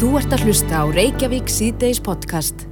Þú 0.00 0.10
ert 0.16 0.32
að 0.32 0.44
hlusta 0.48 0.80
á 0.80 0.84
Reykjavík 0.88 1.50
síðdeis 1.52 1.98
podcast. 2.02 2.62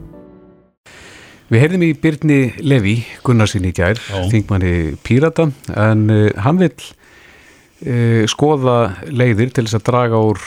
Við 1.49 1.62
heyrðum 1.65 1.84
í 1.86 1.91
Byrni 1.97 2.39
Levi, 2.65 2.94
Gunnarsin 3.25 3.67
í 3.68 3.73
gær, 3.76 4.00
þingmanni 4.33 4.94
Pírata, 5.04 5.49
en 5.72 6.06
uh, 6.12 6.25
hann 6.44 6.58
vil 6.60 6.72
uh, 6.72 8.25
skoða 8.29 8.77
leiðir 9.09 9.52
til 9.56 9.64
þess 9.66 9.79
að 9.79 9.84
draga 9.88 10.20
úr 10.29 10.41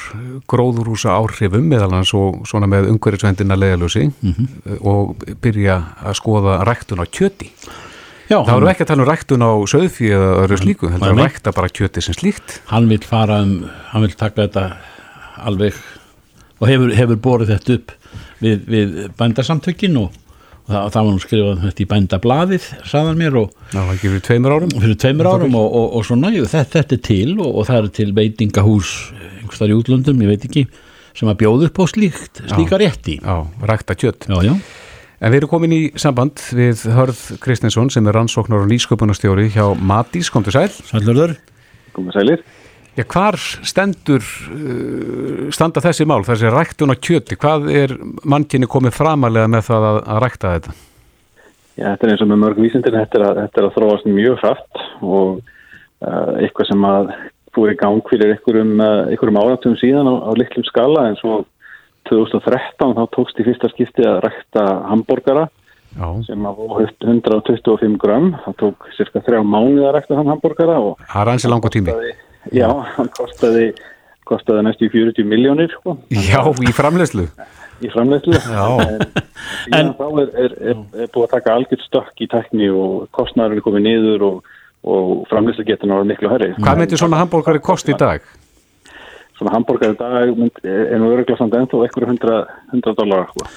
gróðurhúsa 0.49 1.13
áhrifum 1.17 1.65
meðal 1.71 1.91
hans 1.99 2.13
og 2.17 2.43
svona 2.49 2.69
með 2.69 2.91
umhverjusvendina 2.93 3.57
leiðalösi 3.57 4.07
uh, 4.11 4.43
og 4.81 5.25
byrja 5.41 5.79
að 6.05 6.17
skoða 6.21 6.59
ræktun 6.69 7.01
á 7.01 7.05
kjöti. 7.09 7.49
Já, 8.31 8.37
Það 8.47 8.53
voru 8.55 8.69
ekki 8.71 8.85
að 8.85 8.91
tala 8.93 9.03
um 9.03 9.09
ræktun 9.09 9.43
á 9.43 9.51
söðfí 9.67 10.11
eða 10.15 10.29
öðru 10.45 10.61
slíku, 10.61 10.91
heldur 10.93 11.09
Nei, 11.09 11.13
að 11.13 11.17
nei. 11.19 11.25
rækta 11.27 11.53
bara 11.57 11.73
kjöti 11.73 12.05
sem 12.05 12.15
slíkt. 12.15 12.61
hann 12.69 12.87
vil 12.89 13.01
fara 13.03 13.41
um, 13.43 13.57
hann 13.91 14.05
vil 14.05 14.13
taka 14.15 14.45
þetta 14.45 14.67
alveg 15.49 15.75
og 16.61 16.67
hefur, 16.69 16.91
hefur 16.95 17.17
borið 17.25 17.55
þetta 17.55 17.77
upp 17.79 17.93
við, 18.41 18.59
við 18.69 18.91
bændasamtökin 19.17 19.97
og, 20.01 20.11
og 20.67 20.69
það, 20.75 20.85
það 20.93 21.07
var 21.07 21.11
nú 21.15 21.23
skrifað 21.23 21.63
þetta 21.65 21.83
í 21.83 21.87
bændablaðið, 21.95 22.67
sagðan 22.91 23.19
mér 23.21 23.39
og 23.41 23.55
ekki 23.81 24.11
fyrir 24.11 24.23
tveimur 24.27 24.55
árum. 24.55 24.75
fyrir 24.77 24.99
tveimur 25.01 25.31
árum 25.31 25.57
og, 25.57 25.67
og, 25.81 25.87
og 25.99 26.05
svona, 26.07 26.31
jú, 26.35 26.45
þetta, 26.49 26.77
þetta 26.79 26.97
er 26.97 27.03
til 27.09 27.33
og, 27.39 27.49
og 27.49 27.67
það 27.69 27.81
er 27.81 27.91
til 27.97 28.13
veitingahús 28.21 28.93
einhverstaðar 29.41 29.73
í 29.73 29.79
útlöndum, 29.81 30.21
ég 30.23 30.31
veit 30.35 30.47
ekki 30.47 30.65
sem 31.17 31.27
að 31.27 31.41
bjóða 31.41 31.67
upp 31.67 31.81
á 31.81 31.85
slíkt, 31.91 32.43
slíka 32.53 32.79
rétti 32.79 33.17
Já, 33.19 33.35
rækta 33.67 33.97
kjött. 33.99 34.29
já, 34.31 34.37
já, 34.47 34.55
En 35.21 35.29
við 35.29 35.43
erum 35.43 35.49
komin 35.51 35.73
í 35.75 35.81
samband 36.01 36.39
við 36.57 36.79
Hörð 36.95 37.19
Kristinsson 37.43 37.91
sem 37.93 38.07
er 38.09 38.15
rannsóknar 38.17 38.63
og 38.63 38.71
nýsköpunarstjóri 38.71 39.51
hjá 39.53 39.67
Matís, 39.77 40.31
komdu 40.33 40.49
sæl. 40.49 40.71
sælurður 40.87 41.35
Komið 41.93 42.15
sælir. 42.15 42.41
Já, 42.91 43.05
hvar 43.07 43.37
stendur, 43.39 44.25
uh, 44.51 45.49
standa 45.55 45.79
þessi 45.83 46.07
mál, 46.09 46.25
þessi 46.27 46.51
ræktun 46.51 46.91
á 46.91 46.95
kjöti, 46.99 47.37
hvað 47.39 47.69
er 47.71 47.93
mannkinni 48.27 48.67
komið 48.67 48.97
framalega 48.97 49.47
með 49.51 49.69
það 49.69 49.85
að, 49.89 49.99
að 50.11 50.23
rækta 50.25 50.55
þetta? 50.55 50.73
Já, 51.79 51.85
þetta 51.85 52.05
er 52.05 52.11
eins 52.11 52.23
og 52.25 52.31
með 52.33 52.41
mörg 52.41 52.59
vísindir, 52.59 52.97
þetta 52.99 53.17
er 53.19 53.23
að, 53.29 53.37
þetta 53.45 53.61
er 53.61 53.67
að 53.67 53.77
þróast 53.77 54.09
mjög 54.11 54.35
hratt 54.41 54.81
og 54.99 55.39
uh, 55.39 56.33
eitthvað 56.41 56.67
sem 56.67 56.83
að 56.89 57.13
fór 57.55 57.71
í 57.71 57.77
gang 57.79 58.11
fyrir 58.11 58.33
einhverjum, 58.35 58.73
uh, 58.83 59.07
einhverjum 59.07 59.39
áratum 59.39 59.77
síðan 59.79 60.11
á, 60.11 60.13
á 60.27 60.31
litlum 60.35 60.67
skala 60.67 61.05
en 61.07 61.15
svo 61.21 61.37
2013 62.09 62.97
þá 62.97 63.01
tókst 63.15 63.39
í 63.39 63.45
fyrsta 63.47 63.69
skipti 63.71 64.03
að 64.07 64.19
rækta 64.25 64.65
hambúrgara 64.89 65.45
Já, 65.91 66.07
sem 66.27 66.43
að 66.47 66.59
voru 66.59 66.87
125 66.87 67.95
gram, 67.99 68.33
það 68.43 68.59
tók 68.65 68.91
cirka 68.95 69.23
þrjá 69.23 69.41
mánuð 69.43 69.87
að 69.87 69.95
rækta 69.97 70.19
þann 70.19 70.31
hambúrgara 70.31 70.77
það 71.07 71.23
er 71.23 71.33
ansi 71.33 71.51
langu 71.51 71.71
tími. 71.71 71.95
Já, 72.51 72.67
hann 72.97 73.09
kostaði, 73.17 73.71
kostaði 74.27 74.63
næstu 74.67 74.87
í 74.87 74.93
40 74.93 75.27
miljónir 75.29 75.71
sko. 75.77 75.97
Já, 76.13 76.41
í 76.65 76.73
framleyslu. 76.75 77.27
í 77.81 77.89
framleiðslu 77.89 78.37
Já. 78.37 78.65
en 79.73 79.87
síðan 79.89 79.93
þá 79.97 80.03
er, 80.21 80.27
er, 80.45 80.51
er, 80.71 80.81
er 81.01 81.07
búið 81.13 81.23
að 81.25 81.31
taka 81.35 81.55
algjört 81.57 81.85
stökk 81.87 82.21
í 82.21 82.27
tekni 82.29 82.67
og 82.69 83.07
kostnæður 83.17 83.57
er 83.57 83.63
komið 83.65 83.85
niður 83.87 84.25
og, 84.27 84.51
og 84.85 85.23
framleiðslu 85.31 85.65
getur 85.65 85.89
náður 85.89 86.09
miklu 86.11 86.29
herri 86.29 86.51
Hvað 86.59 86.81
myndir 86.83 87.01
svona 87.01 87.21
hambúrgari 87.23 87.61
kosti 87.65 87.95
í 87.95 87.97
dag? 87.97 88.21
svona 89.41 89.55
hambúrgar 89.55 89.95
í 89.95 89.97
dag 89.97 90.31
mynd, 90.37 90.59
er 90.69 90.99
nú 91.01 91.07
öruglega 91.15 91.39
samt 91.39 91.55
ennþá 91.57 91.79
eitthvað 91.87 92.11
100, 92.13 92.41
100 92.77 92.93
dólar 92.99 93.23
sko. 93.31 93.47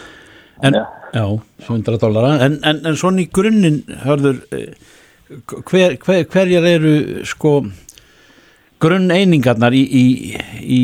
en, 0.64 0.78
Já. 0.78 0.84
já, 1.12 1.24
100 1.68 1.98
dólara 2.00 2.30
en, 2.46 2.56
en, 2.64 2.80
en 2.88 2.96
svona 2.96 3.20
í 3.20 3.28
grunninn 3.28 3.82
hörður 4.06 4.38
eh, 4.56 4.70
hver, 5.68 5.98
hver, 6.00 6.22
hverjar 6.32 6.70
eru 6.72 6.94
sko 7.28 7.58
grunn 8.82 9.12
einingarnar 9.12 9.74
í, 9.76 9.82
í, 9.84 10.06
í 10.62 10.80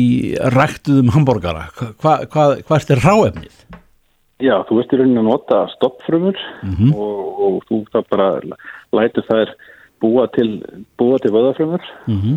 ræktuðum 0.55 1.11
hambúrgara 1.15 1.67
hva, 1.75 2.21
hva, 2.31 2.45
hvað 2.67 2.95
er 2.95 3.03
ráefnið? 3.03 3.57
Já, 4.41 4.55
þú 4.65 4.79
veist 4.79 4.93
í 4.93 4.97
rauninni 4.97 5.21
að 5.21 5.27
nota 5.27 5.59
stoppfrumur 5.75 6.39
og, 6.95 7.19
og 7.45 7.59
þú 7.67 7.83
það 7.93 8.07
bara 8.09 8.29
lætur 8.97 9.27
þær 9.27 9.53
búa 10.01 10.25
til, 10.33 10.49
búa 10.97 11.19
til 11.21 11.33
vöðafrumur 11.35 11.83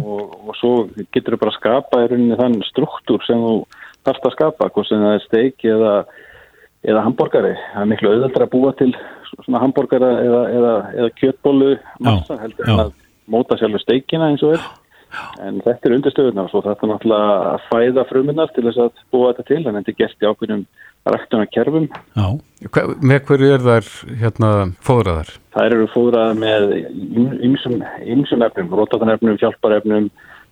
og, 0.05 0.35
og 0.45 0.59
svo 0.61 0.75
getur 1.17 1.37
þú 1.37 1.41
bara 1.41 1.55
að 1.55 1.59
skapa 1.61 2.03
í 2.03 2.11
rauninni 2.11 2.37
þann 2.41 2.61
struktúr 2.69 3.25
sem 3.25 3.41
þú 3.41 3.57
þarfst 4.05 4.29
að 4.29 4.37
skapa, 4.37 4.69
hvort 4.75 4.91
sem 4.91 5.01
það 5.01 5.17
er 5.17 5.25
steik 5.25 5.65
eða, 5.65 5.95
eða 6.85 7.05
hambúrgari. 7.07 7.55
Það 7.73 7.83
er 7.83 7.91
miklu 7.95 8.13
auðvöldra 8.13 8.47
að 8.49 8.53
búa 8.53 8.73
til 8.77 8.91
svona 9.45 9.63
hambúrgara 9.63 10.11
eða, 10.21 10.43
eða, 10.59 10.75
eða 10.99 11.13
kjötbólu 11.21 11.71
massa 12.05 12.39
heldur 12.43 12.69
en 12.69 12.83
að 12.85 12.93
móta 13.33 13.57
sjálfur 13.59 13.83
steikina 13.83 14.29
eins 14.29 14.45
og 14.45 14.59
er. 14.59 14.67
En 15.45 15.61
þetta 15.65 15.89
er 15.89 15.97
undirstöðunar 15.99 16.51
og 16.51 16.65
þetta 16.67 16.87
er 16.87 16.91
náttúrulega 16.91 17.37
að 17.53 17.69
fæða 17.71 18.05
fruminnar 18.09 18.53
til 18.55 18.65
þess 18.69 18.83
að 18.85 19.03
búa 19.15 19.31
þetta 19.33 19.47
til, 19.51 19.61
en 19.63 19.79
þetta 19.79 19.93
er 19.93 19.99
gert 20.01 20.25
í 20.25 20.29
ákveðnum 20.31 20.67
ræktuna 21.05 21.47
kerfum. 21.53 21.89
Hva, 22.15 22.85
með 23.05 23.25
hverju 23.29 23.51
er 23.55 23.65
þær 23.65 23.91
hérna 24.23 24.53
fóðraðar? 24.85 25.33
Það 25.55 25.67
eru 25.71 25.89
fóðraðar 25.93 26.39
með 26.41 26.71
ymsum, 27.49 27.83
efnum, 28.49 28.73
rótatanefnum, 28.81 29.37
hjálparefnum, 29.43 30.09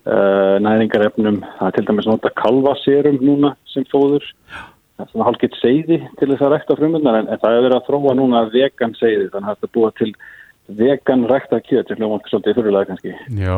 uh, 0.08 0.58
næringarefnum. 0.66 1.40
Það 1.58 1.70
er 1.70 1.78
til 1.78 1.86
dæmis 1.88 2.10
nota 2.10 2.34
kalvaserum 2.42 3.18
núna 3.24 3.54
sem 3.72 3.88
fóður. 3.92 4.28
Það 4.98 5.06
er 5.06 5.12
svona 5.14 5.30
hálfgeitt 5.30 5.58
seiði 5.58 5.98
til 6.20 6.28
þess 6.28 6.44
að 6.44 6.54
rækta 6.54 6.78
frumunnar 6.78 7.22
en, 7.22 7.32
en 7.32 7.40
það 7.42 7.56
er 7.56 7.66
verið 7.66 7.78
að 7.78 7.88
þróa 7.88 8.16
núna 8.18 8.46
vegan 8.52 8.96
seiði 9.00 9.30
þannig 9.32 9.48
að 9.48 9.56
þetta 9.56 9.76
búa 9.78 9.92
til 9.98 10.12
vegan 10.78 11.24
rækta 11.30 11.60
kjöt 11.64 11.88
til 11.90 11.98
hljóma 12.00 12.18
svolítið 12.28 12.58
fyrirlega 12.58 12.88
kannski. 12.90 13.14
Já. 13.38 13.56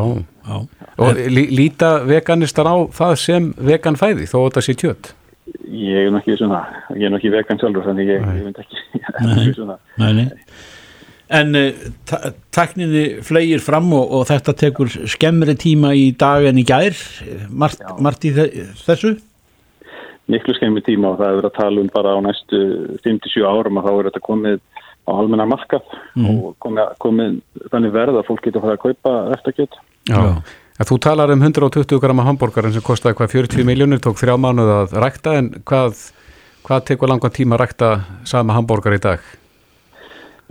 já 0.49 0.57
Og 0.99 1.21
lí, 1.37 1.45
líta 1.55 1.91
veganistar 2.09 2.69
á 2.71 2.77
það 2.95 3.15
sem 3.23 3.51
vegan 3.59 3.99
fæði 4.01 4.29
þó 4.31 4.39
að 4.43 4.47
þetta 4.49 4.65
sé 4.69 4.77
kjött? 4.83 5.11
Ég 5.69 6.07
er 6.07 6.15
nokkið 6.15 6.39
svona, 6.41 6.63
ég 6.97 7.09
er 7.09 7.13
nokkið 7.13 7.37
vegan 7.39 7.61
sjálfur 7.61 7.85
þannig 7.89 8.15
ég, 8.15 8.25
ég 8.39 8.47
veit 8.49 8.63
ekki, 8.65 9.03
nokkið 9.27 9.53
svona. 9.59 9.77
Nei, 10.01 10.13
nei. 10.21 10.29
En 11.35 11.57
uh, 11.57 11.93
takninni 12.55 13.05
flegir 13.25 13.63
fram 13.65 13.89
og, 13.97 14.11
og 14.19 14.27
þetta 14.29 14.55
tekur 14.61 14.91
skemmri 15.09 15.57
tíma 15.59 15.95
í 15.97 16.11
dag 16.21 16.45
en 16.51 16.61
í 16.61 16.65
gær 16.69 16.97
margt, 17.51 17.81
margt 17.99 18.27
í 18.29 18.35
þe- 18.37 18.51
þessu 18.85 19.17
miklu 20.31 20.55
skemmi 20.57 20.81
tíma 20.85 21.11
og 21.13 21.19
það 21.21 21.39
er 21.39 21.47
að 21.49 21.57
tala 21.59 21.83
um 21.83 21.89
bara 21.93 22.15
á 22.17 22.19
næstu 22.25 22.61
57 23.05 23.45
árum 23.45 23.81
að 23.81 23.89
þá 23.89 23.93
er 23.93 24.07
þetta 24.09 24.23
komið 24.25 24.61
á 25.05 25.11
almenna 25.13 25.47
markað 25.49 25.87
og 26.17 26.57
komið, 26.63 26.93
komið 27.03 27.39
þannig 27.73 27.95
verð 27.95 28.21
að 28.21 28.29
fólk 28.29 28.45
getur 28.45 28.61
að 28.61 28.67
fara 28.67 28.77
að 28.79 28.85
kaupa 28.85 29.15
eftirkjöt. 29.37 29.79
Já. 30.11 30.21
Að 30.75 30.91
þú 30.91 30.99
talar 31.07 31.31
um 31.31 31.45
120 31.45 32.03
grama 32.03 32.27
hambúrgarin 32.27 32.75
sem 32.75 32.83
kostaði 32.83 33.19
hvað 33.21 33.37
40 33.37 33.69
miljónir, 33.69 34.03
tók 34.03 34.19
þrjá 34.19 34.35
mánuð 34.41 34.73
að 34.75 34.97
rækta 35.05 35.37
en 35.39 35.53
hvað, 35.63 36.01
hvað 36.67 36.87
tekur 36.91 37.13
langan 37.13 37.35
tíma 37.35 37.57
að 37.59 37.65
rækta 37.65 37.91
sama 38.27 38.57
hambúrgar 38.57 38.97
í 38.97 39.03
dag? 39.05 39.33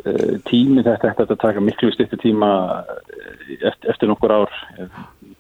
Uh, 0.04 0.40
tími 0.50 0.82
þetta 0.82 1.12
ætti 1.12 1.28
að 1.28 1.42
taka 1.42 1.62
miklu 1.62 1.92
styrti 1.94 2.18
tíma 2.24 2.48
eh, 2.82 3.60
eftir, 3.70 3.92
eftir 3.94 4.10
nokkur 4.10 4.32
ár 4.34 4.56
Eh, 4.80 4.90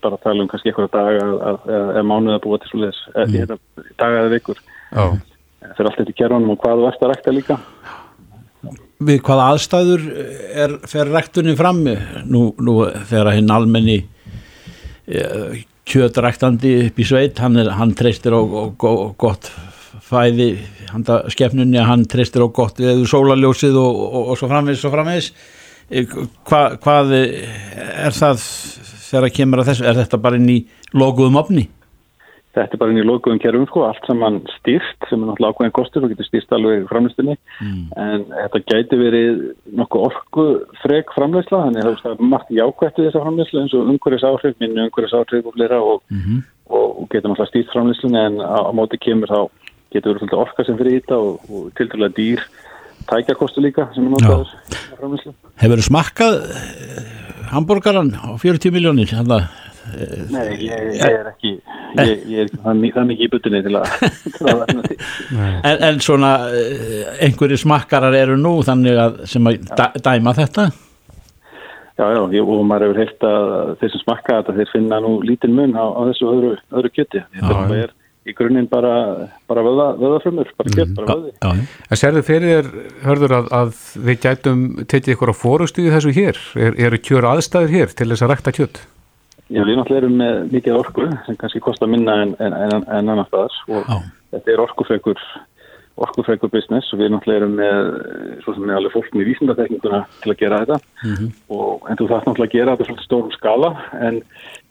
bara 0.03 0.17
að 0.17 0.25
tala 0.25 0.43
um 0.43 0.49
kannski 0.51 0.71
eitthvað 0.71 0.91
daga 0.93 1.27
eða 1.63 2.03
mánuð 2.07 2.35
að 2.35 2.41
búa 2.43 2.59
til 2.59 2.71
svoleiðis 2.71 2.99
mm. 3.15 3.53
daga 3.99 4.23
eða 4.23 4.31
vikur 4.33 4.59
Já. 4.59 5.05
það 5.63 5.79
er 5.79 5.89
allt 5.89 6.01
eftir 6.03 6.17
kerunum 6.19 6.53
og 6.53 6.59
hvað 6.63 6.81
þú 6.81 6.87
ert 6.89 7.05
að 7.05 7.13
rækta 7.13 7.35
líka 7.35 7.57
Við 9.03 9.19
hvaða 9.25 9.49
aðstæður 9.51 10.03
er 10.63 10.77
fer 10.87 11.09
ræktunni 11.11 11.57
fram 11.59 11.81
nú, 11.83 12.43
nú 12.63 12.75
þegar 13.09 13.33
hinn 13.35 13.51
almenni 13.51 13.97
uh, 14.03 15.57
kjötræktandi 15.89 16.73
upp 16.85 16.99
í 17.03 17.07
sveit 17.07 17.41
hann, 17.43 17.59
er, 17.59 17.73
hann 17.75 17.91
treystir 17.97 18.35
á, 18.35 18.39
á, 18.39 18.63
á 18.71 19.09
gott 19.19 19.51
fæði 20.03 20.53
handa 20.93 21.23
skefnunni 21.33 21.81
hann 21.83 22.05
treystir 22.09 22.45
á 22.45 22.47
gott 22.53 22.79
eða 22.81 23.03
sólaljósið 23.09 23.77
og, 23.81 23.99
og, 24.07 24.31
og 24.33 24.39
svo 24.39 24.49
framvegis 24.51 24.85
og 24.87 24.95
framvegis. 24.95 25.29
Eh, 25.89 26.17
Hva, 26.47 26.63
hvað 26.81 27.15
er 27.17 28.15
það 28.15 28.43
þegar 28.43 29.27
að 29.27 29.35
kemur 29.37 29.63
að 29.63 29.71
þessu, 29.71 29.87
er 29.89 29.99
þetta 30.01 30.19
bara 30.21 30.39
inn 30.39 30.51
í 30.51 30.59
loguðum 30.95 31.39
opni? 31.41 31.67
Þetta 32.53 32.75
er 32.75 32.81
bara 32.83 32.93
inn 32.93 33.01
í 33.01 33.05
lokuðum 33.07 33.39
kerfum 33.41 33.65
sko, 33.65 33.83
allt 33.87 34.05
saman 34.05 34.35
stýrt 34.59 35.07
sem 35.09 35.23
er 35.23 35.25
náttúrulega 35.25 35.55
ákveðin 35.55 35.73
kostur 35.73 36.03
og 36.05 36.11
getur 36.11 36.27
stýrt 36.27 36.51
alveg 36.53 36.83
framleystinni 36.91 37.33
en 37.97 38.25
þetta 38.29 38.61
gæti 38.69 38.99
verið 38.99 39.39
nokkuð 39.79 40.05
orku 40.09 40.45
frek 40.83 41.15
framleysla 41.15 41.63
þannig 41.63 41.89
að 41.89 41.97
það 42.03 42.13
er 42.13 42.29
margt 42.35 42.53
jákvætt 42.53 42.99
við 43.01 43.09
þessa 43.09 43.23
framleyslu 43.25 43.63
eins 43.63 43.73
og 43.73 43.89
umhverjus 43.95 44.27
áhrif, 44.29 44.59
minni 44.61 44.85
umhverjus 44.85 45.15
áhrif 45.17 45.49
og 45.49 45.57
fleira 45.57 45.81
og, 45.81 46.05
og, 46.69 46.85
og 47.01 47.09
getur 47.09 47.33
náttúrulega 47.33 47.49
stýrt 47.49 47.73
framleyslunni 47.73 48.21
en 48.21 48.37
á, 48.45 48.57
á 48.69 48.71
móti 48.77 49.01
kemur 49.01 49.33
þá 49.33 49.41
getur 49.93 50.21
verið 50.21 50.37
orka 50.45 50.67
sem 50.67 50.77
fyrir 50.77 50.99
í 50.99 51.01
þetta 51.01 51.19
og, 51.25 51.49
og 51.49 51.73
til 51.73 51.89
dæla 51.89 52.13
dýr 52.13 52.45
tækjakostu 53.09 53.65
líka 53.65 53.89
sem 53.97 54.05
er 54.05 54.13
notaður 54.13 54.53
á 54.53 54.95
framleyslu. 55.01 55.33
Hefur 55.65 55.85
smakkað 55.89 56.39
hambúrgaran 57.49 58.13
á 58.13 58.37
40 58.37 58.77
miljónir? 58.77 59.09
Þannig 59.09 59.49
Nei, 60.33 60.45
ég, 60.63 60.85
ég 60.95 61.03
er 61.03 61.27
ekki 61.27 61.51
ég, 61.99 62.21
ég 62.31 62.45
er 62.45 62.53
þannig, 62.63 62.93
þannig 62.95 63.17
ekki 63.17 63.27
í 63.27 63.31
butinni 63.33 63.59
til 63.65 63.75
að, 63.79 63.89
til 64.37 64.53
að. 64.53 64.71
En, 65.67 65.83
en 65.89 65.99
svona 66.03 66.31
eh, 66.55 67.11
einhverju 67.27 67.59
smakkarar 67.65 68.15
eru 68.17 68.37
nú 68.39 68.55
þannig 68.65 69.01
að 69.03 69.19
sem 69.33 69.51
að 69.51 69.67
dæ, 69.73 69.85
dæma 70.05 70.35
þetta? 70.39 70.69
Já, 71.93 72.07
já, 72.09 72.21
ég, 72.33 72.47
og 72.49 72.63
maður 72.65 72.89
hefur 72.89 73.01
heilt 73.03 73.25
að 73.27 73.51
þeir 73.81 73.91
sem 73.93 74.01
smakka 74.01 74.37
þetta, 74.39 74.55
þeir 74.57 74.71
finna 74.71 74.97
nú 75.03 75.11
lítinn 75.21 75.53
mun 75.53 75.75
á, 75.77 75.85
á 75.93 76.01
þessu 76.09 76.31
öðru, 76.31 76.55
öðru 76.73 76.89
kjöti. 76.95 77.21
Þetta 77.35 77.77
er, 77.83 77.93
í 78.25 78.33
grunninn 78.33 78.69
bara, 78.71 78.93
bara 79.51 79.65
vöða, 79.67 79.85
vöðafrumur, 79.99 80.49
bara 80.57 80.73
kjött, 80.73 80.95
bara 80.97 81.17
vöði. 81.19 81.35
Já, 81.35 81.51
já. 81.59 81.67
En 81.85 82.01
serðu 82.01 82.23
fyrir 82.25 82.55
þér, 82.55 82.71
hörður, 83.03 83.37
að, 83.37 83.53
að 83.59 83.77
við 84.09 84.19
gætum 84.25 84.65
tekið 84.87 85.15
ykkur 85.17 85.33
á 85.33 85.35
fórustu 85.37 85.85
í 85.85 85.93
þessu 85.93 86.15
hér? 86.17 86.41
Er, 86.57 86.81
eru 86.87 87.01
kjör 87.03 87.29
aðstæður 87.35 87.75
hér 87.77 87.93
til 87.93 88.09
þess 88.09 88.25
að 88.25 88.33
rækta 88.33 88.55
kjött? 88.57 88.81
Já, 89.53 89.61
við 89.61 89.77
náttúrulega 89.77 90.01
erum 90.01 90.19
með 90.19 90.37
mikið 90.55 90.77
orku 90.79 91.07
sem 91.27 91.39
kannski 91.39 91.61
kostar 91.61 91.89
minna 91.91 92.19
en, 92.23 92.35
en, 92.41 92.53
en, 92.57 92.85
en 92.87 93.11
annar 93.13 93.27
staðar. 93.29 93.57
Og 93.69 93.89
Já. 93.89 93.97
þetta 94.33 94.53
er 94.53 94.63
orkufrekur 94.63 95.19
orkufrekur 96.03 96.49
business. 96.49 96.89
Og 96.93 97.01
við 97.01 97.11
náttúrulega 97.13 97.43
erum 97.43 97.53
með 97.59 97.91
svo 98.43 98.55
sem 98.55 98.65
er 98.69 98.79
alveg 98.79 98.95
fólk 98.95 99.11
með 99.13 99.29
vísindatekninguna 99.29 99.99
til 100.23 100.33
að 100.33 100.39
gera 100.39 100.61
þetta. 100.63 100.79
Og 101.53 101.85
en 101.89 101.99
þú 101.99 102.07
þarf 102.09 102.25
náttúrulega 102.29 102.49
að 102.49 102.57
gera 102.57 102.73
þetta 102.73 102.87
svolítið 102.89 103.07
stórum 103.09 103.35
skala. 103.35 103.71
En 104.07 104.19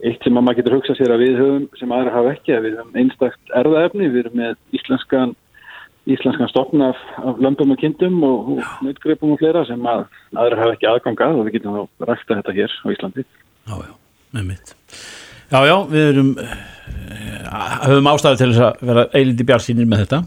eitt 0.02 0.26
sem 0.26 0.40
að 0.40 0.46
maður 0.48 0.60
getur 0.60 0.76
hugsað 0.78 0.98
sér 0.98 1.14
að 1.14 1.24
við 1.26 1.38
höfum 1.42 1.68
sem 1.78 1.94
aðra 1.94 2.16
hafa 2.16 2.34
ekki 2.34 2.56
að 2.56 2.66
við 2.66 2.76
höfum 2.80 3.00
einstakt 3.04 3.56
erðaefni, 3.62 4.10
við 4.10 4.24
erum 4.24 4.38
með 4.42 4.58
íslenskan 4.80 5.36
íslenskan 6.10 6.50
stofn 6.50 6.82
af, 6.82 6.98
af 7.22 7.38
lömbum 7.38 7.70
og 7.70 7.78
kindum 7.78 8.16
og, 8.26 8.56
og 8.56 8.62
nautgripum 8.82 9.36
og 9.36 9.38
fleira 9.38 9.62
sem 9.68 9.84
að 9.86 10.08
aðra 10.34 10.58
hafa 10.58 10.74
ekki 10.74 10.88
aðgangað 10.90 11.38
og 11.38 11.46
við 11.46 11.60
getum 11.60 11.76
þá 11.76 12.08
rækta 12.10 12.38
þetta 12.40 12.56
hér 12.56 12.74
á 12.82 12.86
Íslandi. 12.90 13.24
Já, 13.70 13.76
já, 13.86 13.92
með 14.34 14.48
mitt. 14.52 14.74
Já, 15.52 15.58
já, 15.68 15.76
við 15.92 16.06
erum, 16.12 16.30
uh, 16.40 17.78
höfum 17.86 18.10
ástæðu 18.12 18.40
til 18.40 18.50
þess 18.52 18.64
að 18.68 18.84
vera 18.90 19.06
eilindi 19.18 19.46
bjarsýnir 19.48 19.88
með 19.92 20.04
þetta. 20.06 20.22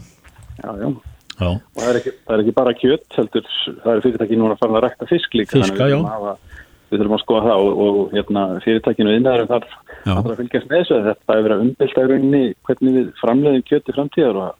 Já, 0.62 0.70
já. 0.82 0.90
Já, 1.36 1.48
Og 1.52 1.60
það 1.76 1.88
er, 1.90 1.96
ekki, 2.00 2.12
það 2.24 2.34
er 2.38 2.42
ekki 2.46 2.52
bara 2.56 2.72
kjött, 2.80 3.06
heldur, 3.18 3.48
það 3.82 3.90
er 3.92 4.04
fyrirtæki 4.06 4.36
núna 4.40 4.54
að 4.56 4.60
fara 4.62 4.78
að 4.78 4.84
rækta 4.86 5.08
fisk 5.10 5.34
líka. 5.36 5.58
Fiska, 5.58 5.88
við 5.92 6.06
hafa- 6.08 6.38
Við 6.86 7.00
þurfum 7.02 7.16
að 7.16 7.22
skoða 7.24 7.42
það 7.50 7.62
og, 7.66 7.78
og 7.82 8.12
hérna, 8.14 8.42
fyrirtækinu 8.62 9.14
innæðurum 9.18 9.48
þarf 9.50 9.72
að, 10.06 10.28
fylgjast 10.38 10.68
með 10.70 10.76
þessu. 10.78 10.98
Þetta 11.08 11.34
er 11.34 11.42
verið 11.42 11.64
að 11.82 12.10
rauninni 12.12 12.42
hvernig 12.68 12.94
við 12.96 13.08
framleiðum 13.20 13.64
kjött 13.66 13.90
í 13.90 13.94
framtíðar 13.96 14.38
og 14.38 14.52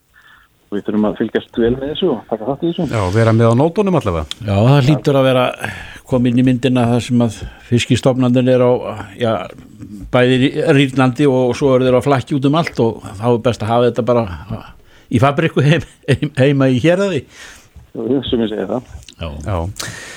við 0.74 0.82
þurfum 0.86 1.04
að 1.08 1.18
fylgjast 1.20 1.58
vel 1.62 1.72
með 1.76 1.90
þessu 1.92 2.08
og 2.10 2.22
taka 2.30 2.46
þátt 2.48 2.64
í 2.66 2.70
þessu. 2.72 2.86
Já, 2.90 3.02
vera 3.14 3.32
með 3.36 3.52
á 3.52 3.54
nótunum 3.60 3.98
allavega. 4.00 4.26
já 4.42 4.54
það 4.56 4.88
hlýtur 4.88 5.18
að 5.20 5.26
vera 5.28 5.44
komin 6.06 6.38
í 6.38 6.44
myndina 6.46 6.86
það 6.92 7.00
sem 7.06 7.22
að 7.26 7.36
fiskistofnandin 7.68 8.48
er 8.52 8.62
á, 8.66 8.72
já, 9.18 9.32
bæði 10.14 10.50
rýrnandi 10.76 11.26
og 11.30 11.54
svo 11.58 11.74
eru 11.76 11.86
þeir 11.88 11.98
á 11.98 12.06
flakki 12.06 12.36
út 12.38 12.48
um 12.50 12.58
allt 12.58 12.80
og 12.82 13.06
þá 13.18 13.26
er 13.32 13.40
best 13.46 13.62
að 13.62 13.72
hafa 13.72 13.88
þetta 13.90 14.06
bara 14.10 14.26
í 15.10 15.22
fabriku 15.22 15.62
heim, 15.66 15.86
heim, 16.10 16.30
heima 16.38 16.68
í 16.74 16.78
hérði. 16.82 17.24
Sem 17.96 18.42
ég 18.42 18.50
segi 18.50 18.66
það. 18.68 18.92
Já, 19.16 19.28
Já. 19.46 19.58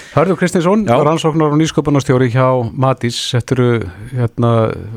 Hörður 0.10 0.40
Kristinsson, 0.42 0.88
Já. 0.90 0.98
rannsóknar 1.06 1.54
og 1.54 1.60
nýsköpunarstjóri 1.62 2.32
hjá 2.34 2.48
Matís, 2.74 3.20
þetta 3.38 3.56
eru 3.56 3.68
hérna, 4.18 4.52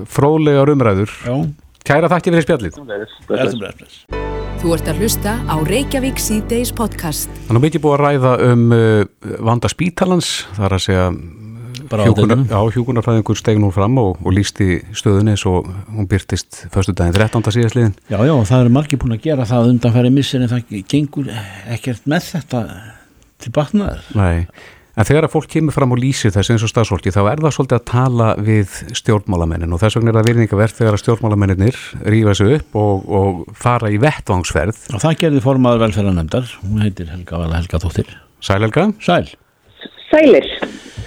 fróðlegar 0.08 0.72
umræður. 0.72 1.12
já, 1.28 1.37
Kæra 1.84 2.08
þakki 2.08 2.32
fyrir 2.32 2.46
spjallið. 2.48 2.81
Bless, 3.28 3.55
bless, 3.58 3.76
bless. 3.78 4.41
Þú 4.60 4.72
ert 4.76 4.88
að 4.90 4.99
hlusta 5.00 5.37
á 5.49 5.56
Reykjavík 5.64 6.20
C-Days 6.20 6.72
podcast. 6.76 7.31
Þannig 7.46 7.60
að 7.60 7.64
mikið 7.66 7.82
búið 7.84 7.94
að 7.94 8.02
ræða 8.02 8.32
um 8.50 8.64
uh, 8.76 8.82
vanda 9.49 9.70
spítalans, 9.72 10.32
það 10.56 10.66
er 10.69 10.76
að 10.76 10.84
segja 10.87 11.06
hjúkunar, 11.93 12.44
já, 12.49 12.58
hjúkunarfræðingur 12.76 13.38
steg 13.38 13.60
nú 13.60 13.70
fram 13.75 13.99
og, 14.00 14.20
og 14.22 14.37
lísti 14.37 14.81
stöðunni 14.96 15.34
og 15.49 15.69
hún 15.93 16.08
byrtist 16.10 16.64
förstu 16.72 16.94
daginn 16.96 17.16
13. 17.16 17.49
síðastliðin. 17.56 17.96
Já, 18.08 18.19
já, 18.20 18.32
og 18.34 18.46
það 18.49 18.64
eru 18.64 18.75
margir 18.76 19.00
búin 19.02 19.16
að 19.16 19.26
gera 19.26 19.49
það 19.49 19.72
undanfæri 19.72 20.12
missir 20.14 20.44
en 20.44 20.52
það 20.52 20.76
gengur 20.93 21.32
ekkert 21.72 22.06
með 22.08 22.28
þetta 22.34 22.62
til 23.43 23.52
batnaðar. 23.56 24.06
Nei, 24.16 24.46
en 24.92 25.08
þegar 25.08 25.26
að 25.26 25.34
fólk 25.34 25.48
kemur 25.52 25.74
fram 25.74 25.94
og 25.94 26.00
lýsir 26.02 26.32
þess 26.34 26.52
eins 26.52 26.64
og 26.66 26.72
stafsfólki 26.72 27.12
þá 27.14 27.20
er 27.24 27.42
það 27.44 27.54
svolítið 27.56 27.78
að 27.78 27.86
tala 27.92 28.28
við 28.38 28.74
stjórnmálamennin 28.98 29.72
og 29.72 29.82
þess 29.82 29.98
vegna 29.98 30.12
er 30.12 30.18
það 30.18 30.28
virðingavert 30.30 30.78
þegar 30.80 30.96
að 30.98 31.02
stjórnmálamennir 31.04 31.80
rífa 32.14 32.36
sig 32.38 32.56
upp 32.58 32.80
og, 32.82 33.06
og 33.08 33.56
fara 33.56 33.92
í 33.92 34.00
vettvangsferð. 34.02 34.84
Og 34.92 35.04
það 35.04 35.18
gerði 35.24 35.44
formaður 35.46 35.86
velferðarnemndar, 35.86 36.52
hún 36.64 36.84
heitir 36.84 37.12
Helga 37.12 37.40
Vala 37.40 37.62
Helga 37.62 37.80
Þóttir. 37.82 38.12
Sælelga, 38.42 38.90
Sæl. 39.00 39.32
Sælir. 40.12 40.44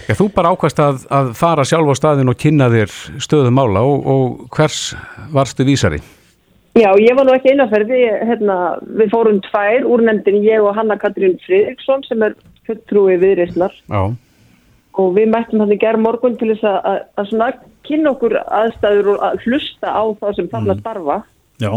já, 0.07 0.13
þú 0.17 0.29
bara 0.33 0.49
ákvæmst 0.55 0.79
að, 0.81 1.03
að 1.13 1.31
fara 1.38 1.65
sjálf 1.67 1.93
á 1.93 1.95
staðin 1.99 2.31
og 2.31 2.39
kynna 2.41 2.71
þér 2.73 2.93
stöðum 3.21 3.59
mála 3.59 3.85
og, 3.85 4.07
og 4.09 4.55
hvers 4.55 4.95
varstu 5.35 5.67
vísari? 5.67 6.01
Já, 6.75 6.89
ég 7.00 7.16
var 7.16 7.24
nú 7.24 7.31
ekki 7.31 7.54
innanferði, 7.54 8.01
hérna, 8.27 8.56
við 9.00 9.13
fórum 9.13 9.39
tvær 9.45 9.86
úr 9.88 10.04
nefndin, 10.04 10.42
ég 10.44 10.63
og 10.63 10.75
Hanna 10.75 10.98
Katrín 11.00 11.38
Fridriksson 11.45 12.04
sem 12.04 12.24
er 12.27 12.36
fulltrúi 12.68 13.16
viðreysnar 13.22 13.75
og 14.95 15.16
við 15.16 15.31
mættum 15.31 15.62
þannig 15.63 15.80
gerð 15.80 16.04
morgun 16.04 16.36
til 16.39 16.50
þess 16.54 16.68
að, 16.68 17.01
að, 17.16 17.30
svona 17.30 17.50
kynna 17.88 18.12
okkur 18.12 18.36
aðstæður 18.44 19.12
og 19.13 19.25
að 19.27 19.45
hlusta 19.45 19.92
á 19.92 20.04
þá 20.19 20.27
sem 20.36 20.50
þarna 20.51 20.75
starfa. 20.80 21.18
Já, 21.63 21.72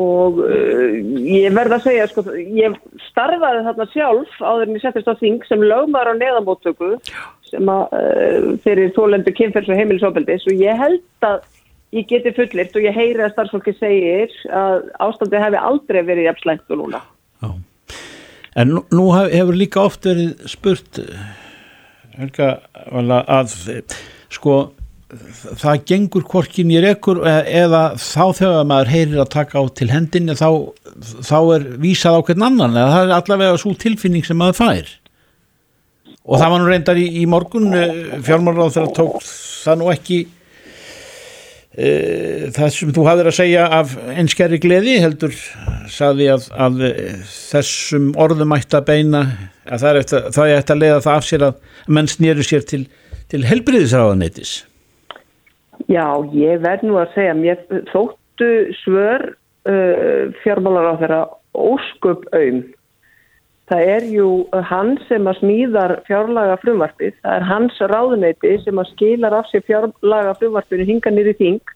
og 0.00 0.40
uh, 0.44 0.96
ég 1.24 1.52
verð 1.56 1.76
að 1.76 1.86
segja, 1.88 2.08
sko, 2.10 2.24
ég 2.56 2.76
starfaði 3.08 3.64
þarna 3.66 3.86
sjálf 3.92 4.36
áður 4.40 4.66
en 4.66 4.76
ég 4.76 4.84
settist 4.84 5.08
á 5.10 5.20
þing 5.20 5.46
sem 5.48 5.64
lögmaður 5.64 6.12
á 6.12 6.20
neðamóttöku 6.20 6.90
sem 7.50 7.72
að 7.72 7.96
uh, 7.96 8.50
fyrir 8.64 8.92
þólendur 8.96 9.36
kynferðs 9.36 9.72
og 9.72 9.80
heimilisofbeldis. 9.80 10.46
Og 10.48 10.62
ég 10.62 10.80
held 10.80 11.26
að 11.26 11.40
ég 11.96 12.06
geti 12.10 12.32
fullirt 12.36 12.76
og 12.78 12.84
ég 12.86 12.94
heyri 12.94 13.24
að 13.24 13.32
starfsfólki 13.34 13.74
segir 13.78 14.34
að 14.54 14.84
ástandið 15.06 15.42
hefði 15.44 15.62
aldrei 15.70 16.00
verið 16.06 16.28
jafnslægt 16.30 16.70
og 16.74 16.82
núna. 16.84 17.00
já. 17.42 17.50
En 18.60 18.68
nú, 18.74 18.82
nú 18.90 19.08
hef- 19.14 19.32
hefur 19.32 19.54
líka 19.58 19.80
oft 19.86 20.04
verið 20.06 20.46
spurt 20.50 20.98
eh, 20.98 21.24
Helga 22.18 22.48
að 22.90 23.52
eh, 23.70 23.96
sko 24.30 24.54
það 25.58 25.84
gengur 25.90 26.22
hvorkin 26.30 26.70
í 26.70 26.80
rekur 26.82 27.22
eh, 27.26 27.42
eða 27.64 27.94
þá 27.98 28.24
þegar 28.38 28.66
maður 28.70 28.90
heyrir 28.94 29.22
að 29.22 29.30
taka 29.34 29.58
á 29.58 29.64
til 29.74 29.88
hendinni 29.90 30.34
þá, 30.38 30.48
þá 31.26 31.38
er 31.56 31.68
vísað 31.82 32.18
á 32.18 32.24
hvern 32.26 32.46
annan 32.50 32.74
eða 32.78 32.90
það 32.94 33.04
er 33.06 33.14
allavega 33.18 33.60
svo 33.62 33.74
tilfinning 33.78 34.26
sem 34.26 34.38
maður 34.38 34.58
fær 34.60 34.92
og 36.26 36.38
það 36.38 36.50
var 36.52 36.60
nú 36.62 36.68
reyndar 36.70 36.98
í, 37.00 37.06
í 37.22 37.24
morgun 37.30 37.70
fjármálaráð 38.26 38.76
þegar 38.76 38.92
tók 38.98 39.16
það 39.24 39.80
nú 39.80 39.90
ekki 39.94 40.18
e, 40.26 40.28
það 42.54 42.72
sem 42.74 42.94
þú 42.96 43.04
hafðir 43.06 43.30
að 43.30 43.36
segja 43.38 43.66
af 43.72 43.92
einskjæri 44.12 44.58
gleði 44.60 44.96
heldur 45.00 45.36
saði 45.90 46.30
að, 46.32 46.48
að 46.54 46.82
eh, 46.88 47.20
þessum 47.32 48.10
orðum 48.20 48.56
ætti 48.56 48.78
að 48.78 48.88
beina 48.90 49.22
að 49.64 49.84
það 49.84 49.90
er 49.90 50.00
eftir, 50.00 50.26
það 50.36 50.50
er 50.50 50.58
eftir 50.58 50.76
að 50.76 50.82
leiða 50.82 51.04
það 51.06 51.20
af 51.20 51.28
sér 51.28 51.46
að 51.46 51.94
menn 51.96 52.10
snýru 52.10 52.46
sér 52.46 52.66
til, 52.68 52.82
til 53.32 53.42
helbriðisráðaneytis 53.48 54.56
Já, 55.88 56.04
ég 56.36 56.60
verð 56.60 56.84
nú 56.86 56.98
að 57.00 57.14
segja, 57.14 57.36
mér 57.38 57.62
þóttu 57.88 58.50
svör 58.82 59.30
uh, 59.30 60.28
fjármálar 60.42 60.92
á 60.92 61.00
þeirra 61.00 61.20
ósköp 61.56 62.26
aum. 62.36 62.60
Það 63.70 63.90
er 63.94 64.06
jú 64.10 64.28
hann 64.66 64.96
sem 65.06 65.28
að 65.30 65.38
smíðar 65.38 65.92
fjárlaga 66.08 66.56
frumvarpið, 66.58 67.12
það 67.22 67.36
er 67.36 67.44
hans 67.46 67.76
ráðuneyti 67.92 68.56
sem 68.64 68.80
að 68.82 68.88
skilar 68.96 69.36
af 69.38 69.46
sér 69.50 69.62
fjárlaga 69.68 70.32
frumvarpinu 70.40 70.88
hinga 70.88 71.12
nýri 71.14 71.36
þing, 71.38 71.74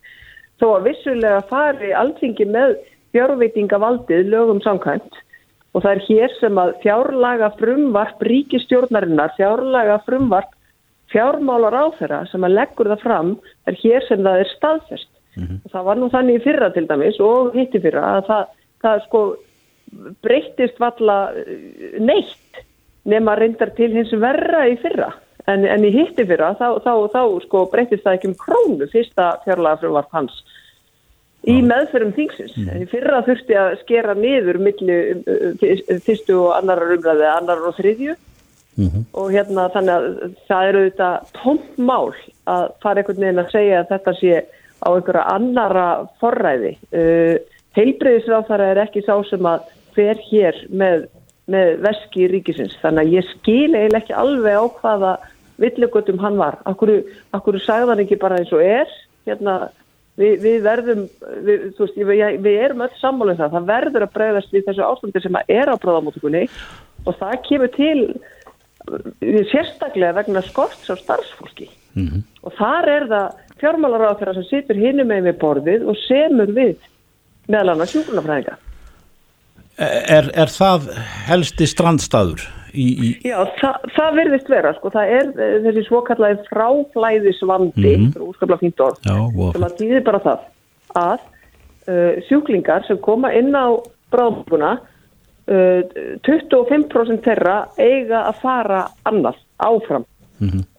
þó 0.58 0.66
að 0.72 0.88
vissulega 0.88 1.44
fari 1.52 1.92
alltingi 1.94 2.48
með 2.50 2.74
fjárveitingavaldið 3.14 4.26
lögum 4.32 4.62
samkvæmt 4.64 5.22
og 5.74 5.82
það 5.82 5.92
er 5.92 6.02
hér 6.08 6.34
sem 6.40 6.58
að 6.58 6.74
fjárlaga 6.82 7.52
frumvarp 7.60 8.26
ríkistjórnarinnar, 8.26 9.34
fjárlaga 9.38 10.00
frumvarp 10.06 10.52
fjármálar 11.14 11.74
á 11.78 11.84
þeirra 11.98 12.20
sem 12.30 12.46
að 12.46 12.56
leggur 12.58 12.90
það 12.90 13.02
fram 13.06 13.32
er 13.70 13.78
hér 13.82 14.06
sem 14.08 14.22
það 14.22 14.42
er 14.42 14.52
staðfest. 14.54 15.10
Og 15.38 15.72
það 15.72 15.86
var 15.88 15.98
nú 15.98 16.10
þannig 16.12 16.38
í 16.38 16.44
fyrra 16.44 16.70
til 16.74 16.86
dæmis 16.90 17.18
og 17.22 17.54
hitt 17.58 17.74
í 17.74 17.82
fyrra 17.82 18.04
að 18.18 18.28
það, 18.28 18.44
það 18.84 19.00
sko 19.08 19.22
breyttist 20.24 20.80
valla 20.82 21.18
eh, 21.38 21.98
neitt 22.00 22.64
nema 23.04 23.36
reyndar 23.36 23.74
til 23.76 23.92
hins 23.92 24.12
verra 24.16 24.64
í 24.70 24.78
fyrra. 24.80 25.12
En, 25.50 25.66
en 25.68 25.84
í 25.84 25.90
hitt 25.92 26.16
í 26.16 26.24
fyrra 26.24 26.54
þá, 26.56 26.80
þá, 26.84 26.92
þá 27.12 27.22
sko 27.44 27.66
breyttist 27.72 28.04
það 28.06 28.18
ekki 28.18 28.30
um 28.30 28.36
krónu 28.40 28.88
fyrsta 28.92 29.34
fjárlaga 29.44 29.82
frumvarp 29.82 30.14
hans 30.16 30.38
í 31.44 31.58
meðferðum 31.64 32.14
þingsins. 32.16 32.54
En 32.72 32.84
í 32.84 32.88
fyrra 32.88 33.22
þurfti 33.26 33.56
að 33.58 33.74
skera 33.82 34.14
niður 34.16 34.60
milli 34.64 34.98
uh, 35.12 35.50
uh, 35.52 35.98
fyrstu 36.04 36.38
og 36.46 36.54
annarar 36.58 36.94
umræði, 36.96 37.28
annarar 37.30 37.70
og 37.70 37.76
þriðju 37.80 38.16
og 39.14 39.28
hérna 39.30 39.68
þannig 39.70 39.92
að 39.94 40.06
það 40.48 40.68
eru 40.68 40.80
þetta 40.88 41.08
tómt 41.36 41.76
mál 41.78 42.08
að 42.50 42.64
fara 42.82 43.02
einhvern 43.02 43.20
veginn 43.22 43.42
að 43.44 43.52
segja 43.52 43.76
að 43.80 43.92
þetta 43.92 44.14
sé 44.18 44.40
á 44.82 44.88
einhverja 44.90 45.26
annara 45.30 45.84
forræði. 46.22 46.72
Uh, 46.90 47.36
Heilbreyðisráþara 47.74 48.72
er 48.72 48.82
ekki 48.84 49.04
sá 49.06 49.14
sem 49.28 49.46
að 49.50 49.68
fer 49.96 50.20
hér 50.30 50.58
með, 50.70 51.06
með 51.50 51.70
veski 51.84 52.28
ríkisins 52.32 52.76
þannig 52.82 53.04
að 53.06 53.14
ég 53.18 53.30
skil 53.30 53.70
eiginlega 53.74 54.02
ekki 54.02 54.18
alveg 54.24 54.58
á 54.58 54.64
hvaða 54.80 55.14
villugutum 55.62 56.18
hann 56.18 56.36
var. 56.40 56.58
Akkur, 56.66 56.90
akkur 57.36 57.60
sagði 57.62 57.92
hann 57.92 58.04
ekki 58.04 58.20
bara 58.22 58.40
eins 58.42 58.52
og 58.54 58.62
er 58.64 58.90
hérna 59.28 59.64
Við, 60.14 60.34
við 60.44 60.60
verðum, 60.62 61.00
við, 61.42 61.62
þú 61.74 61.86
veist, 61.88 61.96
við, 61.98 62.20
við 62.44 62.60
erum 62.62 62.84
öll 62.84 62.92
sammálið 63.00 63.40
það, 63.40 63.54
það 63.56 63.64
verður 63.66 64.04
að 64.04 64.12
bregðast 64.14 64.52
við 64.54 64.68
þessu 64.68 64.84
ástandi 64.86 65.22
sem 65.24 65.38
að 65.40 65.48
er 65.50 65.72
á 65.74 65.82
bráðamótugunni 65.82 66.42
og 67.02 67.16
það 67.18 67.32
kemur 67.48 67.72
til 67.74 67.96
uh, 68.14 69.40
sérstaklega 69.50 70.14
vegna 70.20 70.44
skorts 70.46 70.86
á 70.86 70.94
starfsfólki 71.00 71.66
Mhm. 71.94 72.22
og 72.42 72.54
þar 72.58 72.88
er 72.90 73.04
það 73.10 73.34
fjármálaráð 73.60 74.16
þeirra 74.18 74.34
sem 74.34 74.46
situr 74.48 74.78
hinum 74.78 75.10
með 75.10 75.28
við 75.28 75.36
borðið 75.42 75.84
og 75.90 75.98
semur 76.02 76.50
við 76.50 76.88
meðal 77.46 77.74
annars 77.74 77.94
hjúgrunafræðinga. 77.94 78.56
Er, 79.78 80.28
er 80.38 80.50
það 80.54 80.90
helsti 81.26 81.66
strandstaður? 81.66 82.44
Í, 82.74 82.84
í... 82.94 83.08
Já, 83.26 83.38
það, 83.58 83.86
það 83.94 84.16
verðist 84.18 84.50
vera, 84.50 84.72
sko, 84.76 84.90
það 84.94 85.12
er 85.16 85.28
eh, 85.34 85.54
þessi 85.66 85.84
svokallaði 85.88 86.40
fráflæðisvandi, 86.48 87.92
mm. 87.92 88.08
úrskapla 88.22 88.58
fínt 88.58 88.82
orð, 88.82 88.98
Já, 89.06 89.16
sem 89.54 89.66
að 89.66 89.76
týðir 89.78 90.04
bara 90.06 90.22
það 90.24 90.44
að 90.98 91.22
uh, 91.90 92.12
sjúklingar 92.28 92.86
sem 92.88 92.98
koma 93.02 93.30
inn 93.34 93.54
á 93.54 93.78
bráðbúna, 94.14 94.76
uh, 95.50 95.80
25% 96.26 97.26
þeirra 97.26 97.56
eiga 97.78 98.24
að 98.28 98.42
fara 98.42 98.84
annað, 99.10 99.42
áfram. 99.62 100.06
Mhm. 100.42 100.70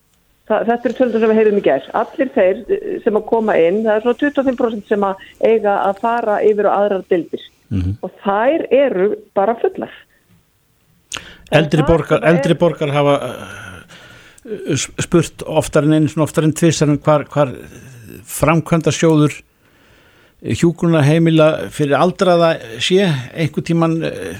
Það, 0.46 0.68
þetta 0.70 0.90
er 0.90 0.94
tölður 0.94 1.24
sem 1.24 1.32
við 1.32 1.40
heyrum 1.40 1.58
í 1.58 1.62
gerð. 1.66 1.86
Allir 1.98 2.28
þeir 2.36 2.60
eh, 2.70 2.82
sem 3.02 3.16
að 3.18 3.24
koma 3.32 3.56
inn, 3.58 3.80
það 3.82 3.96
er 3.96 4.04
svona 4.04 4.20
25% 4.20 4.92
sem 4.92 5.06
að 5.08 5.24
eiga 5.42 5.72
að 5.88 6.02
fara 6.04 6.36
yfir 6.46 6.68
á 6.70 6.72
aðrar 6.76 7.06
dildir. 7.10 7.48
Mhm. 7.70 7.96
Og 8.06 8.12
þær 8.26 8.66
eru 8.72 9.08
bara 9.36 9.56
fullar. 9.62 9.92
eldri 11.52 11.82
borgar, 11.88 12.20
sem 12.20 12.24
er- 12.24 12.36
eldri 12.36 12.54
borgar 12.60 12.92
hafa 12.94 13.16
uh, 14.46 14.76
spurt 15.02 15.44
oftar 15.46 15.84
en 15.88 15.94
einu 15.94 16.08
svona 16.12 16.26
oftar 16.28 16.44
en 16.48 16.54
tvisar 16.54 16.90
en 16.90 17.00
hvar, 17.00 17.24
hvar 17.34 17.52
framkvæmda 18.26 18.92
sjóður 18.94 19.34
hjúgruna 20.46 21.02
heimila 21.06 21.70
fyrir 21.74 21.96
aldraða 21.98 22.52
sé 22.84 23.00
einhver 23.34 23.64
tíman 23.66 23.96
uh, 24.04 24.36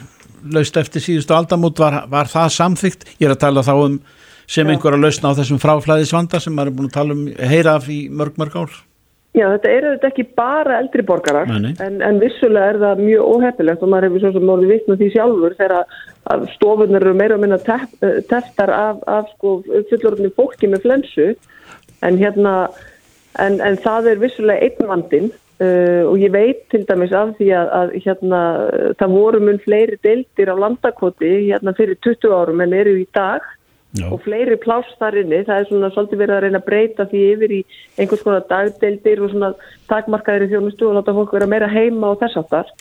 laust 0.54 0.78
eftir 0.78 1.02
síðustu 1.02 1.34
aldamót 1.34 1.80
var, 1.82 2.04
var 2.12 2.30
það 2.30 2.52
samþygt 2.60 3.08
ég 3.20 3.26
er 3.30 3.34
að 3.36 3.42
tala 3.46 3.64
þá 3.66 3.74
um 3.88 4.00
sem 4.46 4.68
einhverja 4.70 5.02
lausna 5.02 5.32
á 5.34 5.38
þessum 5.40 5.58
fráflæðisvanda 5.62 6.38
sem 6.44 6.54
maður 6.54 6.70
er 6.74 6.76
búin 6.78 6.90
að 6.92 6.98
tala 7.00 7.16
um 7.18 7.24
heyra 7.50 7.78
af 7.80 7.88
í 7.90 8.04
mörg 8.14 8.38
mörg 8.38 8.60
ár 8.62 8.76
Já, 9.36 9.50
þetta 9.52 9.72
er 9.72 9.86
auðvitað 9.90 10.10
ekki 10.14 10.24
bara 10.38 10.80
eldri 10.80 11.04
borgarar, 11.04 11.50
en, 11.52 11.98
en 12.08 12.20
vissulega 12.22 12.72
er 12.72 12.78
það 12.80 13.02
mjög 13.04 13.32
óheppilegt 13.34 13.82
og 13.84 13.92
maður 13.92 14.08
hefur 14.08 14.24
svo 14.24 14.32
sem 14.38 14.52
orðið 14.54 14.72
vittnum 14.72 15.00
því 15.02 15.10
sjálfur 15.12 15.56
þegar 15.58 15.96
að 16.32 16.46
stofunar 16.54 17.04
eru 17.04 17.16
meira 17.20 17.36
og 17.36 17.44
minna 17.44 17.60
eh, 17.60 18.22
teftar 18.30 18.72
af, 18.72 19.02
af 19.12 19.28
sko, 19.34 19.58
fullorðinu 19.92 20.32
fólki 20.40 20.70
með 20.72 20.86
flensu, 20.86 21.28
en 22.08 22.22
hérna, 22.22 22.54
en, 23.44 23.60
en 23.60 23.82
það 23.84 24.14
er 24.14 24.24
vissulega 24.24 24.70
einn 24.70 24.90
vandinn 24.94 25.28
uh, 25.34 26.04
og 26.08 26.16
ég 26.24 26.32
veit 26.32 26.64
til 26.72 26.86
dæmis 26.88 27.14
af 27.16 27.36
því 27.40 27.52
að, 27.60 27.74
að 27.82 27.94
hérna, 28.06 28.42
það 29.02 29.20
voru 29.20 29.44
mun 29.44 29.62
fleiri 29.68 30.00
deildir 30.06 30.52
á 30.52 30.56
landakoti 30.64 31.34
hérna 31.50 31.76
fyrir 31.76 32.00
20 32.08 32.40
árum 32.40 32.64
en 32.64 32.76
eru 32.78 32.96
í 33.02 33.08
dag 33.16 33.44
Já. 33.96 34.10
og 34.12 34.20
fleiri 34.26 34.58
pláss 34.60 34.92
þar 35.00 35.22
inni, 35.22 35.44
það 35.48 35.62
er 35.62 35.68
svona 35.70 35.90
svolítið 35.94 36.22
verið 36.24 36.36
að 36.36 36.44
reyna 36.44 36.60
að 36.60 36.68
breyta 36.68 37.06
því 37.12 37.22
yfir 37.32 37.54
í 37.56 37.60
einhvers 37.96 38.24
konar 38.26 38.44
dagdeildir 38.50 39.22
og 39.24 39.32
svona 39.32 39.52
takmarkaðir 39.88 40.48
í 40.48 40.52
þjónustu 40.52 40.90
og 40.90 40.98
láta 40.98 41.16
fólk 41.16 41.36
vera 41.38 41.48
meira 41.48 41.70
heima 41.72 42.12
og 42.12 42.20
þess 42.20 42.42
áttar 42.42 42.74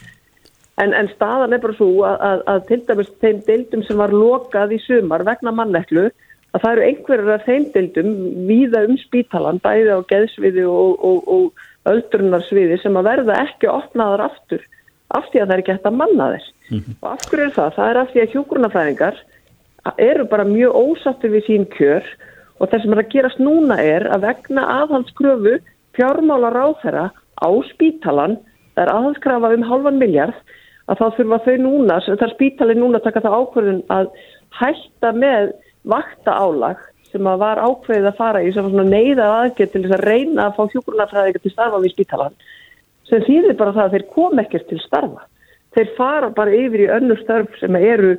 en, 0.82 0.90
en 0.90 1.10
staðan 1.12 1.54
er 1.54 1.62
bara 1.62 1.76
svo 1.78 1.90
að, 2.08 2.16
að, 2.28 2.42
að 2.50 2.64
til 2.70 2.80
dæmis 2.88 3.12
þeim 3.22 3.42
deildum 3.46 3.84
sem 3.86 4.00
var 4.02 4.14
lokað 4.14 4.74
í 4.74 4.80
sumar 4.82 5.26
vegna 5.28 5.54
manneklu 5.54 6.08
að 6.54 6.62
það 6.62 6.70
eru 6.72 6.86
einhverjar 6.88 7.32
af 7.34 7.46
þeim 7.48 7.68
deildum 7.74 8.10
víða 8.48 8.84
um 8.88 8.98
spítalan, 9.02 9.60
bæði 9.62 9.94
á 9.94 9.98
geðsviði 10.10 10.66
og, 10.70 10.98
og, 10.98 11.30
og 11.30 11.92
öldrunarsviði 11.94 12.80
sem 12.82 12.98
að 12.98 13.08
verða 13.10 13.38
ekki 13.44 13.70
opnaðar 13.70 14.26
aftur 14.28 14.66
af 15.14 15.30
því 15.30 15.42
að 15.42 15.50
það 15.50 15.56
er 15.56 15.64
hægt 15.68 15.88
að 15.88 15.98
manna 16.00 16.28
þeir 16.34 16.50
og 16.74 17.08
af 17.10 17.24
hverju 17.28 17.44
er 17.44 17.54
það? 17.54 17.74
Það 17.76 17.90
er 17.90 18.00
af 18.00 18.12
því 18.12 18.22
að 18.22 18.34
hjúgrunafræðingar 18.34 19.18
eru 20.00 20.24
bara 20.30 20.46
mjög 20.48 20.76
ósattur 20.76 21.32
við 21.34 21.46
sín 21.48 21.66
kjör 21.74 22.06
og 22.60 22.70
það 22.70 22.82
sem 22.82 22.94
er 22.94 23.02
að 23.02 23.12
gerast 23.12 23.42
núna 23.42 23.78
er 23.82 24.06
að 24.14 24.26
vegna 24.28 24.64
aðhaldskröfu 24.80 25.58
fjármála 25.94 26.52
ráþæra 26.54 27.10
á 27.12 27.48
spítalan, 27.70 28.38
það 28.74 28.84
er 28.84 28.92
aðhaldskrafa 28.94 29.52
um 29.56 29.66
halvan 29.68 30.00
miljard, 30.00 30.38
að 30.88 31.00
þá 31.00 31.06
þurfa 31.18 31.38
þau 31.44 31.56
núna, 31.64 32.00
það 32.06 32.26
er 32.26 32.34
spítalin 32.34 32.82
núna 32.82 33.02
taka 33.04 33.22
það 33.24 33.38
ákvörðun 33.40 33.84
að 33.94 34.10
hætta 34.58 35.12
með 35.16 35.54
vakta 35.84 36.34
álag 36.34 36.82
sem 37.12 37.26
að 37.30 37.40
var 37.44 37.60
ákveðið 37.62 38.10
að 38.10 38.18
fara 38.18 38.42
í 38.42 38.50
sem 38.52 38.64
var 38.64 38.74
svona 38.74 38.90
neyða 38.90 39.30
aðgerð 39.38 39.72
til 39.72 39.82
þess 39.84 39.96
að 39.98 40.06
reyna 40.08 40.46
að 40.48 40.56
fá 40.56 40.62
hjúgrunafræðingar 40.72 41.44
til 41.44 41.52
starfa 41.52 41.80
við 41.82 41.94
spítalan 41.94 42.36
sem 43.08 43.24
þýðir 43.26 43.58
bara 43.58 43.74
það 43.76 43.84
að 43.84 43.94
þeir 43.94 44.06
kom 44.14 44.40
ekkert 44.42 44.68
til 44.70 44.80
starfa. 44.82 45.26
Þeir 45.74 45.90
fara 45.98 46.30
bara 46.34 46.54
yfir 46.56 46.84
í 46.84 46.90
önnur 46.94 47.20
störf 47.22 47.58
sem 47.60 47.76
eru 47.78 48.14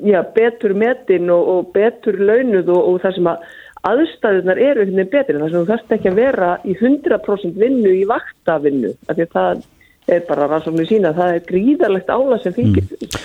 já, 0.00 0.20
betur 0.36 0.74
metin 0.78 1.30
og, 1.32 1.48
og 1.52 1.70
betur 1.76 2.18
launuð 2.18 2.72
og, 2.74 2.82
og 2.90 3.00
það 3.04 3.16
sem 3.18 3.30
að 3.32 3.46
aðstæðunar 3.86 4.58
eru 4.58 4.82
einhvern 4.82 4.98
veginn 4.98 5.12
betri. 5.12 5.38
Þar 5.38 5.52
sem 5.52 5.60
þú 5.60 5.70
þarfst 5.70 5.96
ekki 5.96 6.10
að 6.10 6.20
vera 6.20 6.52
í 6.66 6.74
100% 6.74 7.58
vinnu 7.60 7.92
í 7.94 8.04
vaktavinnu 8.08 8.92
af 9.06 9.14
því 9.14 9.26
að 9.26 9.34
það 9.36 9.64
er 10.06 10.22
bara 10.28 10.46
rannsóknir 10.50 10.88
sína 10.88 11.12
það 11.16 11.34
er 11.34 11.44
gríðarlegt 11.48 12.10
ála 12.12 12.38
sem 12.42 12.54
fylgir 12.54 12.86
mm. 12.86 13.18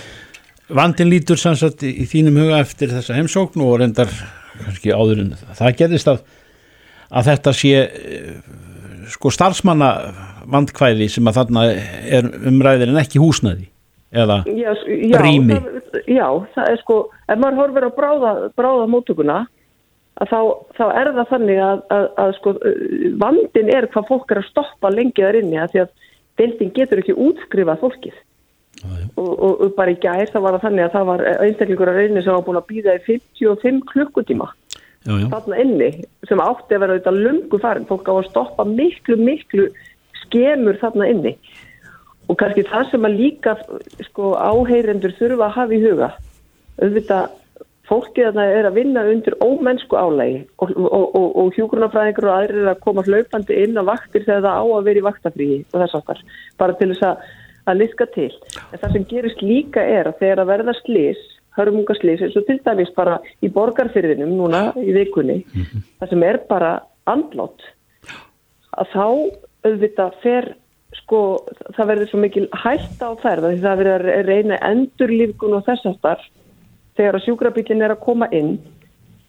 Vandin 0.72 1.10
lítur 1.12 1.40
sannsagt 1.40 1.84
í, 1.84 1.92
í 2.04 2.06
þínum 2.08 2.40
huga 2.42 2.62
eftir 2.64 2.94
þessa 2.94 3.18
heimsókn 3.18 3.64
og 3.66 3.82
reyndar 3.82 4.12
kannski 4.62 4.94
áður 4.96 5.26
en 5.26 5.34
það 5.58 5.76
gerðist 5.82 6.12
að, 6.12 6.22
að 7.12 7.28
þetta 7.32 7.54
sé 7.58 7.74
eh, 7.82 8.38
sko 9.12 9.34
starfsmanna 9.34 9.92
vandkvæði 10.52 11.10
sem 11.12 11.28
að 11.28 11.42
þarna 11.42 11.66
er 12.18 12.30
umræðir 12.50 12.94
en 12.94 13.02
ekki 13.02 13.22
húsnæði 13.22 13.68
eða 14.12 14.42
já, 14.46 14.72
já, 14.86 15.18
Rými. 15.22 15.56
það, 15.56 16.00
já, 16.08 16.28
það 16.56 16.70
er 16.70 16.80
sko 16.82 17.00
ef 17.28 17.40
maður 17.40 17.60
horfir 17.62 17.88
á 17.88 17.92
bráða, 17.96 18.32
bráða 18.60 18.88
móttökuna 18.92 19.38
að 20.22 20.32
þá, 20.32 20.40
þá 20.78 20.86
er 20.90 21.12
það 21.16 21.30
þannig 21.32 21.62
að, 21.66 21.84
að, 21.96 22.08
að 22.24 22.34
sko 22.40 22.56
vandin 23.22 23.72
er 23.72 23.88
hvað 23.94 24.10
fólk 24.10 24.34
er 24.34 24.42
að 24.42 24.50
stoppa 24.50 24.92
lengi 24.94 25.24
þar 25.24 25.40
inni 25.40 25.70
því 25.72 25.84
að 25.86 25.96
deildin 26.42 26.76
getur 26.76 27.02
ekki 27.02 27.16
útskrifað 27.16 27.82
fólkið 27.86 28.20
og, 29.16 29.30
og, 29.32 29.52
og 29.52 29.76
bara 29.78 29.94
í 29.94 30.00
gær 30.02 30.30
það 30.32 30.46
var 30.46 30.58
það 30.58 30.66
þannig 30.68 30.86
að 30.86 30.96
það 30.96 31.08
var 31.12 31.24
einstaklingur 31.32 31.92
að 31.92 32.00
reyni 32.02 32.24
sem 32.24 32.36
var 32.36 32.46
búin 32.48 32.60
að 32.60 32.70
býða 32.72 32.98
í 32.98 33.04
55 33.08 33.82
klukkutíma 33.92 34.50
já. 35.06 35.16
þarna 35.32 35.62
inni 35.64 35.90
sem 36.30 36.44
átti 36.44 36.76
að 36.76 36.84
vera 36.84 36.98
auðvitað 36.98 37.22
lungu 37.26 37.62
farin 37.62 37.88
fólk 37.90 38.10
á 38.10 38.14
að 38.16 38.30
stoppa 38.30 38.68
miklu, 38.68 39.18
miklu 39.22 39.70
skemur 40.26 40.80
þarna 40.82 41.10
inni 41.14 41.36
og 42.30 42.38
kannski 42.40 42.66
það 42.70 42.90
sem 42.92 43.08
að 43.08 43.20
líka 43.20 43.56
sko 44.08 44.34
áheyrendur 44.40 45.16
þurfa 45.18 45.48
að 45.48 45.56
hafa 45.58 45.78
í 45.78 45.82
huga. 45.86 46.10
Auðvitað 46.82 47.38
fólkið 47.92 48.30
þarna 48.30 48.46
er 48.56 48.68
að 48.70 48.78
vinna 48.80 49.04
undir 49.12 49.36
ómennsku 49.44 49.98
álægi 50.00 50.38
og, 50.64 50.72
og, 50.72 51.16
og, 51.18 51.28
og 51.42 51.58
hjúgrunafræðingur 51.58 52.30
og 52.30 52.38
aðrir 52.38 52.70
að 52.72 52.80
koma 52.86 53.04
hlaupandi 53.08 53.58
inn 53.66 53.76
á 53.76 53.84
vaktir 53.90 54.24
þegar 54.28 54.46
það 54.46 54.62
á 54.64 54.66
að 54.78 54.88
vera 54.88 55.02
í 55.02 55.06
vaktafríi 55.08 55.58
og 55.66 55.78
þess 55.82 55.98
okkar, 56.00 56.22
bara 56.62 56.78
til 56.80 56.90
þess 56.94 57.08
að, 57.10 57.26
að 57.68 57.82
liska 57.82 58.08
til. 58.16 58.30
En 58.70 58.84
það 58.84 58.96
sem 58.96 59.08
gerist 59.12 59.44
líka 59.44 59.84
er 59.98 60.12
að 60.12 60.24
þegar 60.24 60.44
að 60.44 60.52
verða 60.54 60.78
slís, 60.80 61.28
hörmungaslís, 61.58 62.24
eins 62.24 62.40
og 62.40 62.48
til 62.48 62.58
dæmis 62.64 62.96
bara 62.96 63.20
í 63.44 63.52
borgarfyrðinum 63.52 64.38
núna 64.40 64.64
í 64.80 64.96
vikunni, 64.96 65.42
það 66.00 66.14
sem 66.14 66.28
er 66.30 66.40
bara 66.48 66.74
andlátt, 67.12 67.66
að 68.80 68.94
þá 68.94 69.08
auðvitað 69.68 70.20
fer 70.24 70.54
sko, 71.12 71.22
það 71.76 71.90
verður 71.92 72.08
svo 72.12 72.20
mikil 72.24 72.46
hætta 72.56 73.10
á 73.12 73.14
ferða 73.20 73.50
því 73.52 73.60
það 73.66 73.82
verður 73.82 74.06
að 74.16 74.30
reyna 74.32 74.60
endurlífgun 74.70 75.58
og 75.58 75.66
þess 75.68 75.90
aftar 75.92 76.24
þegar 76.96 77.18
að 77.20 77.26
sjúkrabílinn 77.26 77.84
er 77.84 77.94
að 77.98 78.04
koma 78.06 78.30
inn 78.32 78.54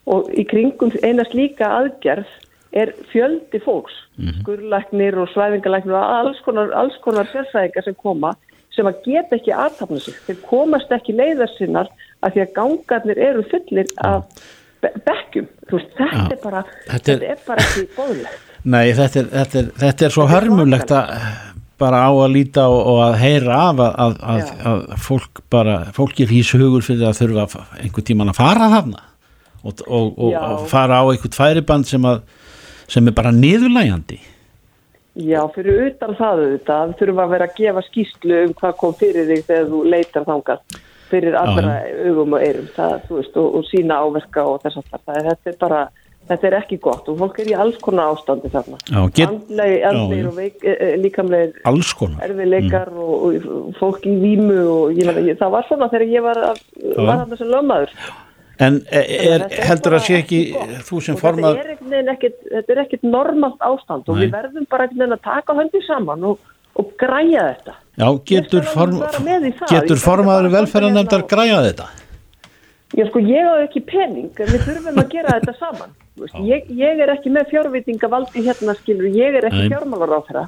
og 0.07 0.31
í 0.39 0.45
kringum 0.47 0.95
eina 1.03 1.27
slíka 1.27 1.67
aðgerð 1.81 2.31
er 2.73 2.95
fjöldi 3.11 3.59
fólks, 3.67 3.93
skurlæknir 4.41 5.19
og 5.21 5.29
svæfingalæknir 5.35 5.93
og 5.99 6.15
alls 6.23 6.39
konar, 6.47 6.71
alls 6.73 6.95
konar 7.05 7.27
sérfræðingar 7.29 7.85
sem 7.85 7.99
koma 8.01 8.31
sem 8.73 8.89
að 8.89 9.03
geta 9.05 9.37
ekki 9.37 9.53
aðtapna 9.53 9.99
sig. 10.01 10.15
Þeir 10.25 10.39
komast 10.49 10.95
ekki 10.97 11.13
leiðar 11.19 11.51
sinnar 11.59 11.91
að 12.25 12.33
því 12.39 12.45
að 12.47 12.55
gangarnir 12.57 13.21
eru 13.21 13.43
fullir 13.51 13.91
af 14.01 14.25
be 14.81 14.89
bekkjum. 15.05 15.51
Þú 15.69 15.77
veist, 15.83 15.93
þetta 15.99 16.33
er 16.33 16.41
bara, 16.47 16.65
Þetta 16.89 17.13
er- 17.13 17.21
þetta 17.21 17.35
er 17.35 17.45
bara 17.47 17.67
ekki 17.69 17.85
bóðlegt. 17.99 18.49
Nei, 18.65 18.93
þetta 18.97 19.21
er, 19.21 19.29
þetta, 19.37 19.59
er, 19.59 19.71
þetta 19.85 20.05
er 20.09 20.15
svo 20.17 20.27
hörmulegt 20.33 20.91
að 20.97 21.13
bara 21.83 22.05
á 22.07 22.11
að 22.15 22.35
líta 22.37 22.67
og, 22.71 22.81
og 22.93 23.01
að 23.09 23.17
heyra 23.23 23.61
af 23.69 23.83
að, 23.83 23.97
að, 24.07 24.19
að, 24.33 24.53
að 24.73 25.07
fólk 25.07 25.43
bara, 25.53 25.79
fólki 25.97 26.29
fýs 26.31 26.53
hugur 26.57 26.85
fyrir 26.87 27.09
að 27.11 27.19
þurfa 27.21 27.65
einhvern 27.81 28.09
tíman 28.11 28.33
að 28.33 28.39
fara 28.41 28.69
þarna 28.77 29.03
og, 29.63 29.83
og, 29.87 30.13
og, 30.19 30.67
fara 30.71 31.03
á 31.03 31.05
einhvern 31.07 31.37
færiband 31.37 31.89
sem, 31.91 32.07
að, 32.09 32.23
sem 32.91 33.09
er 33.09 33.17
bara 33.17 33.35
niðurlægjandi. 33.35 34.21
Já, 35.13 35.43
fyrir 35.53 35.91
utan 35.91 36.17
það 36.17 36.39
auðvitað 36.47 36.95
þurfa 37.03 37.25
að 37.27 37.35
vera 37.35 37.49
að 37.51 37.59
gefa 37.59 37.85
skýslu 37.91 38.39
um 38.47 38.55
hvað 38.57 38.79
kom 38.81 38.95
fyrir 38.97 39.29
þig 39.29 39.45
þegar 39.51 39.67
þú 39.69 39.83
leitar 39.93 40.25
þangað 40.29 40.79
fyrir 41.13 41.37
allra 41.37 41.75
augum 42.07 42.39
og 42.39 42.45
eyrum 42.47 42.71
það, 42.73 42.95
veist, 43.11 43.37
og, 43.37 43.59
sína 43.69 43.99
áverka 44.01 44.47
og 44.49 44.63
þess 44.63 44.81
að 44.81 44.95
það 44.95 45.19
er, 45.19 45.27
þetta 45.29 45.53
er 45.53 45.59
bara 45.61 45.83
þetta 46.31 46.49
er 46.49 46.57
ekki 46.61 46.79
gott 46.83 47.09
og 47.11 47.21
fólk 47.21 47.39
er 47.43 47.53
í 47.53 47.55
alls 47.65 47.79
konar 47.83 48.13
ástandi 48.15 48.51
þarna. 48.53 48.81
Andlegir 48.95 50.29
og 50.31 50.37
veik, 50.39 50.59
e, 50.63 50.75
e, 50.75 50.91
líkamlegir 51.03 51.63
erfiðleikar 51.67 52.93
og, 52.95 53.25
og 53.29 53.73
fólk 53.81 54.07
í 54.09 54.17
vímu 54.23 54.61
og 54.63 54.99
ég 54.99 55.23
ég, 55.29 55.39
það 55.41 55.57
var 55.57 55.69
svona 55.69 55.91
þegar 55.93 56.13
ég 56.13 56.27
var, 56.29 56.43
hann 57.11 57.37
sem 57.39 57.51
lögmaður. 57.51 57.95
En 58.63 58.79
er, 58.93 59.07
er, 59.09 59.45
er 59.49 59.67
heldur 59.67 59.97
að 59.97 60.05
sé 60.07 60.19
ekki 60.21 60.41
ekki 60.53 60.81
þú 60.87 61.01
sem 61.03 61.17
formað 61.19 61.57
þetta 61.59 62.03
er 62.53 62.75
er 62.77 62.83
ekkit 62.85 63.07
normalt 63.07 63.63
ástand 63.65 64.07
og 64.07 64.19
Nei. 64.19 64.27
við 64.27 64.37
verðum 64.37 64.69
bara 64.71 64.87
að 64.87 65.17
taka 65.25 65.57
höndið 65.57 65.87
saman 65.89 66.29
og, 66.29 66.53
og 66.79 66.93
græja 67.01 67.49
þetta. 67.49 67.75
Já, 67.99 68.07
getur, 68.29 68.69
form, 68.73 69.03
getur 69.69 69.99
formaður 70.01 70.53
velferðarnefndar 70.55 71.27
græða 71.29 71.59
þetta? 71.67 71.89
Já, 72.93 73.07
sko, 73.09 73.21
ég 73.25 73.49
á 73.49 73.55
ekki 73.65 73.83
pening, 73.89 74.31
en 74.37 74.49
við 74.53 74.65
þurfum 74.69 75.01
að 75.01 75.11
gera 75.13 75.37
þetta 75.39 75.55
saman. 75.59 75.93
Ég, 76.45 76.67
ég 76.77 77.01
er 77.01 77.15
ekki 77.15 77.33
með 77.33 77.49
fjárvitingavaldi 77.55 78.43
hérna, 78.45 78.75
skilur, 78.77 79.09
ég 79.17 79.39
er 79.39 79.47
ekki 79.49 79.71
fjármálar 79.73 80.13
á 80.13 80.21
þeirra, 80.27 80.45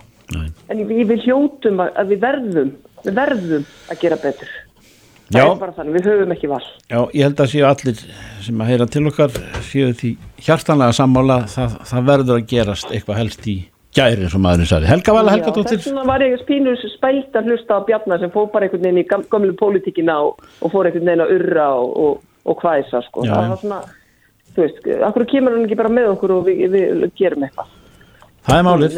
en 0.69 0.83
við, 0.91 1.15
hljótum 1.25 1.81
að, 1.81 1.95
að 2.03 2.13
við 2.13 2.21
verðum, 2.27 2.71
við 3.07 3.17
verðum 3.17 3.67
að 3.89 4.01
gera 4.03 4.19
betur. 4.21 4.53
Það 5.25 5.41
Já. 5.41 5.45
er 5.49 5.61
bara 5.63 5.73
þannig, 5.73 5.95
við 5.97 6.09
höfum 6.11 6.33
ekki 6.35 6.49
val. 6.53 6.65
Já, 6.93 6.99
ég 7.17 7.23
held 7.25 7.41
að 7.41 7.49
séu 7.55 7.65
allir 7.65 8.03
sem 8.45 8.61
að 8.61 8.69
heyra 8.71 8.87
til 8.93 9.07
okkar 9.09 9.39
séu 9.65 9.95
því 9.97 10.11
hjartanlega 10.45 10.97
sammála 11.01 11.39
það, 11.49 11.79
það 11.89 12.11
verður 12.11 12.37
að 12.43 12.51
gerast 12.53 12.93
eitthvað 12.93 13.21
helst 13.23 13.49
í 13.49 13.57
gæri 13.95 14.27
eins 14.27 14.37
og 14.37 14.43
maðurinn 14.45 14.69
sagði. 14.69 14.91
Helga 14.93 15.17
Vala, 15.17 15.33
Helga 15.33 15.55
Dóttir. 15.57 15.81
Þess 15.81 15.89
vegna 15.89 16.05
var 16.13 16.27
ég 16.27 16.37
spínus 16.43 16.85
spælt 16.93 17.37
að 17.41 17.49
hlusta 17.49 17.81
á 17.81 17.87
Bjarnar 17.89 18.21
sem 18.21 18.33
fór 18.35 18.49
bara 18.53 18.69
einhvern 18.69 18.85
veginn 18.85 19.01
í 19.01 19.09
gam- 19.09 19.27
gömlu 19.33 19.57
pólitíkina 19.57 20.21
og, 20.29 20.45
og 20.61 20.73
fór 20.75 20.91
einhvern 20.91 21.09
veginn 21.09 21.25
að 21.25 21.35
urra 21.39 21.69
og, 21.81 21.93
og, 22.05 22.25
og 22.53 22.61
hvæsa, 22.65 23.01
sko. 23.09 23.25
Já, 23.25 23.33
það 23.39 23.53
var 23.55 23.61
svona, 23.65 23.81
þú 24.55 24.65
veist, 24.65 24.89
akkur 25.09 25.27
kemur 25.31 25.57
hann 25.57 25.67
ekki 25.67 25.79
bara 25.81 25.93
með 25.93 26.11
okkur 26.15 26.37
og 26.39 26.49
við, 26.49 26.65
við 26.75 27.13
gerum 27.19 27.47
eitthvað. 27.49 27.69
Það 28.45 28.59
er 28.61 28.67
málið, 28.69 28.97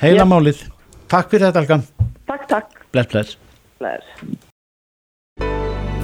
heila 0.00 0.22
Yes. 0.24 0.30
málið. 0.34 0.62
Takk 1.10 1.32
fyrir 1.32 1.46
þetta, 1.50 1.60
Helga. 1.64 1.80
Takk, 2.30 2.46
takk. 2.48 2.78
Bless, 2.94 3.10
bless. 3.12 3.36
Bless. 3.80 4.06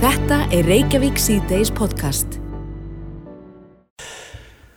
Þetta 0.02 0.40
er 0.52 0.66
Reykjavík 0.68 1.16
C-Days 1.18 1.70
podcast. 1.72 2.40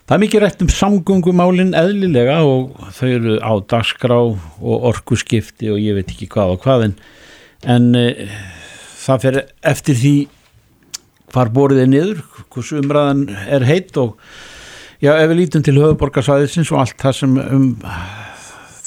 Það 0.09 0.15
er 0.15 0.21
mikið 0.23 0.41
rætt 0.41 0.61
um 0.65 0.69
samgöngumálin 0.73 1.75
eðlilega 1.77 2.39
og 2.41 2.71
þau 2.97 3.09
eru 3.13 3.35
á 3.45 3.53
dagskrá 3.61 4.15
og 4.17 4.87
orkuskipti 4.89 5.69
og 5.69 5.77
ég 5.77 5.99
veit 5.99 6.09
ekki 6.09 6.25
hvað 6.33 6.55
og 6.55 6.63
hvað 6.63 6.85
en, 6.87 6.95
en 7.69 7.85
e, 7.99 8.05
það 9.03 9.21
fer 9.25 9.37
eftir 9.69 9.99
því 9.99 10.13
hvar 11.33 11.51
borðið 11.53 11.83
er 11.83 11.91
niður, 11.91 12.23
hversu 12.53 12.79
umræðan 12.81 13.27
er 13.49 13.67
heitt 13.67 13.99
og 14.01 14.17
já, 15.01 15.13
ef 15.13 15.29
við 15.29 15.37
lítum 15.41 15.65
til 15.65 15.77
höfuborgarsvæðisins 15.79 16.73
og 16.73 16.83
allt 16.83 16.97
það 17.01 17.17
sem 17.21 17.37
um 17.43 17.69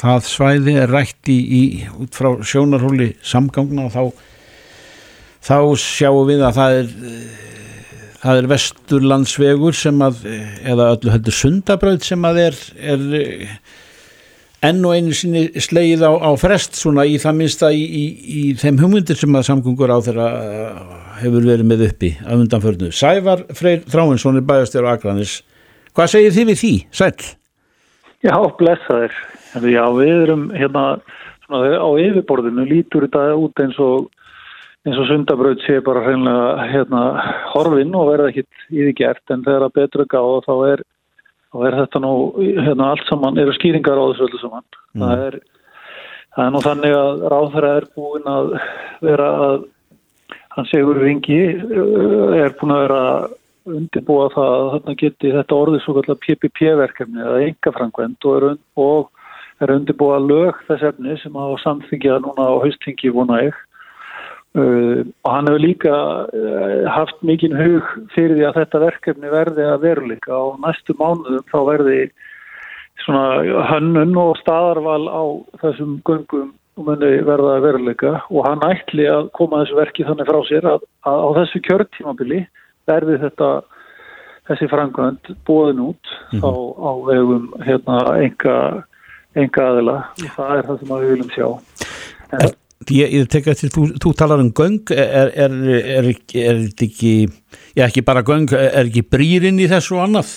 það 0.03 0.27
svæði 0.27 0.77
er 0.83 0.91
rætt 0.91 1.31
í, 1.31 1.39
í 1.39 1.63
út 2.03 2.17
frá 2.19 2.35
sjónarhóli 2.43 3.13
samgangna 3.23 3.87
og 3.87 3.95
þá 3.95 4.03
þá 5.43 5.57
sjáum 5.79 6.29
við 6.31 6.45
að 6.47 6.59
það 6.59 6.81
er 6.81 6.93
það 8.23 8.39
er 8.39 8.49
vesturlandsvegur 8.53 9.75
sem 9.75 10.03
að 10.05 10.27
eða 10.31 10.91
öllu 10.95 11.15
heldur 11.15 11.35
sundabraut 11.35 12.05
sem 12.07 12.27
að 12.27 12.43
er, 12.45 12.59
er 12.79 13.07
enn 14.63 14.85
og 14.87 14.95
einu 14.95 15.15
sinni 15.17 15.49
slegið 15.59 16.05
á, 16.07 16.13
á 16.23 16.31
frest 16.39 16.79
svona 16.79 17.07
í 17.09 17.17
það 17.23 17.39
minnsta 17.41 17.73
í, 17.75 17.83
í, 17.83 18.05
í 18.23 18.43
þeim 18.61 18.79
hugmyndir 18.83 19.19
sem 19.19 19.39
að 19.39 19.49
samgöngur 19.49 19.91
á 19.91 19.99
þeirra 20.07 20.29
hefur 21.23 21.47
verið 21.47 21.69
með 21.69 21.85
uppi 21.89 22.13
af 22.23 22.41
undanförnu. 22.41 22.91
Sævar 22.95 23.45
Freyr 23.57 23.85
Þráinsson 23.91 24.41
er 24.41 24.47
bæjastjóru 24.49 24.91
Akranis. 24.93 25.41
Hvað 25.97 26.13
segir 26.15 26.35
þið 26.37 26.49
við 26.51 26.61
því? 26.63 26.73
Sæll? 27.01 27.29
Já, 28.23 28.37
blessaðir. 28.59 29.15
Herðu, 29.53 29.73
Já, 29.75 29.85
við 29.99 30.13
erum 30.15 30.45
hérna 30.57 30.85
svona, 31.45 31.77
á 31.77 31.89
yfirborðinu 32.01 32.67
lítur 32.69 33.07
þetta 33.07 33.37
út 33.37 33.63
eins 33.63 33.79
og 33.83 34.09
eins 34.87 34.99
og 34.99 35.07
sundabraut 35.07 35.63
sé 35.63 35.79
bara 35.85 36.03
hreinlega 36.03 36.67
hérna 36.71 37.03
horfinn 37.53 37.95
og 37.95 38.09
verða 38.11 38.33
ekkit 38.33 38.65
í 38.73 38.81
því 38.81 38.95
gert 38.99 39.35
en 39.35 39.45
þegar 39.47 39.69
að 39.69 39.77
betra 39.79 40.07
gáða 40.11 40.41
þá 40.47 40.55
er, 40.73 40.85
þá 41.53 41.59
er 41.69 41.77
þetta 41.83 42.03
nú 42.03 42.15
hérna 42.41 42.89
allt 42.91 43.07
saman, 43.11 43.39
eru 43.39 43.55
skýringar 43.59 44.01
á 44.01 44.05
þessu 44.11 44.27
öllu 44.27 44.41
saman. 44.43 44.67
Það 44.99 45.27
er 45.29 45.39
það 46.33 46.47
er 46.47 46.53
nú 46.55 46.65
þannig 46.65 46.97
að 46.97 47.23
ráðherra 47.33 47.71
er 47.79 47.87
búin 47.95 48.29
að 48.33 48.53
vera 49.05 49.29
að 49.47 49.69
hann 50.57 50.69
segur 50.69 51.01
ringi 51.01 51.41
er 52.43 52.53
búin 52.59 52.75
að 52.75 52.85
vera 52.85 53.05
undirbúa 53.69 54.29
það 54.35 54.53
að 54.53 54.71
þarna 54.75 54.95
geti 55.01 55.33
þetta 55.33 55.59
orðið 55.59 55.83
svo 55.85 55.95
kallar 55.99 56.21
PPP-verkefni 56.25 57.23
eða 57.23 57.43
engafrangvend 57.49 58.27
og 58.29 58.39
er, 58.39 58.47
und, 58.51 58.63
og 58.77 59.63
er 59.63 59.75
undirbúa 59.77 60.19
lög 60.23 60.59
þess 60.69 60.89
efni 60.91 61.19
sem 61.21 61.37
á 61.39 61.47
samþyngja 61.63 62.19
núna 62.25 62.49
á 62.51 62.55
haustingi 62.65 63.13
vona 63.15 63.45
ég. 63.49 63.61
Uh, 64.53 65.01
og 65.25 65.31
hann 65.33 65.49
hefur 65.49 65.63
líka 65.63 65.93
uh, 66.29 66.83
haft 66.93 67.23
mikinn 67.25 67.55
hug 67.57 67.87
fyrir 68.13 68.37
því 68.37 68.49
að 68.51 68.59
þetta 68.59 68.83
verkefni 68.83 69.31
verði 69.33 69.65
að 69.65 69.87
veruleika. 69.87 70.35
Og 70.37 70.59
næstu 70.61 70.97
mánuðum 70.99 71.47
þá 71.49 71.59
verði 71.71 72.01
svona 73.01 73.63
hönnun 73.71 74.19
og 74.21 74.35
staðarval 74.43 75.07
á 75.09 75.23
þessum 75.63 76.01
göngum 76.05 76.53
muni 76.87 77.11
verða 77.27 77.57
að 77.57 77.67
veruleika 77.67 78.15
og 78.31 78.47
hann 78.47 78.65
ætli 78.69 79.07
að 79.11 79.29
koma 79.39 79.63
þessu 79.63 79.79
verki 79.79 80.07
þannig 80.09 80.31
frá 80.31 80.41
sér 80.49 80.69
að, 80.75 80.87
að 81.09 81.23
á 81.23 81.29
þessu 81.41 81.63
kjörtímabili 81.69 82.41
verði 82.91 83.19
þetta 83.23 83.51
þessi 84.51 84.71
frangönd 84.73 85.35
búin 85.47 85.85
út 85.85 86.17
þá 86.33 86.51
á 86.51 86.91
vegum 87.09 87.47
hérna 87.63 88.01
enga, 88.19 88.57
enga 89.39 89.69
aðila. 89.69 90.01
Og 90.25 90.35
það 90.39 90.57
er 90.57 90.69
það 90.69 90.83
sem 90.83 90.97
að 90.97 91.05
við 91.05 91.15
viljum 91.15 91.33
sjá. 91.37 91.49
En, 92.33 92.59
Ég, 92.91 93.13
ég 93.15 93.29
tek 93.31 93.47
eftir, 93.53 93.71
þú, 93.71 93.85
þú 94.03 94.11
talar 94.19 94.41
um 94.43 94.49
göng, 94.51 94.81
er, 94.91 95.29
er, 95.45 95.53
er, 95.71 96.09
er 96.11 96.57
þetta 96.65 96.87
ekki, 96.89 97.13
já 97.79 97.85
ekki 97.87 98.03
bara 98.03 98.25
göng, 98.27 98.49
er 98.59 98.89
ekki 98.89 99.05
brýrin 99.07 99.61
í 99.63 99.69
þessu 99.71 100.01
og 100.01 100.09
annað? 100.09 100.33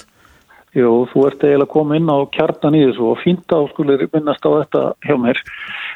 Jú, 0.75 0.91
þú 1.09 1.23
ert 1.29 1.41
eiginlega 1.41 1.65
að 1.65 1.71
koma 1.71 1.97
inn 1.97 2.11
á 2.11 2.17
kjartan 2.35 2.77
í 2.77 2.83
þessu 2.83 3.07
og 3.13 3.21
fínt 3.23 3.55
á 3.55 3.59
skulir 3.71 4.05
minnast 4.11 4.45
á 4.45 4.51
þetta 4.59 4.83
hjá 5.07 5.15
mér 5.23 5.41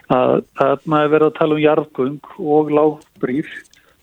að 0.10 0.36
það 0.58 0.94
er 1.00 1.12
verið 1.14 1.28
að 1.28 1.38
tala 1.38 1.56
um 1.58 1.64
jarðgöng 1.64 2.32
og 2.40 2.72
lágbrýr 2.74 3.50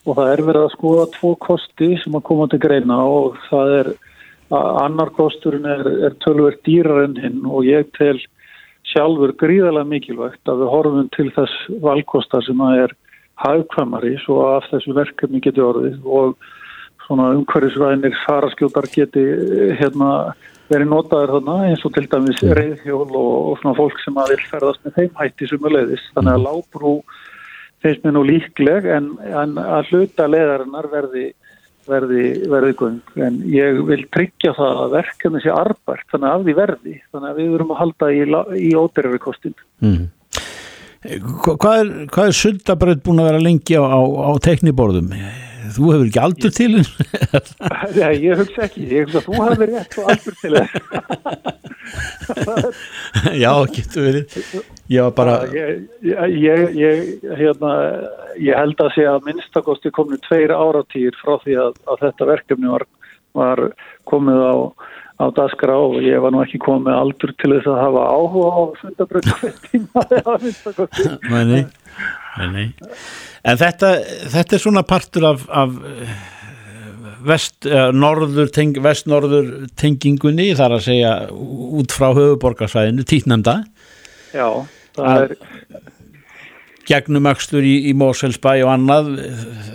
og 0.06 0.18
það 0.18 0.32
er 0.32 0.42
verið 0.48 0.64
að 0.66 0.74
skoða 0.76 1.06
tvo 1.16 1.32
kosti 1.42 1.88
sem 2.02 2.18
að 2.18 2.26
koma 2.28 2.46
til 2.50 2.62
greina 2.62 2.98
og 3.02 3.38
það 3.48 3.72
er 3.80 3.92
að 4.54 4.80
annar 4.84 5.10
kosturinn 5.16 5.66
er, 5.66 5.88
er 6.06 6.14
tölver 6.22 6.54
dýrar 6.66 7.08
en 7.08 7.16
hinn 7.18 7.40
og 7.50 7.66
ég 7.66 7.88
tel 7.98 8.20
sjálfur 8.86 9.34
gríðarlega 9.40 9.90
mikilvægt 9.90 10.46
að 10.50 10.62
við 10.62 10.70
horfum 10.70 11.08
til 11.16 11.26
þess 11.34 11.56
valkostar 11.82 12.44
sem 12.46 12.62
að 12.62 12.84
er 12.84 12.94
hagkvæmari 13.42 14.14
svo 14.22 14.38
að 14.44 14.60
af 14.60 14.68
þessu 14.70 14.94
verkefni 14.96 15.42
geti 15.42 15.64
orðið 15.64 16.06
og 16.06 16.36
svona 17.06 17.32
umhverfisvænir 17.34 18.14
faraskjótar 18.24 18.86
geti 18.94 19.24
eh, 19.26 19.74
hérna 19.80 20.10
verið 20.70 20.90
notaður 20.90 21.36
þarna 21.36 21.56
eins 21.70 21.86
og 21.86 21.94
til 21.94 22.06
dæmis 22.12 22.42
reyðhjól 22.42 23.06
og, 23.06 23.32
og 23.52 23.56
svona 23.60 23.78
fólk 23.78 24.02
sem 24.02 24.20
að 24.20 24.34
vil 24.34 24.44
ferðast 24.50 24.84
með 24.84 25.00
þeim 25.00 25.18
hætti 25.22 25.50
sem 25.50 25.66
er 25.68 25.76
leiðist. 25.76 26.12
Þannig 26.16 26.34
að 26.34 26.46
lábrú 26.46 26.94
finnst 27.84 28.06
mér 28.06 28.16
nú 28.16 28.22
líkleg 28.26 28.88
en, 28.96 29.10
en 29.42 29.58
að 29.62 29.92
hluta 29.92 30.30
leiðarinnar 30.30 30.90
verði 30.92 31.26
verði, 31.86 32.24
verði 32.50 32.74
göng 32.80 33.22
en 33.22 33.38
ég 33.50 33.80
vil 33.86 34.02
tryggja 34.14 34.54
það 34.56 34.82
að 34.82 34.94
verkefni 34.96 35.42
sé 35.44 35.52
arbært 35.54 36.06
þannig 36.12 36.32
að 36.32 36.46
því 36.46 36.54
verði 36.58 36.94
þannig 37.12 37.30
að 37.30 37.40
við 37.40 37.50
verum 37.54 37.72
að 37.74 37.80
halda 37.82 38.10
í, 38.10 38.20
í 38.58 38.70
óterri 38.78 39.22
kostin 39.22 39.56
Mm. 39.76 40.06
Hvað 41.44 41.74
er, 41.78 41.90
er 42.24 42.32
sundabraut 42.34 43.02
búin 43.04 43.20
að 43.20 43.26
vera 43.28 43.40
lengi 43.44 43.76
á, 43.76 43.84
á, 43.84 44.00
á 44.00 44.32
tekniborðum? 44.42 45.10
Þú 45.74 45.88
hefur 45.92 46.06
ekki 46.06 46.20
aldur 46.22 46.52
til? 46.54 46.74
Já, 47.96 48.08
ég 48.26 48.38
hugsa 48.40 48.60
ekki, 48.66 48.82
ég 48.90 49.00
hugsa 49.06 49.18
að 49.20 49.26
þú 49.26 49.34
hafi 49.42 49.64
rétt 49.70 49.92
og 50.00 50.04
aldur 50.12 50.34
til 50.42 50.54
Já, 53.42 53.52
getur 53.72 54.02
verið. 54.08 54.24
Ég 54.92 55.00
var 55.06 55.14
bara, 55.16 55.34
ég, 55.54 55.66
ég, 56.02 56.60
ég, 56.76 56.94
hérna, 57.38 57.70
ég 58.42 58.54
held 58.58 58.78
að 58.82 58.94
sé 58.96 59.04
að 59.10 59.24
minnstakosti 59.28 59.88
komni 59.94 60.18
tveir 60.26 60.52
áratýr 60.54 61.14
frá 61.22 61.34
því 61.44 61.54
að, 61.66 61.72
að 61.90 61.96
þetta 62.04 62.22
verkefni 62.32 62.68
var, 62.72 62.84
var 63.38 63.58
komið 64.10 64.40
á, 64.42 64.54
á 65.16 65.26
daskra 65.32 65.76
og 65.80 65.98
ég 66.04 66.20
var 66.20 66.34
nú 66.34 66.42
ekki 66.44 66.60
komið 66.62 66.96
aldur 66.96 67.32
til 67.40 67.54
þess 67.54 67.70
að 67.72 67.80
hafa 67.80 68.04
áhuga 68.12 68.48
á 68.52 68.62
sundabrönd 68.82 69.28
hver 69.40 69.58
tíma 69.64 70.06
eða 70.18 70.38
minnstakosti. 70.44 71.08
nei, 71.32 71.44
nei, 71.50 71.62
nei, 72.38 72.48
nei. 72.52 72.66
En 73.46 73.60
þetta, 73.60 73.92
þetta 74.34 74.58
er 74.58 74.64
svona 74.64 74.84
partur 74.86 75.28
af, 75.30 75.46
af 75.48 75.78
eh, 75.88 76.16
vest, 77.26 77.58
uh, 77.70 77.88
norður, 77.96 78.50
teng, 78.52 78.76
vest-norður 78.84 79.50
tengingunni, 79.78 80.50
þar 80.58 80.76
að 80.76 80.86
segja 80.90 81.14
út 81.32 81.94
frá 81.96 82.10
höfuborgarsvæðinu, 82.10 83.06
títnefnda, 83.08 83.60
Já, 84.36 84.48
það 84.96 85.22
er, 85.22 85.36
gegnum 86.86 87.28
öxtur 87.30 87.66
í, 87.66 87.74
í 87.90 87.92
Moselsbæ 87.98 88.52
og 88.64 88.70
annað, 88.72 89.10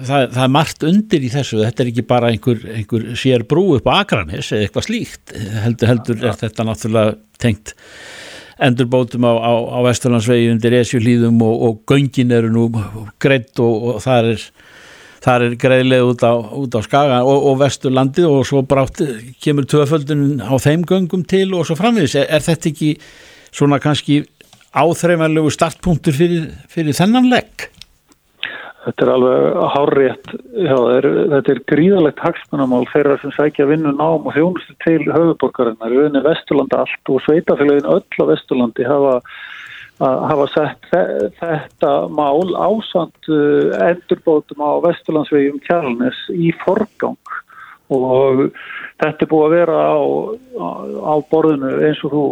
það, 0.08 0.26
það 0.36 0.44
er 0.46 0.54
margt 0.56 0.86
undir 0.88 1.28
í 1.28 1.32
þessu, 1.34 1.62
þetta 1.66 1.84
er 1.84 1.92
ekki 1.92 2.08
bara 2.08 2.32
einhver, 2.32 2.64
einhver 2.78 3.08
sér 3.20 3.46
brú 3.48 3.68
upp 3.78 3.90
á 3.92 4.02
Akranes 4.02 4.52
eða 4.52 4.68
eitthvað 4.68 4.88
slíkt, 4.88 5.36
heldur, 5.66 5.92
heldur 5.92 6.26
er 6.32 6.42
þetta 6.42 6.68
náttúrulega 6.68 7.16
tengt 7.42 7.76
endurbótum 8.62 9.26
á, 9.26 9.34
á, 9.42 9.54
á 9.74 9.80
Vesturlandsvegi 9.88 10.52
undir 10.54 10.76
Esjuhlíðum 10.82 11.40
og, 11.46 11.56
og 11.68 11.80
göngin 11.90 12.34
eru 12.36 12.52
nú 12.54 12.68
greitt 13.22 13.58
og, 13.64 13.96
og 13.96 14.04
það 14.04 14.34
er 14.36 14.46
það 15.22 15.46
er 15.46 15.56
greiðlega 15.62 16.10
út 16.10 16.24
á, 16.26 16.34
út 16.34 16.78
á 16.78 16.82
Skaga 16.86 17.22
og, 17.26 17.48
og 17.52 17.60
Vesturlandi 17.62 18.26
og 18.26 18.46
svo 18.48 18.64
brátt 18.66 19.02
kemur 19.42 19.68
tvöföldun 19.70 20.42
á 20.42 20.54
þeim 20.62 20.86
göngum 20.90 21.26
til 21.30 21.52
og 21.58 21.68
svo 21.68 21.78
framvegis, 21.78 22.18
er, 22.22 22.30
er 22.30 22.46
þetta 22.46 22.72
ekki 22.72 22.96
svona 23.52 23.82
kannski 23.84 24.24
áþreifanlegu 24.72 25.52
startpunktur 25.52 26.16
fyrir, 26.16 26.50
fyrir 26.72 26.96
þennan 26.96 27.30
legg? 27.32 27.68
Þetta 28.82 29.06
er 29.06 29.10
alveg 29.14 29.58
hárrétt, 29.76 30.30
já, 30.58 30.78
er, 30.96 31.08
þetta 31.36 31.52
er 31.54 31.60
gríðalegt 31.70 32.22
hagsmunamál 32.24 32.88
þeirra 32.90 33.20
sem 33.22 33.34
sækja 33.36 33.68
vinnu 33.70 33.92
nám 33.94 34.26
og 34.26 34.34
þjónustu 34.34 34.74
til 34.82 35.04
höfuborgarinnar, 35.06 35.94
auðvitað 35.94 36.26
Vesturlanda 36.26 36.80
allt 36.82 37.12
og 37.14 37.22
sveitafélagin 37.28 37.92
öll 37.94 38.24
á 38.26 38.26
Vesturlandi 38.32 38.88
hafa, 38.90 39.20
hafa 40.02 40.48
sett 40.56 40.90
þetta 41.38 41.94
mál 42.10 42.56
ásand 42.58 43.30
uh, 43.30 43.70
endurbótum 43.92 44.66
á 44.66 44.82
Vesturlandsvegum 44.88 45.62
kjálnes 45.68 46.26
í 46.34 46.50
forgang. 46.66 47.38
Og 47.92 48.48
þetta 49.02 49.26
er 49.26 49.30
búið 49.32 49.46
að 49.48 49.56
vera 49.56 49.82
á, 49.82 49.98
á, 50.62 50.68
á 51.10 51.14
borðinu 51.32 51.72
eins 51.88 52.02
og 52.06 52.14
þú, 52.14 52.24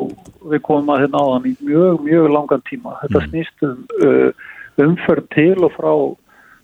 við 0.53 0.63
komum 0.67 0.91
að 0.93 1.03
hérna 1.03 1.21
á 1.21 1.25
þann 1.33 1.49
í 1.49 1.53
mjög, 1.65 2.01
mjög 2.05 2.31
langan 2.35 2.65
tíma. 2.69 2.95
Þetta 3.03 3.21
mm. 3.21 3.29
snýst 3.31 3.65
um 3.65 3.79
uh, 4.05 4.49
umferð 4.79 5.29
til 5.35 5.55
og 5.65 5.73
frá 5.75 5.91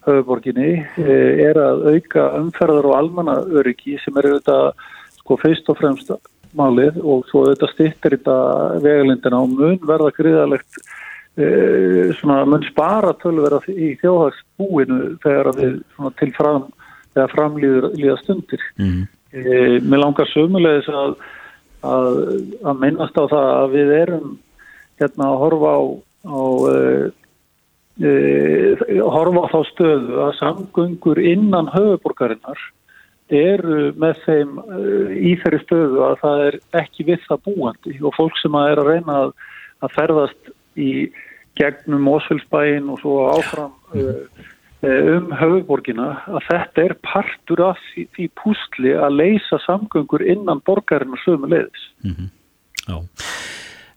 höfuborginni 0.06 0.70
uh, 0.84 1.32
er 1.48 1.60
að 1.60 1.88
auka 1.96 2.28
umferðar 2.40 2.90
og 2.92 2.98
almanna 3.00 3.40
öryggi 3.58 3.98
sem 4.04 4.22
er 4.22 4.30
auðvitað 4.30 4.86
sko 5.18 5.40
fyrst 5.42 5.74
og 5.74 5.80
fremst 5.82 6.14
málið 6.56 7.02
og 7.02 7.26
svo 7.32 7.48
auðvitað 7.48 7.74
styrtir 7.74 8.16
þetta 8.16 8.38
vegalindina 8.86 9.42
og 9.42 9.58
mun 9.58 9.82
verða 9.90 10.14
gríðalegt 10.16 10.80
uh, 10.80 12.14
svona 12.22 12.44
mun 12.48 12.70
spara 12.70 13.16
tölverða 13.24 13.64
í 13.74 13.96
þjóðhagsbúinu 14.04 15.02
þegar 15.26 15.54
við 15.58 15.80
til 16.22 16.34
fram 16.38 16.70
þegar 17.16 17.32
framlýða 17.32 18.18
stundir. 18.22 18.64
Mm. 18.78 19.06
E, 19.36 19.80
mér 19.84 20.00
langar 20.00 20.30
sömulegis 20.32 20.88
að, 20.88 21.18
að, 21.84 22.08
að 22.64 22.82
minnast 22.84 23.20
á 23.20 23.24
það 23.28 23.50
að 23.52 23.76
við 23.76 23.94
erum 24.00 24.32
hérna 25.02 25.28
að 25.28 25.42
horfa 25.44 25.74
á, 25.76 25.82
á 26.24 26.42
e, 28.00 28.08
horfa 29.04 29.44
á 29.44 29.48
þá 29.52 29.60
stöðu 29.74 30.24
að 30.24 30.34
samgöngur 30.40 31.20
innan 31.20 31.72
höfuborgarinnar 31.74 32.64
eru 33.36 33.92
með 33.98 34.20
þeim 34.26 34.58
í 35.18 35.32
þeirri 35.42 35.62
stöðu 35.64 36.04
að 36.06 36.18
það 36.22 36.44
er 36.48 36.58
ekki 36.84 37.08
við 37.08 37.24
það 37.26 37.46
búandi 37.48 37.96
og 38.06 38.14
fólk 38.16 38.36
sem 38.38 38.58
að 38.58 38.72
er 38.72 38.82
að 38.82 38.90
reyna 38.92 39.16
að, 39.24 39.32
að 39.82 39.96
ferðast 39.96 40.52
í 40.78 40.92
gegnum 41.58 42.12
Ósfjöldsbæin 42.12 42.92
og 42.92 43.02
svo 43.02 43.16
áfram 43.32 43.74
mm. 43.94 44.04
Eh, 44.06 44.52
um 44.86 45.34
höfuborgina 45.40 46.08
að 46.30 46.48
þetta 46.50 46.84
er 46.84 46.96
partur 47.06 47.62
af 47.72 47.82
því, 47.92 48.08
því 48.16 48.30
pústli 48.42 48.96
að 48.96 49.20
leysa 49.22 49.60
samgöngur 49.66 50.24
innan 50.26 50.62
borgarinn 50.68 51.16
og 51.16 51.22
sömu 51.24 51.50
leiðis. 51.52 51.86
Mm 52.04 52.16
-hmm. 52.16 52.32
Já. 52.86 52.98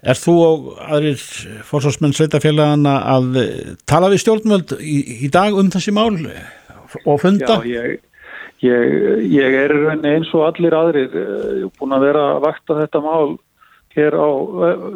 Er 0.08 0.14
þú 0.14 0.34
og 0.46 0.66
aðrir 0.78 1.22
fórsvarsmenn 1.66 2.14
sveitafélagana 2.14 2.94
að 3.16 3.40
tala 3.86 4.10
við 4.12 4.22
stjórnvöld 4.22 4.76
í, 4.78 5.26
í 5.26 5.28
dag 5.28 5.56
um 5.58 5.70
þessi 5.74 5.90
mál 5.90 6.14
og 7.04 7.20
funda? 7.20 7.58
Já, 7.66 7.66
ég, 7.66 7.98
ég, 8.62 8.94
ég 9.34 9.58
er 9.64 9.74
eins 10.06 10.30
og 10.34 10.46
allir 10.46 10.76
aðrir 10.78 11.10
eh, 11.18 11.66
búin 11.78 11.96
að 11.96 12.06
vera 12.06 12.24
að 12.36 12.42
vakta 12.46 12.78
þetta 12.78 13.02
mál 13.02 13.38
hér 13.98 14.14
á, 14.14 14.30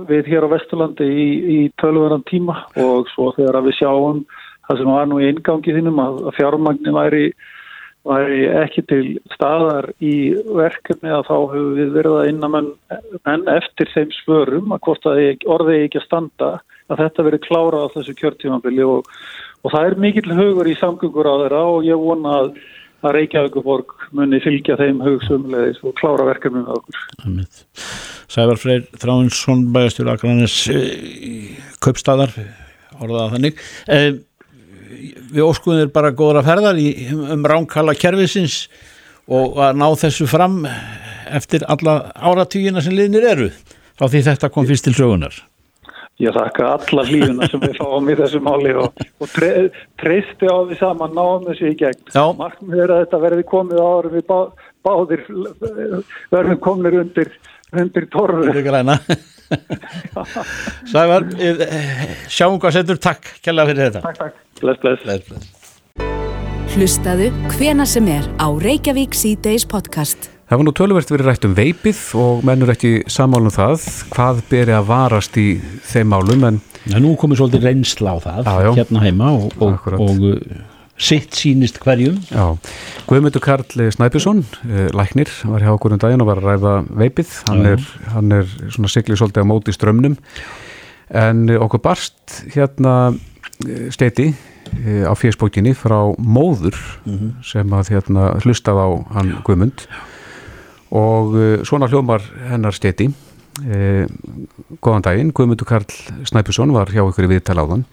við 0.07 0.31
hér 0.31 0.46
á 0.46 0.52
Vesturlandi 0.55 1.09
í, 1.11 1.26
í 1.57 1.59
tölverðan 1.83 2.24
tíma 2.31 2.62
og 2.78 3.11
svo 3.11 3.33
þegar 3.37 3.62
við 3.66 3.78
sjáum 3.81 4.22
það 4.72 4.82
sem 4.82 4.92
var 4.92 5.08
nú 5.11 5.20
í 5.20 5.28
ingangi 5.30 5.76
þínum 5.76 6.02
að, 6.02 6.18
fjármagnin 6.38 6.96
væri, 6.96 7.22
væri 8.08 8.42
ekki 8.64 8.85
til 8.90 9.04
staðar 9.35 9.92
í 10.02 10.16
verkefni 10.48 11.12
að 11.12 11.28
þá 11.30 11.37
hefur 11.37 11.72
við 11.78 11.94
verið 11.98 12.18
að 12.18 12.28
innamenn 12.32 12.70
en 13.30 13.48
eftir 13.54 13.92
þeim 13.94 14.12
svörum 14.22 14.74
að 14.74 14.85
hvort 14.88 15.08
að 15.12 15.24
orðið 15.56 15.87
ekki 15.87 16.02
að 16.02 16.08
standa 16.08 16.52
að 16.90 17.04
þetta 17.04 17.26
verið 17.28 17.46
klárað 17.46 17.88
á 17.88 17.92
þessu 17.96 18.18
kjörtímanbili 18.18 18.85
og, 18.85 19.11
og 19.62 19.74
það 19.74 19.88
er 19.88 20.00
mikill 20.04 20.30
hugur 20.35 20.68
í 20.68 20.78
samgöngur 20.80 21.30
á 21.30 21.35
þeirra 21.44 21.66
og 21.72 21.85
ég 21.87 22.00
vona 22.00 22.38
að 22.42 22.54
að 23.02 23.16
Reykjavíkuborg 23.16 23.94
muni 24.14 24.38
fylgja 24.42 24.76
þeim 24.78 25.00
hugsumleðis 25.02 25.80
og 25.82 25.94
klára 25.98 26.26
verkefnum 26.28 26.66
með 26.66 26.78
okkur. 26.78 27.00
Sævar 28.30 28.61
Freyr 28.61 28.85
Þráinsson, 29.02 29.64
bæjastjóru 29.74 30.12
Akranis 30.14 30.58
Kaupstadar, 31.82 32.35
orðaða 33.02 33.32
þannig. 33.35 33.64
Við 34.92 35.44
óskuðum 35.44 35.85
þér 35.85 35.92
bara 35.94 36.14
góðra 36.16 36.42
ferðar 36.46 36.81
í, 36.81 36.88
um 37.12 37.46
ránkala 37.48 37.94
kervisins 37.98 38.66
og 39.31 39.61
að 39.62 39.78
ná 39.81 39.87
þessu 40.02 40.26
fram 40.31 40.62
eftir 41.33 41.64
alla 41.70 42.12
áratýjina 42.18 42.83
sem 42.85 42.94
liðnir 42.96 43.28
eru 43.31 43.48
þá 43.96 44.05
því 44.09 44.22
þetta 44.28 44.52
kom 44.52 44.68
fyrst 44.68 44.88
til 44.88 44.96
sögunar 44.98 45.38
Ég 46.20 46.35
þakka 46.37 46.66
alla 46.76 47.02
hlýjuna 47.09 47.46
sem 47.50 47.62
við 47.62 47.78
fáum 47.81 48.11
í 48.12 48.14
þessu 48.18 48.38
máli 48.44 48.74
og, 48.78 49.00
og 49.18 49.31
tre, 49.33 49.48
treysti 49.98 50.46
á 50.46 50.57
því 50.68 50.76
saman 50.78 51.16
náum 51.16 51.46
þessu 51.48 51.70
í 51.72 51.78
gegn. 51.81 52.02
Markmið 52.38 52.83
er 52.85 52.92
að 52.92 53.00
þetta 53.00 53.20
verði 53.24 53.46
komið 53.48 53.81
áður 53.81 54.09
við 54.12 54.26
bá, 54.28 54.37
báðir 54.87 55.24
verðum 56.31 56.61
komnir 56.62 56.98
undir 57.00 57.33
undir 57.72 58.07
torfu 58.12 58.52
Sævar 60.93 61.27
sjáum 62.31 62.61
hvað 62.62 62.79
setur, 62.79 63.01
takk 63.03 63.35
kella 63.45 63.67
fyrir 63.69 63.88
þetta. 63.88 64.05
Takk, 64.07 64.21
takk, 64.21 64.38
bless, 64.61 64.81
bless, 64.83 65.03
bless, 65.05 65.29
bless. 65.29 65.59
Hlustaðu 66.73 67.29
hvena 67.53 67.85
sem 67.85 68.07
er 68.09 68.25
á 68.41 68.49
Reykjavík 68.49 69.12
C-Days 69.12 69.67
podcast. 69.69 70.31
Það 70.49 70.61
var 70.61 70.67
nú 70.69 70.73
tölverkt 70.77 71.11
verið 71.12 71.29
rætt 71.29 71.45
um 71.49 71.57
veipið 71.57 72.01
og 72.21 72.43
mennur 72.49 72.73
ekki 72.73 72.93
samálum 73.12 73.53
það. 73.53 73.85
Hvað 74.12 74.41
beri 74.51 74.75
að 74.77 74.88
varast 74.88 75.37
í 75.41 75.47
þeim 75.88 76.11
málum 76.12 76.45
en 76.49 76.61
nú 77.01 77.15
komið 77.21 77.43
svolítið 77.43 77.67
reynsla 77.69 78.17
á 78.17 78.19
það 78.25 78.51
já. 78.67 78.71
hérna 78.81 79.05
heima 79.05 79.31
og, 79.37 79.55
og, 79.65 79.87
og 79.97 80.27
sitt 81.00 81.35
sínist 81.37 81.81
hverjum. 81.83 82.18
Já, 82.31 82.59
Guðmundur 83.09 83.42
Karl 83.42 83.64
Snæbjörnsson 83.66 84.44
eh, 84.68 84.88
læknir, 84.94 85.31
var 85.48 85.64
hjá 85.64 85.72
okkur 85.72 85.96
um 85.96 86.00
daginn 86.02 86.22
og 86.22 86.28
var 86.28 86.42
að 86.42 86.48
ræða 86.50 86.74
veipið, 87.00 87.33
hann 87.48 87.64
Já. 87.64 87.72
er, 87.72 87.87
hann 88.12 88.37
er 88.37 88.55
svona 88.68 88.92
siglið 88.92 89.20
svolítið 89.20 89.46
á 89.48 89.50
móti 89.50 89.74
strömmnum 89.74 90.16
en 91.22 91.44
okkur 91.57 91.83
barst 91.83 92.42
hérna 92.55 92.94
eh, 93.66 93.88
steiti 93.94 94.31
eh, 94.31 95.05
á 95.09 95.12
fjöspókinni 95.16 95.74
frá 95.76 96.12
móður 96.18 96.76
mm 97.05 97.16
-hmm. 97.18 97.33
sem 97.44 97.72
að 97.72 97.92
hérna 97.96 98.33
hlustað 98.44 98.78
á 98.78 98.88
hann 99.16 99.37
Guðmund. 99.44 99.87
Og 100.92 101.64
svona 101.64 101.88
hljómar 101.88 102.20
hennar 102.50 102.74
steiti. 102.74 103.09
Góðan 104.81 105.02
daginn, 105.02 105.33
Guðmundur 105.33 105.64
Karl 105.64 105.88
Snæbjörnsson 106.24 106.72
var 106.72 106.92
hjá 106.92 107.00
ykkur 107.09 107.24
í 107.24 107.33
viðtala 107.33 107.64
á 107.64 107.70
þann 107.70 107.85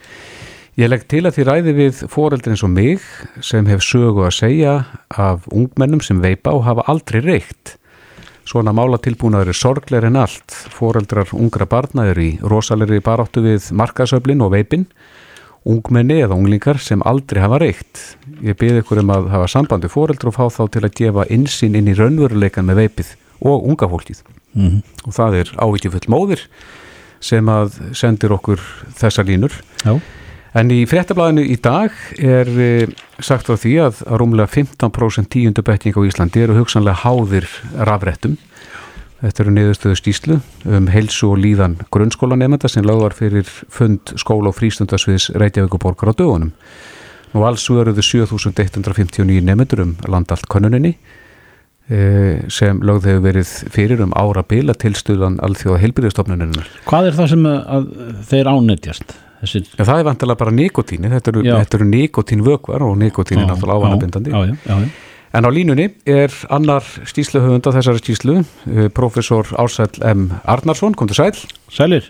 Ég 0.80 0.88
legg 0.88 1.02
til 1.12 1.26
að 1.28 1.36
því 1.36 1.44
ræði 1.44 1.72
við 1.76 1.98
foreldri 2.08 2.54
eins 2.54 2.62
og 2.64 2.70
mig 2.72 3.04
sem 3.44 3.66
hef 3.68 3.82
sögu 3.84 4.22
að 4.24 4.36
segja 4.38 4.74
af 5.12 5.48
ungmennum 5.52 6.00
sem 6.00 6.22
veipa 6.24 6.54
og 6.56 6.64
hafa 6.70 6.86
aldrei 6.88 7.20
reykt. 7.26 7.74
Svona 8.48 8.72
málatilbúnaður 8.72 9.52
er 9.52 9.58
sorgleir 9.60 10.08
en 10.08 10.16
allt. 10.22 10.56
Foreldrar 10.72 11.34
ungra 11.36 11.68
barna 11.68 12.06
eru 12.08 12.24
í 12.24 12.30
rosalegri 12.40 13.02
baráttu 13.04 13.44
við 13.44 13.68
markasöflin 13.76 14.40
og 14.46 14.54
veipin. 14.54 14.86
Ungmenni 15.68 16.22
eða 16.24 16.38
unglingar 16.38 16.80
sem 16.80 17.04
aldrei 17.04 17.42
hafa 17.44 17.60
reykt. 17.60 18.00
Ég 18.40 18.56
byrði 18.62 18.86
ykkur 18.86 19.02
um 19.04 19.12
að 19.18 19.28
hafa 19.34 19.50
sambandi 19.52 19.92
foreldru 19.92 20.32
og 20.32 20.38
fá 20.38 20.46
þá 20.48 20.62
til 20.78 20.86
að 20.86 20.96
gefa 21.02 21.26
insinn 21.28 21.76
inn 21.76 21.92
í 21.92 21.98
raunveruleikan 21.98 22.70
með 22.70 22.86
veipið 22.86 23.12
og 23.44 23.68
unga 23.68 23.92
fólkið. 23.92 24.24
Mm 24.56 24.70
-hmm. 24.70 24.82
Og 25.04 25.14
það 25.14 25.36
er 25.42 25.52
ávikið 25.60 25.92
full 25.92 26.08
móðir 26.16 26.48
sem 27.20 27.46
að 27.46 27.76
sendir 27.92 28.32
okkur 28.32 28.64
þessa 28.96 29.28
línur. 29.28 29.52
Já. 29.84 30.00
En 30.58 30.72
í 30.74 30.82
fréttablaðinu 30.90 31.44
í 31.46 31.56
dag 31.62 31.94
er 32.18 32.50
eh, 32.58 32.94
sagt 33.22 33.52
á 33.54 33.54
því 33.54 33.74
að 33.86 34.00
rúmlega 34.18 34.50
15% 34.50 35.30
tíundu 35.30 35.62
betning 35.66 35.94
á 35.94 36.02
Íslandi 36.02 36.42
eru 36.42 36.58
hugsanlega 36.58 37.04
háðir 37.04 37.46
rafrættum. 37.78 38.38
Þetta 39.20 39.44
eru 39.44 39.54
niðurstöðu 39.54 40.00
stíslu 40.00 40.40
um 40.66 40.88
heilsu 40.90 41.34
og 41.34 41.42
líðan 41.44 41.76
grunnskólanemenda 41.94 42.72
sem 42.72 42.88
lágar 42.88 43.14
fyrir 43.14 43.46
fund 43.46 44.16
skóla 44.18 44.50
og 44.50 44.58
frístundasviðs 44.58 45.30
Reykjavíkuborgar 45.38 46.16
á 46.16 46.18
dögunum. 46.18 46.54
Nú 47.36 47.46
alls 47.46 47.68
verður 47.70 48.02
7159 48.02 49.46
nefndur 49.46 49.86
um 49.86 49.96
landalt 50.10 50.50
konuninni 50.50 50.96
eh, 51.94 52.42
sem 52.50 52.82
lögð 52.82 53.12
hefur 53.12 53.26
verið 53.28 53.56
fyrir 53.70 54.02
um 54.02 54.18
ára 54.18 54.42
bila 54.42 54.74
tilstuðan 54.74 55.38
alþjóða 55.46 55.84
heilbyrðistofnuninu. 55.84 56.70
Hvað 56.90 57.12
er 57.12 57.20
það 57.20 57.34
sem 57.36 57.50
þeir 58.32 58.56
ánættjast? 58.56 59.20
Þessi... 59.40 59.62
Ja, 59.78 59.86
það 59.86 60.02
er 60.02 60.08
vantilega 60.10 60.40
bara 60.42 60.56
nikotíni, 60.56 61.12
þetta 61.14 61.32
eru, 61.32 61.44
eru 61.62 61.88
nikotínvökvar 61.88 62.84
og 62.84 62.98
nikotín 63.00 63.44
er 63.44 63.48
náttúrulega 63.48 63.80
ávanabindandi. 63.80 64.90
En 65.30 65.46
á 65.46 65.50
línunni 65.54 65.86
er 66.10 66.34
annar 66.50 66.86
stísluhöfund 67.06 67.68
á 67.70 67.72
þessari 67.78 68.02
stíslu, 68.02 68.40
eh, 68.66 68.88
profesor 68.90 69.46
Ársæl 69.62 70.02
M. 70.02 70.32
Arnarsson, 70.44 70.96
kom 70.98 71.08
til 71.08 71.20
sæl. 71.20 71.38
Sælir. 71.70 72.10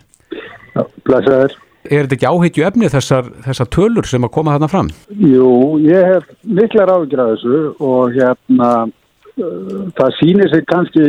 Já, 0.76 0.86
blæsaður. 1.04 1.58
Er 1.90 2.06
þetta 2.06 2.16
ekki 2.16 2.30
áheitju 2.30 2.66
efni 2.68 2.90
þessar, 2.92 3.28
þessar 3.44 3.68
tölur 3.76 4.08
sem 4.08 4.24
að 4.24 4.34
koma 4.36 4.56
þarna 4.56 4.70
fram? 4.72 4.90
Jú, 5.16 5.52
ég 5.84 6.08
hef 6.14 6.32
miklar 6.44 6.92
þessu 7.10 7.60
og 7.80 8.16
hérna 8.16 8.72
uh, 8.88 9.86
það 10.00 10.16
sýnir 10.20 10.52
sig 10.52 10.66
kannski 10.68 11.06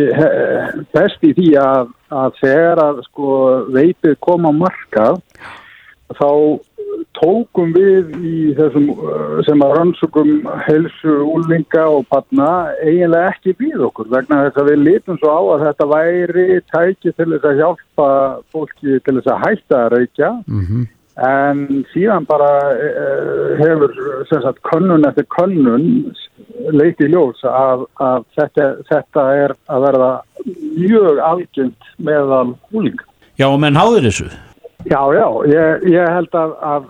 best 0.95 1.27
í 1.27 1.33
því 1.39 1.49
að, 1.63 1.91
að 2.11 2.39
þegar 2.43 2.85
að 2.85 3.03
sko 3.09 3.33
veipið 3.75 4.17
koma 4.23 4.51
á 4.51 4.61
markað 4.63 5.19
þá 6.19 6.31
tókum 7.17 7.73
við 7.75 8.13
í 8.25 8.37
þessum 8.59 8.87
uh, 8.95 9.41
sem 9.47 9.63
að 9.65 9.75
rannsökum 9.79 10.31
helsu 10.67 11.17
úlinga 11.27 11.85
og 11.91 12.07
patna 12.13 12.49
eiginlega 12.85 13.33
ekki 13.35 13.55
við 13.61 13.85
okkur 13.89 14.11
vegna 14.13 14.45
þess 14.47 14.63
að 14.63 14.71
við 14.71 14.87
litum 14.87 15.21
svo 15.21 15.35
á 15.35 15.41
að 15.55 15.67
þetta 15.67 15.91
væri 15.91 16.47
tæki 16.71 17.13
til 17.13 17.29
þess 17.35 17.51
að 17.51 17.61
hjálpa 17.61 18.09
fólki 18.55 18.97
til 19.05 19.17
þess 19.19 19.33
að 19.35 19.45
hætta 19.45 19.83
að 19.85 19.93
reykja 19.97 20.33
mm 20.47 20.65
-hmm. 20.69 20.89
en 21.31 21.85
síðan 21.93 22.29
bara 22.31 22.51
uh, 22.75 23.47
hefur 23.61 23.97
sagt, 24.31 24.63
könnun 24.73 25.09
eftir 25.09 25.29
könnun 25.37 26.15
leiti 26.73 27.09
ljós 27.09 27.43
að, 27.45 27.87
að 28.01 28.25
þetta, 28.37 28.69
þetta 28.91 29.27
er 29.45 29.57
að 29.69 29.87
verða 29.89 30.13
mjög 30.77 31.19
algjönd 31.25 31.91
meðal 31.99 32.55
úlinga. 32.73 33.05
Já, 33.41 33.49
og 33.49 33.61
menn 33.61 33.77
háður 33.77 34.09
þessu? 34.09 34.29
Já, 34.89 35.01
já, 35.13 35.27
ég, 35.45 35.83
ég 35.93 36.09
held 36.09 36.37
að, 36.37 36.53
að, 36.65 36.85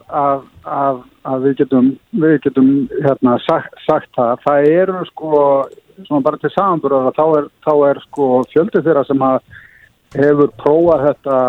að, 0.63 0.99
að 1.27 1.47
við 1.47 1.57
getum, 1.59 1.89
við 2.23 2.37
getum 2.45 2.69
hérna, 3.03 3.35
sagt, 3.43 3.75
sagt 3.83 4.11
það. 4.15 4.45
Það 4.45 4.69
eru 4.71 5.01
sko, 5.09 5.41
bara 6.23 6.39
til 6.39 6.53
samanbúrðar, 6.55 7.17
þá 7.19 7.25
er, 7.41 7.49
þá 7.67 7.73
er 7.89 8.03
sko 8.05 8.29
fjöldið 8.53 8.87
þeirra 8.87 9.05
sem 9.09 9.27
hefur 10.15 10.55
prófað 10.63 11.05
þetta 11.09 11.41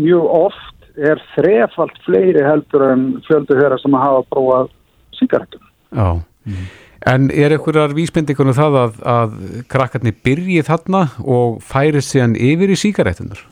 mjög 0.00 0.34
oft, 0.40 0.88
er 0.96 1.20
þrefalt 1.36 2.00
fleiri 2.06 2.44
heldur 2.44 2.86
en 2.88 3.06
fjöldið 3.28 3.60
þeirra 3.60 3.80
sem 3.84 4.00
hafa 4.00 4.24
prófað 4.32 4.74
síkaretum. 5.20 5.70
Já, 5.92 6.08
mm. 6.48 6.66
en 7.12 7.30
er 7.36 7.52
einhverjar 7.52 7.96
vísbendingunum 8.00 8.56
það 8.56 8.82
að 9.12 9.38
krakkarnir 9.68 10.16
byrji 10.24 10.64
þarna 10.64 11.10
og 11.20 11.60
færi 11.60 12.00
síðan 12.04 12.38
yfir 12.40 12.72
í 12.72 12.80
síkaretunar? 12.80 13.44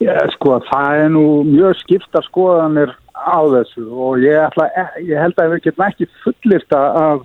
Já, 0.00 0.16
sko, 0.32 0.56
það 0.70 1.02
er 1.02 1.10
nú 1.12 1.24
mjög 1.44 1.76
skipta 1.82 2.22
skoðanir 2.24 2.94
á 3.12 3.40
þessu 3.52 3.84
og 3.92 4.22
ég, 4.24 4.38
ætla, 4.46 4.70
e- 4.72 5.04
ég 5.10 5.20
held 5.20 5.40
að 5.42 5.54
við 5.54 5.64
getum 5.66 5.86
ekki 5.90 6.06
fullist 6.22 6.72
að, 6.72 7.24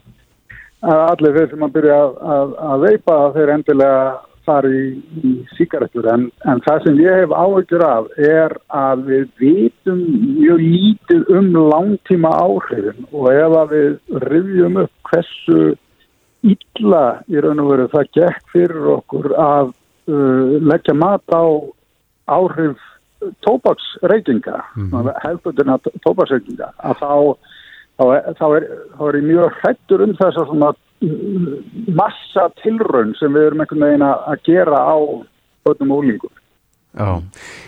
að 0.83 1.03
allir 1.05 1.38
þeir 1.38 1.51
sem 1.53 1.63
að 1.67 1.75
byrja 1.77 1.99
að, 2.03 2.17
að, 2.35 2.55
að 2.69 2.83
veipa 2.89 3.19
þeir 3.38 3.53
endilega 3.53 4.01
fari 4.45 4.73
í, 4.75 4.89
í 5.23 5.31
síkaretur 5.57 6.09
en, 6.11 6.27
en 6.45 6.61
það 6.65 6.83
sem 6.83 6.99
ég 7.01 7.21
hef 7.21 7.31
áhugjur 7.33 7.85
af 7.85 8.11
er 8.19 8.57
að 8.75 9.07
við 9.07 9.23
vitum 9.41 10.03
mjög 10.35 10.61
lítið 10.61 11.31
um 11.39 11.49
langtíma 11.71 12.33
áhrifin 12.43 13.07
og 13.11 13.31
ef 13.31 13.57
að 13.61 13.73
við 13.77 14.19
rivjum 14.27 14.81
upp 14.83 15.09
hversu 15.09 15.61
illa 16.45 17.05
í 17.31 17.41
raun 17.41 17.63
og 17.63 17.71
veru 17.71 17.88
það 17.95 18.11
gekk 18.19 18.53
fyrir 18.53 18.91
okkur 18.99 19.31
að 19.33 19.71
uh, 20.11 20.59
leggja 20.61 20.93
mat 20.97 21.25
á 21.33 21.43
áhrif 22.31 22.81
tóbaksreikinga 23.45 24.61
mm. 24.75 25.11
hefðbundina 25.23 25.77
tóbaksreikinga 26.05 26.71
að 26.77 26.99
þá, 27.01 27.13
þá, 27.97 28.03
þá, 28.39 28.47
er, 28.57 28.67
þá 28.97 29.03
er 29.09 29.19
ég 29.19 29.29
mjög 29.29 29.61
hrettur 29.61 30.03
um 30.05 30.17
þess 30.19 30.41
að 30.41 30.49
svona 30.51 30.73
massa 31.95 32.47
tilraun 32.61 33.13
sem 33.19 33.33
við 33.35 33.49
erum 33.49 33.63
einhvern 33.63 33.85
veginn 33.85 34.07
að 34.07 34.41
gera 34.47 34.79
á 34.79 34.97
öllum 35.69 35.95
ólingum. 35.97 36.33
Já, 36.95 37.19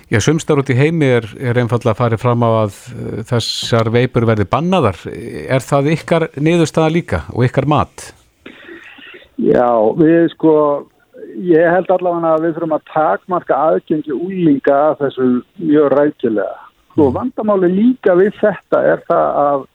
já 0.08 0.20
sumstar 0.24 0.62
út 0.62 0.70
í 0.72 0.78
heimi 0.78 1.10
er, 1.18 1.26
er 1.36 1.58
einfallega 1.60 1.92
að 1.92 2.00
fara 2.00 2.20
fram 2.22 2.46
á 2.48 2.50
að 2.64 2.78
uh, 2.94 3.18
þessar 3.28 3.90
veipur 3.92 4.28
verði 4.30 4.48
bannaðar. 4.48 5.02
Er 5.12 5.66
það 5.66 5.92
ykkar 5.98 6.28
niðurstaða 6.40 6.94
líka 6.96 7.20
og 7.34 7.44
ykkar 7.50 7.68
mat? 7.68 8.12
Já, 9.36 9.68
við 10.00 10.32
sko 10.32 10.54
ég 11.46 11.72
held 11.72 11.90
allavega 11.94 12.34
að 12.34 12.46
við 12.46 12.54
þurfum 12.56 12.76
að 12.78 12.92
takmarka 12.94 13.64
aðgengi 13.70 14.14
úlinga 14.16 14.78
að 14.90 15.00
þessu 15.04 15.32
mjög 15.62 15.90
rækilega. 15.94 16.62
Og 16.98 17.10
mm. 17.10 17.18
vandamáli 17.18 17.74
líka 17.74 18.16
við 18.18 18.38
þetta 18.40 18.80
er 18.92 19.04
það 19.10 19.38
að, 19.44 19.66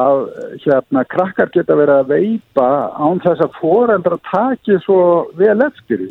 að 0.00 0.20
hérna, 0.66 1.04
krakkar 1.14 1.52
geta 1.54 1.78
verið 1.78 2.02
að 2.02 2.12
veipa 2.12 2.68
án 3.00 3.22
þess 3.24 3.44
að 3.46 3.56
foreldra 3.62 4.20
taki 4.28 4.76
svo 4.84 5.00
vel 5.40 5.56
eftir. 5.64 6.04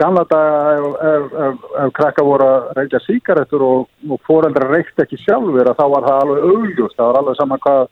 Gamla 0.00 0.26
dag 0.32 0.88
ef, 1.12 1.64
krakkar 1.98 2.26
voru 2.26 2.50
að 2.50 2.70
reykja 2.80 3.02
síkaretur 3.06 3.66
og, 3.68 3.90
og 4.10 4.22
foreldra 4.26 4.70
reykti 4.72 5.06
ekki 5.06 5.22
sjálfur 5.22 5.74
þá 5.78 5.84
var 5.94 6.08
það 6.10 6.22
alveg 6.24 6.48
auðjúst, 6.50 6.98
það 6.98 7.08
var 7.08 7.22
alveg 7.22 7.38
saman 7.38 7.66
hvað 7.68 7.84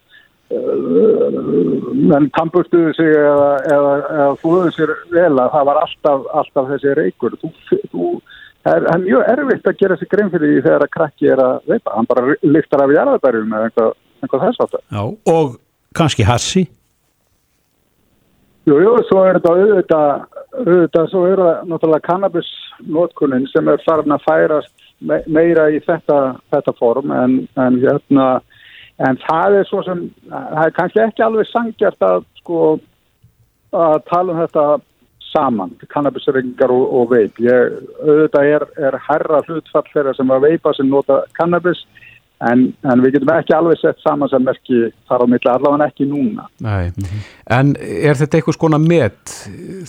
menn 0.50 2.26
tampustuðu 2.34 2.90
sig 2.96 3.12
eða, 3.14 3.50
eða, 3.70 3.92
eða 4.16 4.30
fúðuðu 4.42 4.72
sér 4.74 4.92
vel 5.14 5.38
að 5.38 5.52
það 5.54 5.68
var 5.68 5.80
alltaf, 5.84 6.26
alltaf 6.40 6.70
þessi 6.72 6.94
reykur. 6.98 7.36
Þú, 7.42 7.50
þú, 7.92 8.08
það 8.66 8.88
er 8.90 9.04
mjög 9.04 9.30
erfitt 9.34 9.70
að 9.70 9.78
gera 9.84 9.98
sér 10.00 10.10
grein 10.10 10.32
fyrir 10.34 10.52
því 10.54 10.64
þegar 10.66 10.86
að 10.86 10.92
krakki 10.96 11.30
er 11.30 11.44
að 11.44 11.70
veipa, 11.70 11.94
hann 11.94 12.10
bara 12.10 12.36
liftar 12.42 12.84
af 12.84 12.94
jarðabærjum 12.96 13.56
eða 13.56 13.70
einhvað, 13.70 13.96
einhvað 14.24 14.44
þess 14.48 14.64
að 14.64 14.76
það 14.76 15.16
og 15.36 15.56
kannski 16.00 16.26
hassi. 16.26 16.66
Jú, 18.68 18.76
jú, 18.76 18.92
svo 19.08 19.22
er 19.24 19.38
þetta 19.38 19.54
auðvitað, 19.56 20.10
auðvitað 20.60 21.10
svo 21.10 21.24
er 21.30 21.40
það 21.40 21.70
náttúrulega 21.70 22.06
kannabisnótkunin 22.10 23.48
sem 23.50 23.70
er 23.72 23.82
farin 23.86 24.14
að 24.14 24.26
færast 24.26 24.90
meira 25.00 25.70
í 25.72 25.78
þetta, 25.86 26.18
þetta 26.52 26.74
form 26.76 27.14
en, 27.14 27.38
en 27.56 27.78
hérna 27.80 28.26
En 29.00 29.16
það 29.22 29.60
er 29.60 29.68
svo 29.68 29.80
sem, 29.86 30.04
það 30.28 30.62
er 30.66 30.76
kannski 30.76 31.02
ekki 31.06 31.24
alveg 31.24 31.48
sangjart 31.48 32.04
að 32.04 32.24
sko 32.42 32.60
að 33.70 34.00
tala 34.10 34.34
um 34.34 34.40
þetta 34.42 34.64
saman, 35.30 35.72
kannabisringar 35.92 36.72
og, 36.74 36.84
og 36.98 37.10
veip. 37.14 37.38
Ég, 37.44 37.80
auðvitað 38.02 38.52
er, 38.56 38.66
er 38.88 38.98
herra 39.06 39.40
hlutfall 39.46 39.86
þeirra 39.92 40.14
sem 40.18 40.32
að 40.34 40.46
veipa 40.48 40.72
sem 40.76 40.90
nota 40.90 41.20
kannabis 41.38 41.84
en, 42.48 42.66
en 42.88 43.04
við 43.04 43.16
getum 43.16 43.32
ekki 43.34 43.54
alveg 43.54 43.80
sett 43.80 44.00
saman 44.02 44.30
sem 44.32 44.44
merki 44.44 44.82
þar 45.08 45.24
á 45.24 45.26
milli, 45.30 45.50
allavega 45.52 45.88
ekki 45.90 46.08
núna. 46.10 46.48
Nei, 46.64 46.90
en 47.52 47.72
er 47.78 48.18
þetta 48.18 48.40
eitthvað 48.40 48.58
skona 48.58 48.80
með 48.82 49.16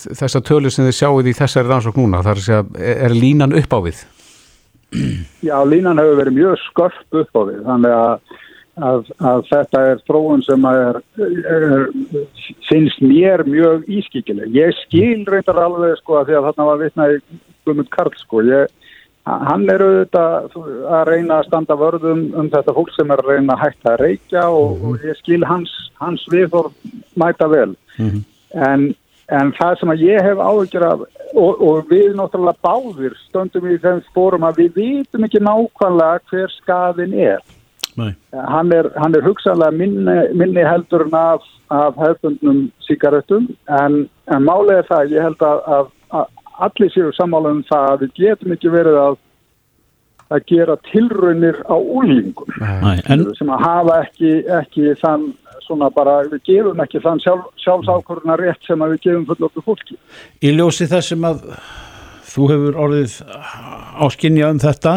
þessa 0.06 0.42
tölu 0.46 0.72
sem 0.72 0.86
þið 0.88 0.98
sjáuð 1.00 1.30
í 1.32 1.36
þessari 1.38 1.72
rannsók 1.72 2.00
núna? 2.00 2.22
Það 2.22 2.34
er 2.34 2.42
að 2.42 2.48
segja, 2.48 2.96
er 3.08 3.16
línan 3.16 3.56
upp 3.58 3.76
á 3.76 3.78
við? 3.88 4.04
Já, 5.42 5.56
línan 5.64 6.00
hefur 6.00 6.18
verið 6.20 6.38
mjög 6.38 6.58
skörp 6.68 7.20
upp 7.22 7.38
á 7.38 7.42
við, 7.48 7.60
þannig 7.66 7.94
að 7.96 8.40
Að, 8.72 9.10
að 9.20 9.42
þetta 9.50 9.80
er 9.90 9.98
þróun 10.08 10.42
sem 10.46 10.62
er, 10.64 10.98
er, 11.20 11.64
finnst 12.70 13.02
mér 13.04 13.42
mjög 13.44 13.84
ískikileg. 14.00 14.54
Ég 14.56 14.72
skil 14.86 15.26
reyndar 15.28 15.60
alveg 15.60 15.98
sko 16.00 16.22
að 16.22 16.30
því 16.30 16.38
að 16.38 16.46
þarna 16.48 16.68
var 16.70 16.80
vitnaði 16.80 17.18
Guðmund 17.66 17.90
Karl 17.92 18.16
sko. 18.16 18.40
Ég, 18.48 18.72
hann 19.28 19.68
er 19.68 19.84
auðvitað 19.84 20.56
að 20.88 21.04
reyna 21.10 21.38
að 21.38 21.46
standa 21.50 21.76
vörðum 21.78 22.24
um 22.32 22.50
þetta 22.54 22.76
fólk 22.78 22.96
sem 22.96 23.12
er 23.12 23.20
að 23.20 23.30
reyna 23.34 23.58
að 23.58 23.62
hætta 23.66 23.92
að 23.92 24.02
reykja 24.06 24.48
og, 24.48 24.72
mm. 24.72 24.88
og 24.88 25.06
ég 25.10 25.20
skil 25.20 25.44
hans, 25.52 25.76
hans 26.00 26.26
viðhór 26.32 26.72
mæta 27.20 27.52
vel. 27.52 27.70
Mm. 28.00 28.24
En, 28.56 28.90
en 29.36 29.56
það 29.60 29.80
sem 29.80 29.92
að 29.92 30.08
ég 30.08 30.30
hef 30.30 30.40
áhugjur 30.40 30.88
af 30.88 31.04
og, 31.32 31.60
og 31.60 31.90
við 31.92 32.14
náttúrulega 32.16 32.64
báðir 32.64 33.16
stöndum 33.28 33.68
í 33.68 33.78
þeim 33.84 34.00
spórum 34.08 34.48
að 34.48 34.64
við 34.64 34.80
vitum 34.80 35.28
ekki 35.28 35.44
nákvæmlega 35.44 36.22
hver 36.32 36.56
skadin 36.56 37.14
er. 37.20 37.44
Hann 38.32 38.72
er, 38.72 38.88
hann 38.96 39.16
er 39.16 39.24
hugsanlega 39.26 39.76
minni, 39.76 40.14
minni 40.38 40.64
heldur 40.64 41.06
en 41.06 41.18
af, 41.18 41.48
af 41.72 41.98
hefðbundnum 42.00 42.62
síkaretum 42.86 43.50
en, 43.80 44.06
en 44.32 44.46
málega 44.46 44.82
er 44.82 44.88
það, 44.88 45.12
ég 45.16 45.28
held 45.28 45.44
að, 45.48 45.60
að, 45.76 45.92
að 46.20 46.64
allir 46.68 46.94
séu 46.94 47.12
sammála 47.16 47.52
um 47.56 47.60
það 47.68 47.90
að 47.90 48.06
við 48.06 48.16
getum 48.22 48.56
ekki 48.56 48.72
verið 48.72 48.98
að, 49.02 49.20
að 50.32 50.48
gera 50.48 50.78
tilraunir 50.88 51.60
á 51.68 51.76
úlýngum 51.76 53.36
sem 53.38 53.52
að 53.52 53.64
hafa 53.66 54.00
ekki, 54.06 54.34
ekki 54.60 54.96
þann 55.02 55.30
svona 55.62 55.88
bara, 55.94 56.20
við 56.30 56.42
gefum 56.48 56.82
ekki 56.82 57.00
þann 57.04 57.22
sjálf, 57.22 57.48
sjálfsákurna 57.62 58.36
rétt 58.40 58.66
sem 58.66 58.82
að 58.82 58.96
við 58.96 59.06
gefum 59.06 59.26
fulloftu 59.30 59.64
fólki. 59.64 59.98
Í 60.42 60.52
ljósi 60.56 60.88
þessum 60.90 61.26
að 61.28 61.44
þú 62.32 62.48
hefur 62.50 62.78
orðið 62.86 63.16
áskinja 64.06 64.50
um 64.52 64.60
þetta, 64.62 64.96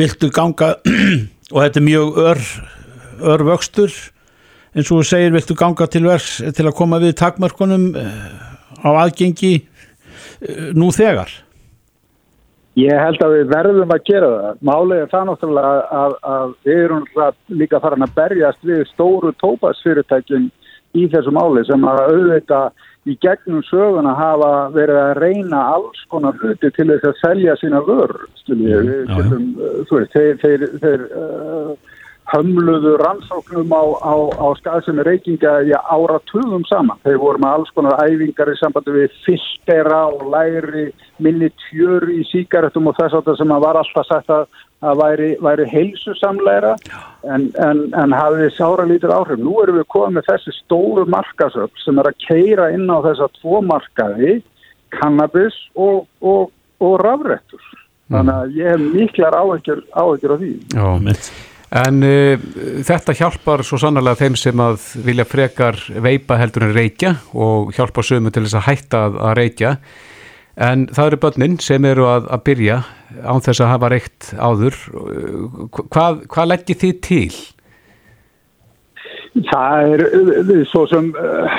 viltu 0.00 0.30
ganga 0.34 0.74
og 1.52 1.60
þetta 1.60 1.80
er 1.80 1.86
mjög 1.90 2.18
ör, 2.24 2.42
örvöxtur 3.34 3.94
eins 4.74 4.90
og 4.90 5.00
þú 5.00 5.06
segir, 5.06 5.34
viltu 5.34 5.54
ganga 5.58 5.86
til 5.90 6.04
verks 6.08 6.40
til 6.56 6.66
að 6.66 6.76
koma 6.78 7.00
við 7.02 7.16
takmörkunum 7.20 7.88
eh, 7.98 8.28
á 8.82 8.90
aðgengi 9.04 9.54
eh, 9.60 10.70
nú 10.74 10.90
þegar? 10.94 11.30
Ég 12.74 12.98
held 12.98 13.22
að 13.22 13.36
við 13.36 13.50
verðum 13.52 13.92
að 13.94 14.06
gera 14.08 14.28
það. 14.32 14.56
Málega 14.66 15.10
það 15.12 15.28
náttúrulega 15.28 15.68
að, 15.70 15.84
að, 16.00 16.14
að 16.34 16.54
við 16.66 16.80
erum 16.88 17.04
líka 17.60 17.80
farin 17.84 18.06
að 18.06 18.16
berjast 18.16 18.66
við 18.66 18.82
stóru 18.90 19.30
tópasfyrirtækjum 19.38 20.48
í 20.94 21.04
þessu 21.12 21.34
máli 21.34 21.62
sem 21.68 21.86
að 21.86 22.02
auðvita 22.08 22.60
í 23.04 23.16
gegnum 23.20 23.62
söguna 23.68 24.14
hafa 24.16 24.52
verið 24.74 25.00
að 25.00 25.18
reyna 25.20 25.62
alls 25.74 26.04
konar 26.12 26.38
hluti 26.40 26.70
til 26.72 26.88
þess 26.92 27.10
að 27.10 27.18
selja 27.20 27.56
sína 27.60 27.82
vörð, 27.84 28.22
skiljið, 28.40 28.92
þú 29.90 29.98
veist, 29.98 30.14
þeir, 30.16 30.38
þeir, 30.40 30.64
þeir 30.84 31.04
uh, 31.10 31.74
hömluðu 32.32 32.94
rannsóknum 33.02 33.72
á, 33.76 33.84
á, 34.00 34.14
á 34.40 34.46
skaðsemi 34.56 35.04
reykinga 35.04 35.58
í 35.68 35.74
ára 35.76 36.20
tugum 36.30 36.64
saman. 36.68 37.00
Þeir 37.04 37.18
voru 37.20 37.42
með 37.42 37.56
alls 37.58 37.72
konar 37.76 38.00
æfingar 38.00 38.52
í 38.52 38.56
sambandi 38.60 38.94
við 38.94 39.18
filtera 39.26 40.00
og 40.08 40.24
læri 40.32 40.86
minni 41.22 41.50
tjöru 41.66 42.14
í 42.14 42.24
síkaretum 42.30 42.88
og 42.88 42.96
þess 42.96 43.18
að 43.18 43.28
það 43.28 43.38
sem 43.42 43.54
var 43.66 43.80
alltaf 43.80 44.08
sagt 44.08 44.32
að, 44.32 44.48
að 44.88 45.02
væri, 45.02 45.30
væri 45.44 45.68
heilsusamleira 45.74 46.74
en, 47.28 47.48
en, 47.60 47.84
en 47.92 48.16
hafið 48.16 48.50
sára 48.56 48.88
lítur 48.88 49.14
áhrif. 49.14 49.44
Nú 49.44 49.60
erum 49.62 49.82
við 49.82 49.88
komið 49.92 50.18
með 50.18 50.28
þessi 50.32 50.58
stóru 50.62 51.06
markasöp 51.12 51.84
sem 51.84 52.00
er 52.00 52.08
að 52.08 52.20
keira 52.24 52.72
inn 52.72 52.88
á 52.88 53.04
þessa 53.04 53.28
tvo 53.36 53.60
markaði, 53.68 54.38
cannabis 54.96 55.56
og, 55.76 56.06
og, 56.24 56.48
og 56.80 57.00
rafrættur. 57.04 57.72
Þannig 58.12 58.36
að 58.36 58.56
ég 58.60 58.70
hef 58.70 58.86
miklar 58.94 59.36
áhyggjur 59.36 59.84
á 59.92 60.04
því. 60.04 60.54
Já, 60.72 60.86
mitt. 61.04 61.34
En 61.74 62.02
uh, 62.06 62.40
þetta 62.86 63.16
hjálpar 63.18 63.64
svo 63.66 63.80
sannarlega 63.82 64.22
þeim 64.22 64.36
sem 64.38 64.60
að 64.62 64.84
vilja 65.06 65.26
frekar 65.26 65.80
veipa 66.04 66.38
heldur 66.38 66.68
en 66.68 66.76
reykja 66.76 67.16
og 67.34 67.72
hjálpar 67.74 68.06
sömu 68.06 68.30
til 68.30 68.44
þess 68.44 68.60
að 68.60 68.68
hætta 68.68 69.00
að, 69.08 69.16
að 69.28 69.34
reykja. 69.40 69.72
En 70.54 70.84
það 70.94 71.08
eru 71.10 71.22
börnin 71.24 71.56
sem 71.58 71.88
eru 71.88 72.06
að, 72.06 72.28
að 72.30 72.44
byrja 72.46 72.76
án 73.26 73.42
þess 73.42 73.64
að 73.64 73.72
hafa 73.72 73.90
reykt 73.90 74.30
áður. 74.38 74.78
Hvað, 75.90 76.22
hvað 76.30 76.50
leggir 76.52 76.78
þið 76.84 77.00
til? 77.08 77.34
Það 79.50 79.96
er 79.96 80.64
svo 80.70 80.84
sem 80.86 81.10
uh, 81.18 81.58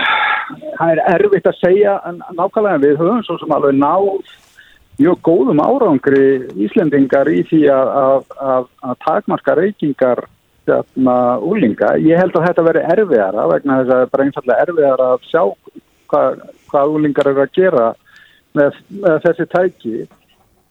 það 0.80 0.94
er 0.94 1.04
erfitt 1.18 1.50
að 1.50 1.60
segja 1.60 1.96
nákvæmlega 2.38 2.82
við 2.84 2.98
höfum 3.02 3.24
svo 3.26 3.38
sem 3.42 3.54
alveg 3.56 3.78
náð 3.80 4.34
mjög 5.00 5.20
góðum 5.26 5.62
árangri 5.64 6.26
Íslendingar 6.66 7.30
í 7.32 7.42
því 7.50 7.62
að, 7.74 7.92
að, 8.02 8.32
að, 8.54 8.70
að 8.90 8.98
takmarka 9.06 9.56
reykingar 9.60 10.24
þarna 10.66 11.18
úlinga. 11.46 11.94
Ég 12.02 12.20
held 12.20 12.36
að 12.38 12.48
þetta 12.50 12.66
veri 12.70 12.84
erfiðara 12.96 13.48
vegna 13.52 13.80
þess 13.80 13.90
að 13.90 13.94
það 13.94 14.06
er 14.06 14.12
bara 14.14 14.26
einfallega 14.26 14.66
erfiðara 14.66 15.10
að 15.14 15.28
sjá 15.30 15.44
hvað, 16.12 16.42
hvað 16.72 16.96
úlingar 16.98 17.32
eru 17.32 17.44
að 17.44 17.54
gera 17.60 17.88
með, 18.56 18.82
með 19.04 19.18
þessi 19.26 19.48
tæki 19.54 19.96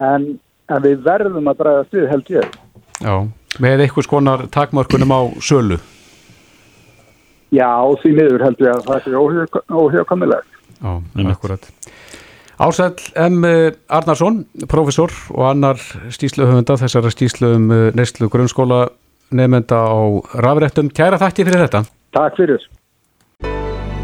en, 0.03 0.29
en 0.73 0.85
við 0.85 1.03
verðum 1.07 1.51
að 1.53 1.61
draga 1.63 1.89
stuð 1.89 2.07
held 2.11 2.33
ég. 2.35 2.61
Já, 3.05 3.15
með 3.61 3.85
einhvers 3.87 4.11
konar 4.11 4.47
takmarkunum 4.55 5.15
á 5.15 5.21
sölu. 5.45 5.79
Já, 7.55 7.71
því 8.03 8.17
miður 8.17 8.49
held 8.49 8.65
ég 8.65 8.73
að 8.73 8.87
það 8.89 9.09
er 9.13 9.77
óhjákamilegt. 9.79 10.57
Já, 10.81 10.93
akkurat. 11.31 11.69
Ásæl 12.55 12.95
M. 13.19 13.43
Arnarsson, 13.89 14.45
professor 14.71 15.11
og 15.35 15.49
annar 15.51 15.81
stísluhöfunda 16.15 16.77
þessara 16.79 17.11
stísluhum 17.11 17.67
neistlu 17.99 18.29
grunnskóla 18.31 18.87
nefnda 19.35 19.81
á 19.83 19.99
rafrættum. 20.39 20.93
Kæra 20.95 21.19
þakki 21.19 21.49
fyrir 21.49 21.65
þetta. 21.67 21.85
Takk 22.15 22.39
fyrir. 22.39 22.67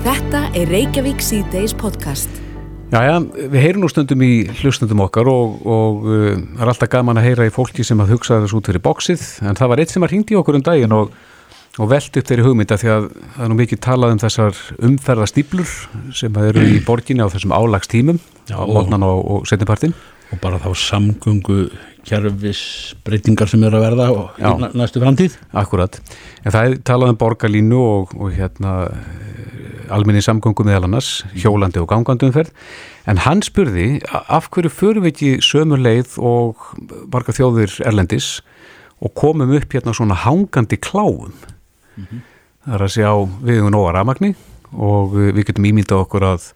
Þetta 0.03 0.47
er 0.59 0.71
Reykjavík 0.73 1.23
C-Days 1.23 1.77
podcast. 1.79 2.41
Jæja, 2.91 3.21
við 3.23 3.61
heyrum 3.63 3.85
nú 3.85 3.89
stundum 3.93 4.23
í 4.27 4.33
hlustundum 4.59 5.05
okkar 5.05 5.29
og, 5.31 5.61
og 5.63 6.07
uh, 6.11 6.33
er 6.59 6.71
alltaf 6.73 6.91
gaman 6.91 7.21
að 7.21 7.29
heyra 7.29 7.47
í 7.47 7.53
fólki 7.55 7.87
sem 7.87 8.01
að 8.03 8.17
hugsa 8.17 8.41
þessu 8.43 8.59
út 8.59 8.67
fyrir 8.67 8.83
bóksið 8.83 9.23
en 9.47 9.59
það 9.59 9.71
var 9.71 9.83
eitt 9.85 9.95
sem 9.95 10.03
að 10.03 10.17
ringdi 10.17 10.39
okkur 10.41 10.59
um 10.59 10.65
daginn 10.67 10.97
og 10.97 11.13
og 11.81 11.89
veldi 11.89 12.21
upp 12.21 12.29
þeirri 12.29 12.45
hugmynda 12.45 12.77
því 12.81 12.91
að 12.93 13.07
það 13.11 13.45
er 13.45 13.51
nú 13.51 13.59
mikið 13.61 13.83
talað 13.87 14.15
um 14.15 14.21
þessar 14.21 14.63
umferðastýblur 14.91 15.77
sem 16.21 16.41
eru 16.45 16.65
í 16.69 16.81
borginni 16.85 17.25
á 17.25 17.33
þessum 17.33 17.55
álagstímum 17.57 18.21
á 18.53 18.61
mótnan 18.69 19.07
og, 19.07 19.21
og 19.25 19.49
setnipartin 19.49 19.97
og 20.31 20.43
bara 20.43 20.61
þá 20.63 20.71
samgöngu 20.79 21.71
kjærfis 22.07 22.61
breytingar 23.05 23.51
sem 23.51 23.63
eru 23.67 23.81
að 23.81 23.87
verða 23.89 24.07
Já. 24.41 24.51
næstu 24.79 25.03
framtíð. 25.03 25.37
Akkurat, 25.57 25.99
en 26.45 26.55
það 26.55 26.69
er 26.69 26.77
talað 26.87 27.13
um 27.13 27.19
borgarlínu 27.21 27.81
og, 27.81 28.15
og 28.17 28.33
hérna 28.37 28.77
alminni 29.91 30.23
samgöngu 30.23 30.65
meðal 30.67 30.87
annars, 30.87 31.25
hjólandi 31.35 31.83
og 31.83 31.89
gangandi 31.91 32.29
umferð, 32.29 32.53
en 33.11 33.21
hann 33.27 33.43
spurði 33.45 33.89
af 34.21 34.49
hverju 34.55 34.71
förum 34.73 35.07
við 35.07 35.15
ekki 35.15 35.33
sömur 35.45 35.83
leið 35.83 36.17
og 36.23 36.71
marga 37.11 37.35
þjóðir 37.37 37.81
erlendis 37.89 38.39
og 39.01 39.15
komum 39.19 39.53
upp 39.57 39.75
hérna 39.75 39.97
svona 39.97 40.19
hangandi 40.23 40.79
kláum 40.79 41.35
Mm 42.01 42.07
-hmm. 42.11 42.23
Það 42.65 42.75
er 42.77 42.83
að 42.85 42.95
sjá 42.97 43.11
við 43.41 43.63
um 43.65 43.71
nóga 43.73 43.93
rafmagni 43.97 44.35
og 44.77 45.15
við 45.15 45.45
getum 45.49 45.69
ímyndað 45.71 46.03
okkur 46.05 46.27
að, 46.29 46.49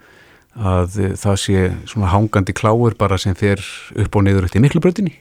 að 0.54 0.98
það 1.16 1.37
sé 1.40 1.72
svona 1.88 2.12
hangandi 2.12 2.52
kláur 2.52 2.94
bara 2.98 3.18
sem 3.18 3.35
fer 3.35 3.62
upp 3.96 4.16
og 4.16 4.26
niður 4.26 4.44
eftir 4.44 4.61
miklubröðinni. 4.61 5.14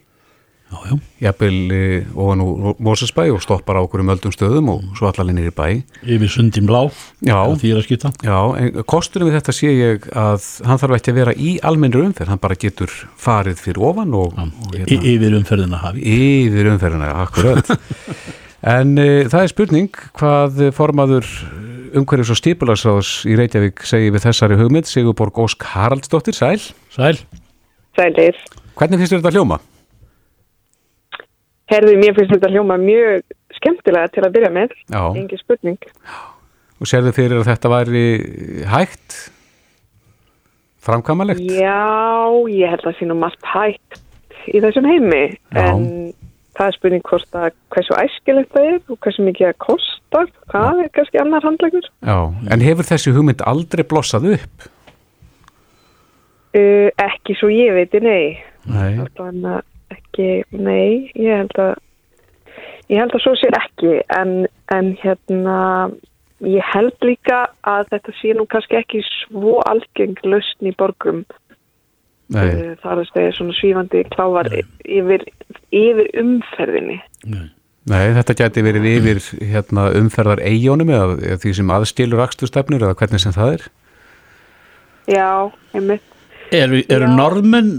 Jafnvel 1.22 1.72
e, 1.72 1.82
ofan 2.18 2.42
úr 2.44 2.78
Mósesbæ 2.84 3.28
og 3.34 3.42
stoppar 3.44 3.78
á 3.78 3.86
okkur 3.86 4.02
um 4.04 4.12
öldum 4.14 4.34
stöðum 4.34 4.72
og 4.74 4.84
svo 4.98 5.10
allalinn 5.10 5.42
er 5.44 5.52
í 5.52 5.54
bæ. 5.54 5.84
Yfir 6.02 6.32
sundin 6.32 6.68
blá, 6.70 6.82
kosturum 8.90 9.30
við 9.30 9.38
þetta 9.40 9.56
sé 9.56 9.74
ég 9.74 10.08
að 10.10 10.48
hann 10.68 10.82
þarf 10.82 10.98
ekki 10.98 11.14
að 11.14 11.20
vera 11.22 11.36
í 11.38 11.56
almennir 11.62 12.06
umferð, 12.08 12.34
hann 12.34 12.42
bara 12.44 12.60
getur 12.60 12.94
farið 13.22 13.62
fyrir 13.62 13.84
ofan 13.92 14.16
og... 14.18 14.34
og 14.38 14.78
hérna, 14.78 15.02
yfir 15.14 15.38
umferðina 15.40 15.84
hafi. 15.84 16.08
Yfir 16.18 16.74
umferðina, 16.74 17.12
akkurat. 17.24 17.74
En 18.64 18.96
e, 18.96 19.26
það 19.28 19.42
er 19.42 19.52
spurning 19.52 20.02
hvað 20.16 20.62
formaður 20.76 21.28
umhverjus 22.00 22.32
og 22.34 22.40
stipularsráðs 22.40 23.12
í 23.28 23.36
Reykjavík 23.38 23.84
segir 23.86 24.14
við 24.16 24.24
þessari 24.24 24.58
hugmynd, 24.60 24.88
Sigurborg 24.90 25.38
Ósk 25.44 25.66
Haraldsdóttir, 25.74 26.38
sæl. 26.38 26.62
Sæl. 26.94 27.18
Sælir. 27.98 28.40
Hvernig 28.80 29.02
finnst 29.04 29.14
þetta 29.18 29.34
hljóma? 29.36 29.60
Herði, 31.72 31.98
mér 32.02 32.16
finnst 32.18 32.34
þetta 32.34 32.52
hljóma 32.54 32.80
mjög 32.82 33.22
skemmtilega 33.60 34.10
til 34.14 34.24
að 34.26 34.34
byrja 34.38 34.54
með, 34.54 34.74
engi 35.14 35.40
spurning. 35.42 35.92
Og 36.82 36.90
serðu 36.90 37.14
fyrir 37.16 37.40
að 37.40 37.50
þetta 37.52 37.72
væri 37.72 38.08
hægt? 38.72 39.20
Framkamalegt? 40.84 41.44
Já, 41.48 42.28
ég 42.52 42.74
held 42.74 42.82
að 42.82 42.90
það 42.90 42.98
sé 42.98 43.08
nú 43.08 43.20
margt 43.22 43.52
hægt 43.54 44.02
í 44.52 44.60
þessum 44.64 44.88
heimi, 44.90 45.24
Já. 45.54 45.68
en 45.70 45.86
það 46.58 46.70
er 46.70 46.78
spurning 46.78 47.06
hvort 47.10 47.40
að 47.40 47.50
hversu 47.74 47.98
æskilegt 47.98 48.54
það 48.54 48.70
er 48.70 48.80
og 48.82 49.00
hversu 49.06 49.26
mikið 49.28 49.50
það 49.50 49.60
kostar 49.68 50.30
það 50.54 50.84
er 50.84 50.92
kannski 50.98 51.22
annar 51.24 51.48
handlegur 51.48 51.90
Já, 51.90 52.18
en 52.54 52.68
hefur 52.68 52.90
þessi 52.92 53.16
hugmynd 53.16 53.46
aldrei 53.50 53.86
blossað 53.88 54.30
upp? 54.38 54.70
Uh, 56.54 56.90
ekki 57.02 57.34
svo 57.40 57.50
ég 57.50 57.74
veit 57.74 57.96
nei, 58.06 58.38
nei. 58.70 59.00
ekki, 59.90 60.28
nei 60.54 61.10
ég 61.18 61.42
held 61.42 61.58
að 61.58 61.74
ég 62.92 63.00
held 63.00 63.16
að 63.16 63.24
svo 63.24 63.36
sér 63.40 63.58
ekki. 63.58 63.94
En, 64.14 64.34
en 64.74 64.94
hérna 65.02 65.58
ég 66.44 66.66
held 66.74 67.08
líka 67.08 67.46
að 67.70 67.88
þetta 67.94 68.16
sé 68.20 68.34
nú 68.36 68.46
kannski 68.52 68.80
ekki 68.80 69.04
svo 69.08 69.60
algeng 69.70 70.20
lausn 70.28 70.70
í 70.70 70.76
borgum 70.80 71.24
Nei. 72.32 72.46
Eh, 72.48 72.72
það 72.82 72.92
er 72.94 73.02
að 73.02 73.10
segja 73.10 73.34
svona 73.38 73.58
svífandi 73.58 74.06
klávar 74.14 74.50
yfir, 74.54 75.26
yfir 75.76 76.08
umferðinni. 76.22 77.02
Nei. 77.28 77.50
Nei, 77.92 78.14
þetta 78.16 78.36
geti 78.40 78.62
verið 78.64 78.86
yfir 78.94 79.20
hérna, 79.44 79.90
umferðar 80.00 80.40
eijónum 80.48 80.92
eða, 80.94 81.18
eða 81.20 81.40
því 81.44 81.52
sem 81.58 81.74
aðstilur 81.76 82.22
axturstefnur 82.24 82.86
eða 82.86 82.96
hvernig 83.02 83.20
sem 83.20 83.36
það 83.36 83.58
er. 83.58 83.66
Já, 85.12 85.32
einmitt. 85.76 86.06
Eru, 86.54 86.80
eru 86.88 87.10
norðmenn, 87.12 87.74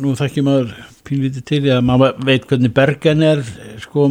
nú 0.00 0.14
þekkjum 0.16 0.48
maður 0.48 0.72
pínlítið 1.04 1.46
til 1.50 1.62
að 1.74 1.84
maður 1.90 2.24
veit 2.24 2.48
hvernig 2.48 2.72
Bergen 2.72 3.24
er 3.26 3.44
sko, 3.82 4.08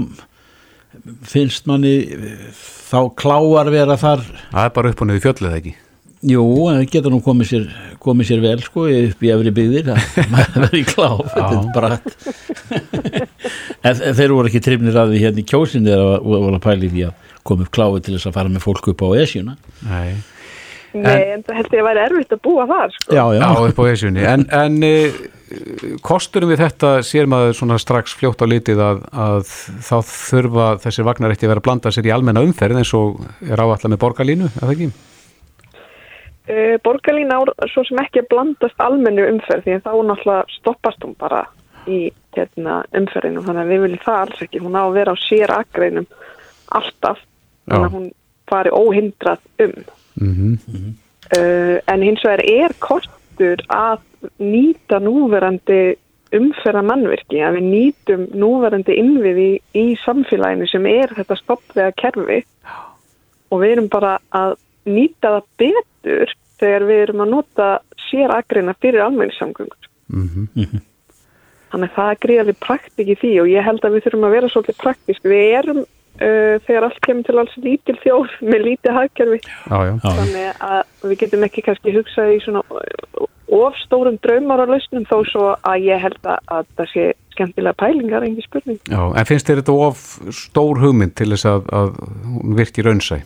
finnst 1.26 1.66
manni 1.70 1.96
þá 2.54 3.00
kláar 3.18 3.74
vera 3.74 3.98
þar? 3.98 4.26
Það 4.52 4.68
er 4.68 4.74
bara 4.78 4.94
upp 4.94 5.02
og 5.02 5.10
niður 5.10 5.26
fjöllið 5.26 5.62
ekki 5.62 5.78
Jú, 6.20 6.44
en 6.68 6.82
það 6.82 6.90
getur 6.92 7.14
nú 7.14 7.22
komið 7.24 7.48
sér, 7.48 7.68
komið 8.04 8.28
sér 8.28 8.42
vel 8.44 8.58
sko 8.64 8.88
upp 8.92 9.22
í 9.24 9.30
efri 9.32 9.54
byggðir. 9.56 9.92
Að 9.94 10.18
maður 10.34 10.66
verði 10.66 10.82
kláf 10.90 11.22
þetta 11.36 11.52
er 11.54 11.70
bara 11.78 12.00
en 13.88 14.18
þeir 14.18 14.34
voru 14.36 14.52
ekki 14.52 14.64
trefnir 14.66 15.00
að 15.00 15.14
því 15.14 15.22
hérna 15.24 15.40
í 15.40 15.48
kjósin 15.48 15.88
þegar 15.88 16.04
það 16.04 16.28
voru 16.34 16.58
að 16.58 16.66
pæli 16.66 16.92
því 16.92 17.06
að 17.08 17.32
koma 17.48 17.64
upp 17.64 17.72
kláfi 17.78 18.04
til 18.04 18.18
þess 18.18 18.30
að 18.30 18.36
fara 18.36 18.52
með 18.52 18.66
fólk 18.68 18.92
upp 18.92 19.08
á 19.08 19.10
esjuna. 19.24 19.56
Nei. 19.88 20.12
En, 20.90 21.04
Nei, 21.06 21.20
en 21.36 21.44
það 21.46 21.60
held 21.60 21.74
ég 21.76 21.84
að 21.84 21.86
væri 21.86 22.02
erfitt 22.08 22.32
að 22.34 22.40
búa 22.48 22.64
þar 22.70 22.94
sko. 22.96 23.12
Já, 23.14 23.26
já, 23.38 23.42
já 23.46 23.68
upp 23.70 23.80
á 23.80 23.84
esjunni. 23.94 24.24
En, 24.26 24.46
en 24.58 24.80
e, 24.88 24.94
kosturum 26.06 26.50
við 26.50 26.64
þetta 26.64 26.94
sér 27.06 27.30
maður 27.30 27.54
svona 27.60 27.78
strax 27.80 28.16
fljótt 28.18 28.42
á 28.42 28.48
litið 28.50 28.82
að, 28.84 29.04
að 29.14 29.52
þá 29.86 29.96
þurfa 30.10 30.72
þessir 30.84 31.08
vagnar 31.08 31.36
eftir 31.36 31.48
að 31.48 31.54
vera 31.54 31.64
að 31.64 31.68
blanda 31.70 31.94
sér 31.94 32.10
í 32.10 32.14
almenna 32.16 32.44
umferð 32.44 32.82
eins 32.82 32.96
og 32.98 33.22
er 33.46 33.62
áallega 33.62 33.94
með 33.94 34.02
borgarlínu, 34.02 34.50
eða 34.58 34.74
ekki? 34.74 34.90
Uh, 36.50 36.80
borgarlín 36.82 37.30
á 37.30 37.38
svo 37.70 37.84
sem 37.86 38.00
ekki 38.02 38.26
blandast 38.30 38.80
almennu 38.82 39.28
umferð 39.30 39.68
því 39.68 39.76
að 39.78 39.84
þá 39.86 39.92
náttúrulega 40.10 40.56
stoppast 40.56 41.04
hún 41.06 41.14
bara 41.20 41.44
í 41.86 42.00
hérna, 42.34 42.80
umferðinu 42.98 43.44
þannig 43.46 43.62
að 43.62 43.74
við 43.74 43.84
viljum 43.84 44.04
það 44.06 44.22
alls 44.24 44.42
ekki. 44.46 44.62
Hún 44.64 44.78
á 44.78 44.84
að 44.84 44.96
vera 44.98 45.14
á 45.14 45.18
sér 45.22 45.54
aðgreinum 45.54 46.08
alltaf 46.80 47.22
þannig 47.70 47.86
að 47.86 47.96
hún 47.98 48.08
fari 48.50 48.74
óhindrað 48.74 49.66
um. 49.66 49.76
Mm 50.20 50.58
-hmm. 50.58 50.94
uh, 51.38 51.78
en 51.94 52.02
hins 52.02 52.24
vegar 52.26 52.44
er 52.46 52.74
kostur 52.80 53.62
að 53.70 54.02
nýta 54.42 55.00
núverandi 55.00 55.98
umferða 56.36 56.82
mannverki 56.86 57.42
að 57.42 57.60
við 57.60 57.70
nýtum 57.74 58.26
núverandi 58.38 58.98
innviði 59.02 59.46
í, 59.54 59.62
í 59.74 59.86
samfélaginu 60.04 60.68
sem 60.70 60.86
er 60.86 61.14
þetta 61.18 61.38
stoppvega 61.38 61.94
kerfi. 61.98 62.42
Og 63.50 63.62
við 63.62 63.72
erum 63.72 63.88
bara 63.90 64.18
að 64.30 64.58
nýta 64.88 65.36
það 65.36 65.50
betur 65.64 66.36
þegar 66.60 66.86
við 66.90 67.02
erum 67.06 67.24
að 67.24 67.34
nota 67.34 67.68
sér 68.10 68.34
agreina 68.36 68.76
fyrir 68.80 69.06
almenningssamgöngur. 69.08 69.90
Mm 70.14 70.48
Þannig 71.70 71.92
að 71.92 71.96
það 71.96 72.12
er 72.12 72.20
gríðarlega 72.24 72.66
praktik 72.66 73.10
í 73.14 73.16
því 73.22 73.32
og 73.44 73.50
ég 73.52 73.66
held 73.66 73.84
að 73.86 73.96
við 73.96 74.06
þurfum 74.06 74.24
að 74.26 74.36
vera 74.36 74.48
svolítið 74.50 74.78
praktísk. 74.82 75.28
Við 75.30 75.52
erum 75.60 75.82
uh, 75.84 76.56
þegar 76.66 76.88
allt 76.88 77.02
kemur 77.06 77.28
til 77.28 77.36
alls 77.38 77.58
lítil 77.62 77.98
þjóð 78.02 78.38
með 78.52 78.66
lítið 78.66 78.98
hagkerfi. 78.98 79.40
Já, 79.46 79.78
já. 79.86 79.94
Já. 79.94 80.10
Þannig 80.20 80.64
að 80.70 81.12
við 81.12 81.22
getum 81.24 81.46
ekki 81.46 81.66
kannski 81.68 81.96
hugsað 81.96 82.34
í 82.34 82.40
svona 82.46 82.64
of 83.60 83.78
stórum 83.84 84.18
draumar 84.22 84.62
á 84.62 84.66
lausnum 84.70 85.06
þó 85.10 85.18
svo 85.30 85.48
að 85.66 85.90
ég 85.90 86.02
held 86.02 86.20
að, 86.26 86.42
að 86.58 86.70
það 86.78 86.92
sé 86.94 87.06
skemmtilega 87.34 87.78
pælingar, 87.80 88.26
engi 88.26 88.46
spurning. 88.46 88.80
Já, 88.90 89.02
en 89.14 89.30
finnst 89.30 89.50
þér 89.50 89.62
þetta 89.62 89.78
of 89.88 90.04
stór 90.36 90.82
hugmynd 90.84 91.16
til 91.18 91.32
þess 91.34 91.50
að, 91.50 91.70
að 91.80 91.94
hún 92.26 92.58
virki 92.60 92.86
raunsæ? 92.86 93.22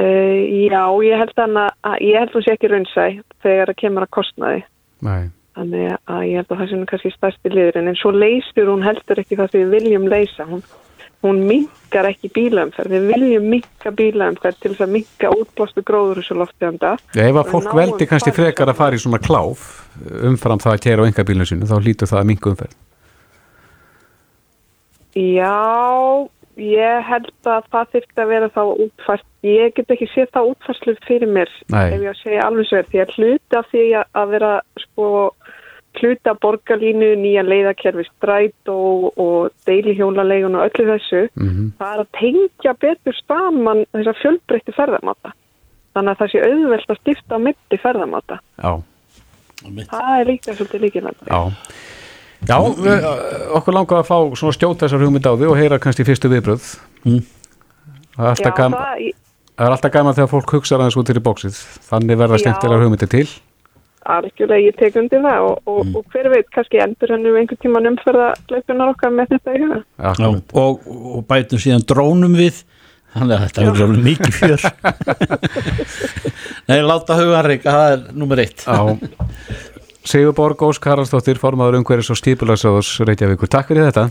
Uh, 0.00 0.68
já, 0.70 0.84
ég 1.04 1.20
held 1.20 1.40
að, 1.42 1.56
að 1.84 1.96
ég 2.00 2.22
held 2.22 2.36
hún 2.36 2.44
sé 2.46 2.54
ekki 2.54 2.70
raunsæ 2.72 3.06
þegar 3.44 3.72
það 3.72 3.80
kemur 3.82 4.06
að 4.06 4.14
kostnaði. 4.16 4.62
Nei. 5.04 5.24
Þannig 5.52 5.90
að 6.08 6.22
ég 6.30 6.38
held 6.40 6.54
að 6.54 6.62
það 6.62 6.70
sé 6.70 6.78
nú 6.78 6.86
kannski 6.88 7.12
stærsti 7.12 7.52
liðurinn 7.52 7.90
en 7.90 7.98
svo 8.00 8.12
leysur 8.14 8.70
hún 8.72 8.86
heldur 8.86 9.20
ekki 9.20 9.36
það 9.36 9.50
sem 9.52 9.66
við 9.66 9.74
viljum 9.76 10.06
leysa. 10.08 10.46
Hún, 10.48 10.62
hún 11.26 11.42
minkar 11.50 12.08
ekki 12.08 12.30
bílaumferð. 12.32 12.94
Við 12.96 13.10
viljum 13.10 13.50
minka 13.52 13.92
bílaumferð 13.98 14.62
til 14.62 14.72
þess 14.72 14.86
að 14.86 14.94
minka 14.96 15.32
útblástu 15.36 15.84
gróður 15.84 16.22
þessu 16.22 16.38
lofteganda. 16.40 16.94
Ef 17.12 17.40
að 17.42 17.52
fólk 17.52 17.76
veldi 17.76 18.08
kannski 18.08 18.32
frekar 18.32 18.72
að 18.72 18.80
fara 18.80 18.96
í 18.96 19.02
svona 19.02 19.20
kláf 19.20 19.66
umfram 20.24 20.62
það 20.62 20.78
að 20.78 20.84
kæra 20.86 21.04
á 21.04 21.08
engabílinu 21.10 21.48
sinu, 21.48 21.68
þá 21.68 21.76
lítur 21.84 22.08
það 22.08 22.22
að 22.22 22.30
minka 22.32 22.52
umferð. 22.54 22.78
Já, 25.12 25.52
ég 26.56 27.04
held 27.08 27.30
að 27.48 27.64
það 27.72 27.86
þyrfti 27.94 28.22
að 28.22 28.28
vera 28.28 28.48
þá 28.52 28.62
útfært. 28.86 29.24
Ég 29.42 29.74
get 29.74 29.90
ekki 29.90 30.06
séð 30.12 30.28
það 30.36 30.50
útfærslu 30.52 30.94
fyrir 31.06 31.28
mér 31.32 31.48
Nei. 31.72 31.88
ef 31.94 32.00
ég 32.02 32.10
að 32.12 32.20
segja 32.22 32.46
alveg 32.46 32.66
svo 32.68 32.78
er 32.78 32.86
því 32.92 33.00
að 33.02 33.14
hluta 33.16 33.58
af 33.58 33.66
því 33.72 33.84
að- 34.00 34.10
að 34.22 34.28
vera 34.36 34.52
sko 34.78 35.08
hluta 36.00 36.32
borgarlínu, 36.40 37.08
nýja 37.20 37.42
leiðakerfi 37.44 38.04
stræt 38.08 38.68
og, 38.72 39.12
og 39.20 39.50
deilihjólaleigun 39.66 40.54
og 40.56 40.70
öllu 40.70 40.86
þessu 40.92 41.28
Mm 41.36 41.72
það 41.78 41.92
er 41.92 42.00
að 42.04 42.12
tengja 42.20 42.72
betur 42.80 43.18
saman 43.26 43.84
þessar 43.92 44.16
fjölbreytti 44.22 44.72
ferðamáta. 44.72 45.32
Þannig 45.94 46.10
að 46.14 46.20
það 46.22 46.30
sé 46.32 46.44
auðvelt 46.46 46.88
að 46.94 47.00
stifta 47.02 47.36
á 47.36 47.44
milli 47.44 47.78
ferðamáta. 47.82 48.38
Já, 48.62 48.72
Það 49.62 50.20
er 50.20 50.24
líka 50.26 50.54
svolítið 50.56 50.80
líkilega. 50.80 51.26
já. 51.28 51.40
Já, 52.48 52.56
við, 52.58 53.06
okkur 53.58 53.76
langar 53.76 54.00
að 54.00 54.08
fá 54.08 54.16
svona 54.38 54.56
skjóta 54.56 54.86
þessar 54.86 55.04
hugmynd 55.04 55.28
á 55.28 55.32
því 55.32 55.48
og 55.50 55.58
heyra 55.60 55.78
kannski 55.82 56.06
fyrstu 56.06 56.30
viðbröð. 56.32 56.72
Mm. 57.06 57.22
Það 58.16 58.26
er 58.26 58.32
alltaf 58.32 58.50
Já, 58.50 58.56
gaman, 58.58 58.82
það, 58.82 59.22
það 59.52 59.66
er 59.66 59.76
alltaf 59.76 59.94
gaman 59.94 60.18
þegar 60.18 60.30
fólk 60.32 60.54
hugsa 60.56 60.76
aðeins 60.78 60.98
út 60.98 61.12
fyrir 61.12 61.24
bóksið. 61.28 61.62
Þannig 61.88 62.20
verða 62.22 62.38
Já. 62.40 62.44
skemmtilegar 62.44 62.84
hugmyndir 62.86 63.12
til. 63.14 63.26
algjörlega 64.02 64.66
ég 64.66 64.74
tek 64.80 64.96
undir 64.98 65.22
það 65.22 65.44
og, 65.46 65.58
og, 65.70 65.90
og 65.94 66.06
hver 66.10 66.26
veit, 66.32 66.48
kannski 66.50 66.80
endur 66.82 67.12
hennu 67.14 67.36
einhvern 67.38 67.60
tíman 67.62 67.86
umferða 67.92 68.32
leipunar 68.50 68.90
okkar 68.96 69.12
með 69.14 69.36
þetta 69.36 69.54
í 69.54 69.60
huga. 69.62 69.78
Já, 70.02 70.30
og, 70.64 70.88
og 70.90 71.26
bætum 71.30 71.62
síðan 71.62 71.86
drónum 71.86 72.34
við 72.34 72.64
þannig 73.12 73.36
að 73.36 73.44
þetta 73.44 73.66
verður 73.66 73.84
alveg 73.86 74.04
mikið 74.06 74.32
fjör 74.38 74.62
Nei, 76.70 76.78
láta 76.86 77.18
huganreika, 77.18 77.74
það 77.76 77.94
er 77.94 78.04
nummer 78.16 78.42
eitt 78.42 78.64
Já. 78.64 78.78
Sigur 80.02 80.34
Borg 80.34 80.58
Ósk 80.66 80.82
Haraldsdóttir, 80.90 81.38
formaður 81.38 81.78
umhverjus 81.78 82.08
og 82.10 82.18
skipulagsráðs 82.18 82.88
Reykjavíkur. 83.06 83.46
Takk 83.46 83.68
fyrir 83.70 83.86
þetta. 83.86 84.08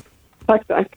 Takk, 0.48 0.64
takk. 0.70 0.94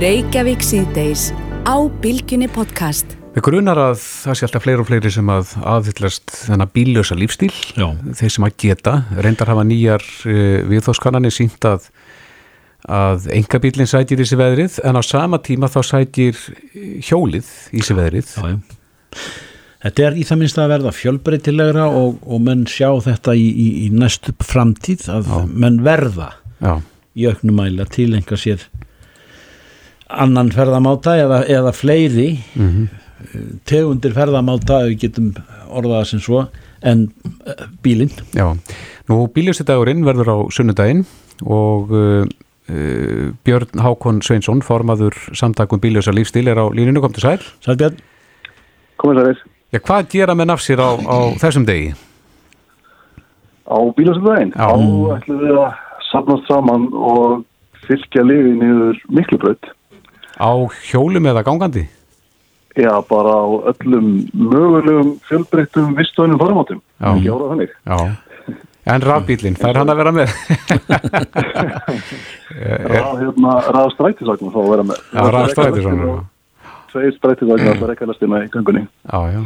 Reykjavík 0.00 0.64
síðdeis 0.66 1.28
á 1.62 1.78
Bilginni 2.02 2.48
podcast. 2.50 3.14
Við 3.36 3.44
grunar 3.46 3.78
að 3.78 4.00
það 4.02 4.38
sé 4.38 4.46
alltaf 4.48 4.64
fleiri 4.64 4.82
og 4.82 4.88
fleiri 4.88 5.12
sem 5.14 5.30
að 5.30 5.52
aðhyllast 5.62 6.34
þennan 6.48 6.72
bíllösa 6.74 7.16
lífstíl, 7.16 7.52
Já. 7.78 7.86
þeir 8.18 8.34
sem 8.34 8.48
að 8.48 8.56
geta, 8.64 8.96
reyndar 9.22 9.52
hafa 9.52 9.64
nýjar 9.70 10.02
uh, 10.02 10.58
viðþóskannanir 10.72 11.36
sínt 11.36 11.68
að, 11.70 11.86
að 12.90 13.30
engabílinn 13.38 13.88
sætir 13.88 14.24
í 14.24 14.26
sig 14.26 14.42
veðrið, 14.42 14.82
en 14.82 14.98
á 14.98 15.02
sama 15.06 15.38
tíma 15.46 15.70
þá 15.70 15.80
sætir 15.92 16.42
eh, 16.74 16.98
hjólið 17.06 17.54
í 17.70 17.86
sig 17.86 18.02
veðrið. 18.02 18.34
Já, 18.34 18.50
já. 18.50 18.60
Þetta 19.82 20.04
er 20.06 20.18
í 20.20 20.24
það 20.26 20.38
minnst 20.38 20.60
að 20.62 20.72
verða 20.76 20.94
fjölbreytilegra 20.94 21.88
og, 21.90 22.20
og 22.22 22.42
menn 22.46 22.66
sjá 22.70 22.88
þetta 23.02 23.34
í, 23.34 23.48
í, 23.50 23.68
í 23.84 23.90
næstu 23.90 24.34
framtíð 24.46 25.08
að 25.10 25.32
menn 25.50 25.80
verða 25.82 26.32
Já, 26.62 26.76
í 27.18 27.26
auknum 27.26 27.58
mæli 27.58 27.82
að 27.82 27.94
tilenga 27.96 28.38
sér 28.38 28.68
annan 30.12 30.52
ferðamáta 30.54 31.16
eða, 31.18 31.40
eða 31.50 31.72
fleiri 31.74 32.28
tegundir 33.68 34.14
ferðamáta 34.16 34.82
ef 34.84 34.92
við 34.92 35.00
getum 35.06 35.32
orðaða 35.72 36.08
sem 36.12 36.22
svo 36.22 36.46
en 36.82 37.06
uh, 37.46 37.66
bílinn. 37.84 38.12
Já. 38.34 38.48
Nú 39.10 39.24
bíljössidagurinn 39.34 40.02
verður 40.06 40.32
á 40.34 40.36
sunnudaginn 40.54 41.04
og 41.46 41.92
uh, 41.94 42.24
uh, 42.26 43.30
Björn 43.46 43.82
Hákon 43.84 44.22
Sveinsson, 44.26 44.64
formaður 44.66 45.16
samtakum 45.38 45.82
bíljösa 45.82 46.14
lífstíl, 46.14 46.48
er 46.50 46.58
á 46.58 46.66
línunu, 46.74 47.04
kom 47.04 47.14
til 47.14 47.26
sæl. 47.26 47.48
Sælbjörn, 47.64 48.02
Komið 49.02 49.22
það 49.22 49.51
Já, 49.72 49.80
hvað 49.80 50.08
gera 50.12 50.34
með 50.36 50.50
nafsir 50.50 50.80
á, 50.84 50.92
á 50.92 51.16
þessum 51.40 51.64
degi? 51.64 51.94
Á 53.64 53.78
bílasöldaginn, 53.96 54.52
Já. 54.52 54.68
þá 54.68 55.14
ætlum 55.16 55.38
við 55.40 55.60
að 55.62 55.78
safnast 56.10 56.50
saman 56.50 56.82
og 56.92 57.44
fylgja 57.86 58.24
liði 58.26 58.52
niður 58.58 58.98
miklubraut. 59.08 59.70
Á 60.36 60.52
hjólum 60.90 61.28
eða 61.32 61.44
gangandi? 61.46 61.86
Já, 62.76 62.92
bara 63.08 63.32
á 63.32 63.48
öllum 63.72 64.10
mögulegum 64.32 65.14
fjölbreyttum 65.28 65.96
vistvænum 65.96 66.40
formátum. 66.40 66.82
Já. 67.00 67.08
Ekki 67.14 67.32
ára 67.32 67.48
þannig. 67.54 67.72
Já. 67.88 67.98
En 68.92 69.04
rafbílinn, 69.06 69.56
það 69.56 69.70
er 69.70 69.78
hann 69.78 69.92
að 69.92 70.00
vera 70.02 70.12
með? 70.16 70.30
Já, 72.52 73.04
hérna, 73.22 73.56
þá 73.64 73.80
að 73.88 74.70
vera 74.74 74.84
með. 74.84 75.02
Já, 75.14 75.22
rafstrætisvagnar. 75.38 76.22
Tveir 76.92 77.14
strætisvagnar 77.16 77.78
það 77.78 77.86
er 77.86 77.92
ekki 77.94 78.08
að 78.10 78.16
stina 78.18 78.42
í 78.42 78.52
gangunni. 78.52 78.84
Já, 79.08 79.20
já. 79.32 79.42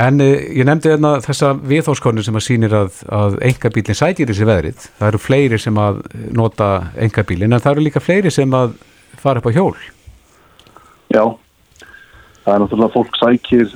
En 0.00 0.20
uh, 0.24 0.28
ég 0.56 0.64
nefndi 0.64 0.88
hérna 0.88 1.18
þessa 1.20 1.52
viðhóskonu 1.68 2.24
sem 2.24 2.36
að 2.38 2.46
sýnir 2.46 2.76
að, 2.76 3.02
að 3.12 3.36
engabílinn 3.44 3.98
sætir 3.98 4.30
þessi 4.30 4.48
veðrið. 4.48 4.86
Það 4.98 5.08
eru 5.10 5.20
fleiri 5.20 5.58
sem 5.60 5.80
að 5.80 6.00
nota 6.32 6.68
engabílinn, 6.96 7.52
en 7.52 7.60
það 7.60 7.74
eru 7.74 7.86
líka 7.88 8.00
fleiri 8.00 8.32
sem 8.32 8.56
að 8.56 8.78
fara 9.20 9.42
upp 9.42 9.50
á 9.52 9.56
hjól. 9.56 9.74
Já, 11.12 11.24
það 12.44 12.54
er 12.54 12.62
náttúrulega 12.62 12.94
fólk 12.94 13.18
sækir 13.20 13.74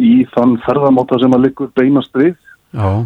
í 0.00 0.14
þann 0.32 0.56
ferðamáta 0.64 1.20
sem 1.20 1.36
að 1.36 1.44
liggur 1.44 1.68
beinast 1.76 2.16
við 2.16 2.32
Já, 2.72 3.04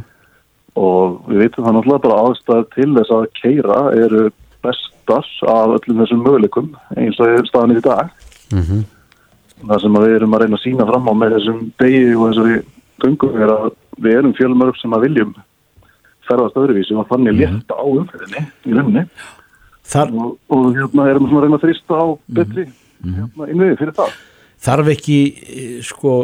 og 0.78 1.18
við 1.26 1.42
veitum 1.42 1.66
það 1.66 1.74
náttúrulega 1.76 2.04
bara 2.06 2.20
aðstæð 2.28 2.62
til 2.76 2.90
þess 2.94 3.16
að 3.16 3.26
keira 3.40 3.80
eru 3.98 4.22
bestar 4.64 5.26
af 5.50 5.74
öllum 5.74 6.04
þessum 6.04 6.22
möguleikum 6.22 6.70
eins 6.94 7.18
og 7.18 7.50
staðan 7.50 7.76
í 7.76 7.82
dag. 7.82 8.14
mm 8.54 8.86
Það 9.58 9.82
sem 9.82 9.98
við 9.98 10.14
erum 10.16 10.34
að 10.36 10.44
reyna 10.44 10.58
að 10.58 10.64
sína 10.64 10.86
fram 10.88 11.08
á 11.10 11.12
með 11.18 11.34
þessum 11.36 11.60
degi 11.82 12.02
og 12.14 12.24
þessari 12.28 12.58
göngum 13.02 13.38
er 13.42 13.52
að 13.54 13.68
við 13.98 14.18
erum 14.20 14.34
fjölmörg 14.38 14.78
sem 14.78 14.94
að 14.94 15.04
viljum 15.06 15.34
ferðast 16.28 16.60
öðruvísi 16.60 16.96
og 16.98 17.08
þannig 17.10 17.38
létta 17.38 17.78
á 17.78 17.84
umferðinni 17.88 18.44
í 18.68 18.76
rauninni. 18.76 19.04
Þar, 19.88 20.12
og, 20.12 20.34
og 20.52 20.66
hérna 20.76 21.06
erum 21.08 21.28
svona 21.28 21.40
að 21.40 21.46
reyna 21.46 21.58
að 21.58 21.64
þrýsta 21.64 21.98
á 21.98 22.06
betri 22.38 22.66
hérna, 22.68 23.48
innviði 23.48 23.78
fyrir 23.80 23.94
það. 23.96 24.16
þarf 24.68 24.90
ekki 24.92 25.18
eh, 25.32 25.78
sko 25.86 26.14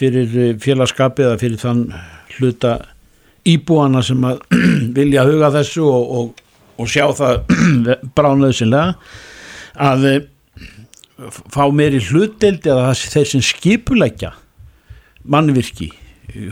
fyrir 0.00 0.38
eh, 0.40 0.54
félagskapið 0.62 1.28
eða 1.28 1.40
fyrir 1.42 1.60
þann 1.60 1.82
hluta 2.38 2.76
íbúana 3.48 4.02
sem 4.06 4.24
að 4.24 4.40
vilja 4.98 5.26
huga 5.28 5.52
þessu 5.58 5.84
og, 5.84 6.14
og, 6.20 6.44
og 6.80 6.90
sjá 6.90 7.06
það 7.18 7.42
bránaðusinlega 8.16 8.94
að 9.90 10.08
eh, 10.08 10.20
fá 11.28 11.64
meiri 11.74 12.00
hlutdeild 12.00 12.66
eða 12.66 12.94
þeir 12.96 13.28
sem 13.34 13.44
skipuleggja 13.44 14.32
mannvirki, 15.30 15.90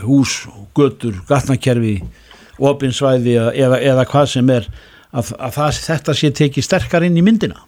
hús, 0.03 0.43
götur, 0.77 1.15
gatnakerfi 1.29 1.99
opinsvæði 2.59 3.37
eða, 3.39 3.79
eða, 3.79 4.05
hvað 4.09 4.29
sem 4.35 4.51
er 4.53 4.67
að, 5.09 5.31
að 5.39 5.55
það, 5.55 5.81
þetta 5.87 6.15
sé 6.19 6.31
tekið 6.41 6.67
sterkar 6.67 7.07
inn 7.07 7.17
í 7.17 7.25
myndina 7.25 7.63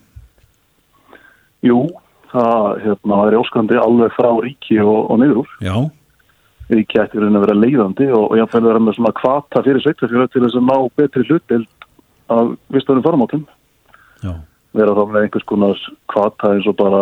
Jú, 1.65 1.85
það 2.31 2.83
hérna, 2.85 3.17
er 3.29 3.37
óskandi 3.37 3.77
alveg 3.77 4.13
frá 4.15 4.29
ríki 4.41 4.79
og, 4.81 5.11
og 5.13 5.19
niður 5.21 5.43
úr. 5.43 5.51
Já, 5.61 5.75
Ríki 6.71 7.01
ætti 7.01 7.19
í 7.19 7.21
rauninni 7.21 7.37
að 7.41 7.45
vera 7.45 7.57
leiðandi 7.59 8.05
og, 8.15 8.29
og 8.31 8.37
jáfnvel 8.39 8.63
vera 8.69 8.81
með 8.81 8.95
svona 8.97 9.11
kvata 9.17 9.61
fyrir 9.65 9.83
sveitafjölu 9.83 10.27
til 10.31 10.43
þess 10.45 10.57
að 10.57 10.69
ná 10.69 10.77
betri 10.97 11.25
hlutdeild 11.27 11.87
af 12.31 12.53
vistunum 12.71 13.03
formátum. 13.03 13.43
já, 14.23 14.33
Vera 14.77 14.95
þá 14.95 15.01
með 15.03 15.25
einhvers 15.25 15.47
konar 15.49 15.79
kvata 16.11 16.53
eins 16.55 16.67
og 16.69 16.77
bara 16.79 17.01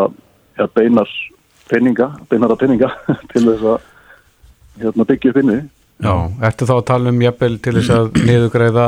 ja, 0.58 0.68
beinar 0.74 1.10
peninga, 1.70 2.12
beinara 2.30 2.58
peninga 2.60 2.92
til 3.34 3.44
þess 3.46 3.66
að 3.74 3.90
hérna, 4.84 5.06
byggja 5.06 5.34
upp 5.34 5.42
inni. 5.44 5.60
Já, 6.00 6.14
ertu 6.48 6.68
þá 6.70 6.76
að 6.78 6.86
tala 6.88 7.12
um 7.12 7.26
jafnvel 7.26 7.58
til 7.64 7.76
þess 7.78 7.92
að 7.96 8.14
niðugreiða 8.30 8.88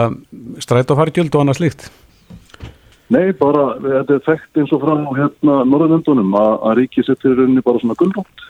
strætófargjöld 0.65 1.35
og 1.35 1.43
annað 1.43 1.59
slíkt? 1.61 1.89
Nei, 3.11 3.33
bara, 3.35 3.73
þetta 3.83 4.15
er 4.15 4.23
þekkt 4.23 4.61
eins 4.61 4.71
og 4.71 4.85
frá 4.85 4.93
hérna 5.17 5.57
Norðurlöndunum 5.67 6.35
að, 6.39 6.53
að 6.69 6.77
ríki 6.79 7.03
settir 7.03 7.35
rauninni 7.35 7.63
bara 7.65 7.81
svona 7.81 7.97
gullrótt. 7.99 8.45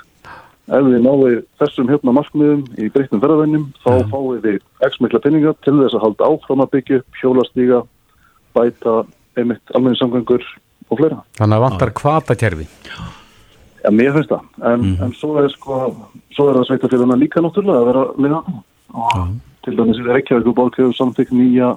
Ef 0.72 0.86
þið 0.86 1.02
náðu 1.04 1.32
þessum 1.60 1.90
hérna 1.90 2.14
markmiðum 2.14 2.62
í 2.78 2.90
breyttum 2.94 3.24
ferðarvennum, 3.24 3.64
þá 3.82 3.90
Já. 3.96 4.04
fáið 4.12 4.46
þið 4.46 4.60
x 4.88 5.02
mikla 5.02 5.22
peninga 5.24 5.56
til 5.66 5.74
þess 5.80 5.98
að 5.98 6.06
halda 6.06 6.30
áfram 6.30 6.62
að 6.64 6.70
byggja 6.76 7.00
upp, 7.02 7.18
hjólastíga, 7.24 7.80
bæta, 8.54 8.94
einmitt 9.40 9.74
almenningssamgöngur 9.76 10.46
og 10.92 11.00
fleira. 11.00 11.22
Þannig 11.40 11.58
að 11.58 11.66
vantar 11.66 11.94
kvatakerfi. 11.98 12.68
Já, 13.82 13.90
mér 13.96 14.14
finnst 14.18 14.34
það. 14.34 14.50
En, 14.70 14.84
en 15.02 15.14
svo 15.18 15.38
er 15.42 15.48
sko, 15.54 15.80
svo 16.36 16.50
er 16.50 16.60
það 16.60 16.68
sveitafélagna 16.70 17.18
líka 17.18 17.42
náttúrulega 17.44 17.82
að 17.82 17.90
vera 17.90 18.36
það. 18.44 18.60
Og 18.92 19.24
til 19.66 19.78
dæmis 19.78 20.02
er 20.02 20.12
Reykjavík 20.12 20.52
og 20.52 20.58
Borg 20.58 20.78
hefur 20.78 20.94
samþykkt 20.98 21.34
nýja 21.38 21.72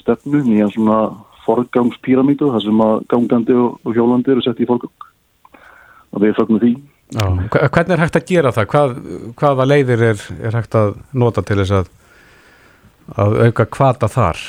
stefnu, 0.00 0.42
nýja 0.46 0.68
svona 0.74 0.98
forgangspíramítu, 1.46 2.50
þar 2.54 2.64
sem 2.64 2.82
að 2.82 2.94
gangandi 3.12 3.56
og, 3.60 3.78
hjólandi 3.94 4.34
eru 4.34 4.44
sett 4.44 4.62
í 4.62 4.68
forgang. 4.68 5.08
Og 6.14 6.22
við 6.24 6.36
fögnum 6.38 6.62
því. 6.62 6.74
Já. 7.14 7.26
Hvernig 7.54 7.92
er 7.94 8.02
hægt 8.02 8.18
að 8.18 8.30
gera 8.32 8.52
það? 8.54 8.68
Hvað, 8.72 8.94
hvaða 9.38 9.66
leiðir 9.70 10.04
er, 10.08 10.22
er 10.42 10.56
hægt 10.58 10.74
að 10.78 10.96
nota 11.14 11.44
til 11.46 11.60
þess 11.60 11.74
að, 11.82 11.90
að 13.22 13.36
auka 13.46 13.66
kvata 13.76 14.10
þar? 14.10 14.40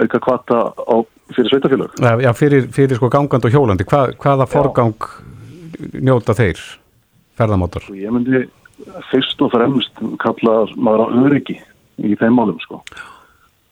Auka 0.00 0.20
kvata 0.22 0.60
á, 0.72 0.96
fyrir 1.34 1.50
sveitafélag. 1.52 1.96
Já, 2.24 2.30
fyrir, 2.36 2.68
fyrir 2.74 2.98
sko 2.98 3.10
gangandi 3.12 3.50
og 3.50 3.56
hjólandi. 3.56 3.86
Hva, 3.88 4.06
hvaða 4.20 4.46
forgang 4.50 5.08
njóta 6.00 6.36
þeir 6.36 6.60
ferðamátar? 7.38 7.86
Og 7.90 7.98
ég 8.00 8.14
myndi 8.14 8.44
fyrst 9.10 9.42
og 9.44 9.52
fremst 9.52 10.04
kalla 10.22 10.64
maður 10.76 11.04
á 11.04 11.06
öryggi 11.26 11.58
í 12.00 12.16
þeim 12.16 12.38
málum 12.38 12.60
sko. 12.64 12.80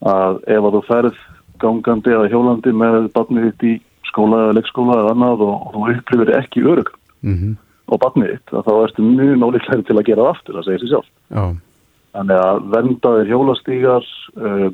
Að 0.05 0.43
ef 0.47 0.69
að 0.69 0.77
þú 0.77 0.83
ferð 0.89 1.23
gangandi 1.63 2.13
eða 2.15 2.29
hjólandi 2.31 2.75
með 2.77 3.09
barnið 3.17 3.49
þitt 3.49 3.65
í 3.67 3.73
skóla 4.11 4.45
eða 4.45 4.59
leikskóla 4.61 5.01
eða 5.01 5.15
annað 5.17 5.47
og, 5.49 5.57
og 5.57 5.73
þú 5.75 5.97
upplifir 5.97 6.37
ekki 6.39 6.69
örygg 6.69 6.95
Mm 7.19 7.57
og 7.89 8.03
barnið 8.03 8.35
þitt, 8.35 8.53
þá 8.67 8.73
ertu 8.83 9.07
mjög 9.07 9.41
nólíklega 9.41 9.87
til 9.89 9.97
að 9.97 10.07
gera 10.09 10.27
það 10.27 10.35
aftur, 10.35 10.59
það 10.59 10.67
segir 10.67 10.83
sér 10.83 10.93
sjálf. 10.93 11.11
Já, 11.33 11.45
Þannig 12.19 12.43
að 12.43 12.61
verndaðir 12.73 13.31
hjólastígar, 13.33 14.07
uh, 14.41 14.69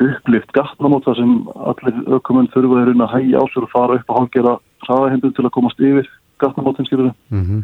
upplift 0.00 0.52
gatnamót 0.56 1.04
þar 1.06 1.18
sem 1.20 1.34
allir 1.70 2.00
ökumenn 2.18 2.50
þurfa 2.54 2.80
þeir 2.80 2.96
að 2.96 3.14
hægja 3.16 3.42
á 3.42 3.44
sér 3.52 3.66
og 3.66 3.72
fara 3.74 3.98
upp 3.98 4.10
og 4.10 4.18
hálgera 4.18 4.56
hraðahindun 4.86 5.36
til 5.36 5.46
að 5.46 5.54
komast 5.58 5.80
yfir 5.80 6.08
gatnamótin 6.42 6.88
skilur 6.88 7.12
mm 7.30 7.62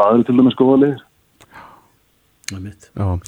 Það 0.00 0.14
eru 0.14 0.24
til 0.24 0.36
dæmis 0.38 0.54
góða 0.56 0.76
já. 2.96 3.18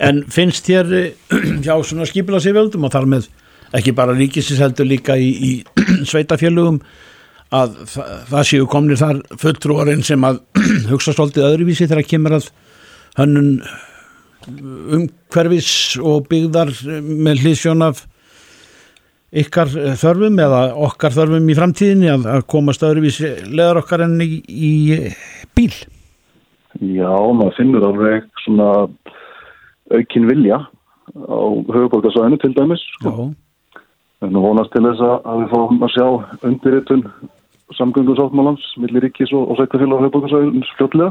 En 0.00 0.24
finnst 0.30 0.66
þér 0.66 0.86
hjá 1.64 1.74
svona 1.84 2.06
skipila 2.08 2.40
sér 2.40 2.56
völdum 2.56 2.86
og 2.86 2.92
þar 2.94 3.08
með 3.10 3.28
ekki 3.76 3.94
bara 3.96 4.16
ríkisins 4.16 4.60
heldur 4.62 4.88
líka 4.88 5.16
í, 5.16 5.28
í 5.28 5.50
sveitafélugum 6.10 6.80
að 7.52 7.76
þa 7.92 8.04
það 8.30 8.48
séu 8.48 8.66
komnir 8.70 9.00
þar 9.00 9.20
fulltrúarinn 9.40 10.04
sem 10.06 10.24
að 10.24 10.40
hugsa 10.92 11.12
svolítið 11.12 11.48
öðruvísi 11.50 11.88
þegar 11.90 12.08
kemur 12.08 12.38
að 12.38 12.48
hönnun 13.18 13.58
umhverfis 14.48 15.98
og 16.02 16.26
byggðar 16.30 16.72
með 17.02 17.44
hlýðsjón 17.44 17.86
af 17.86 18.04
ykkar 19.32 19.70
þörfum 20.00 20.36
eða 20.44 20.60
okkar 20.86 21.14
þörfum 21.14 21.48
í 21.48 21.56
framtíðinni 21.56 22.10
að, 22.12 22.28
að 22.34 22.46
komast 22.52 22.84
öðruvísi 22.84 23.30
leðar 23.48 23.80
okkar 23.80 24.04
enn 24.06 24.20
í, 24.20 24.42
í 24.44 24.72
bíl. 25.56 25.72
Já, 26.80 27.12
maður 27.12 27.56
finnur 27.56 27.86
alveg 27.88 28.28
svona 28.44 28.68
aukin 29.92 30.28
vilja 30.28 30.58
á 31.12 31.40
höfuborgarsvæðinu 31.72 32.40
til 32.40 32.52
dæmis. 32.56 32.84
Sko. 32.98 33.30
En 34.22 34.38
vonast 34.38 34.72
til 34.74 34.84
þess 34.86 35.02
að 35.02 35.42
við 35.42 35.48
fáum 35.52 35.82
að 35.82 35.94
sjá 35.96 36.06
undirritun 36.48 37.06
samgöngusáttmálans 37.76 38.64
millir 38.80 39.06
ríkis 39.06 39.32
og, 39.32 39.48
og 39.48 39.58
sveitafélag 39.58 40.00
á 40.00 40.02
höfuborgarsvæðinu 40.06 40.68
fljótlega. 40.76 41.10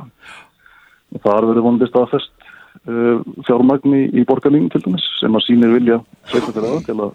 Og 1.12 1.26
þar 1.26 1.50
verður 1.50 1.66
vonandi 1.68 1.90
staðfest 1.90 2.41
uh, 2.88 3.22
fjármagni 3.48 4.06
í 4.12 4.26
borgarlínu 4.28 4.72
til 4.74 4.84
dæmis 4.86 5.06
sem 5.20 5.36
að 5.38 5.46
sýnir 5.48 5.76
vilja 5.76 6.00
sveitafélaga 6.32 6.82
til 6.88 6.98
að 6.98 7.12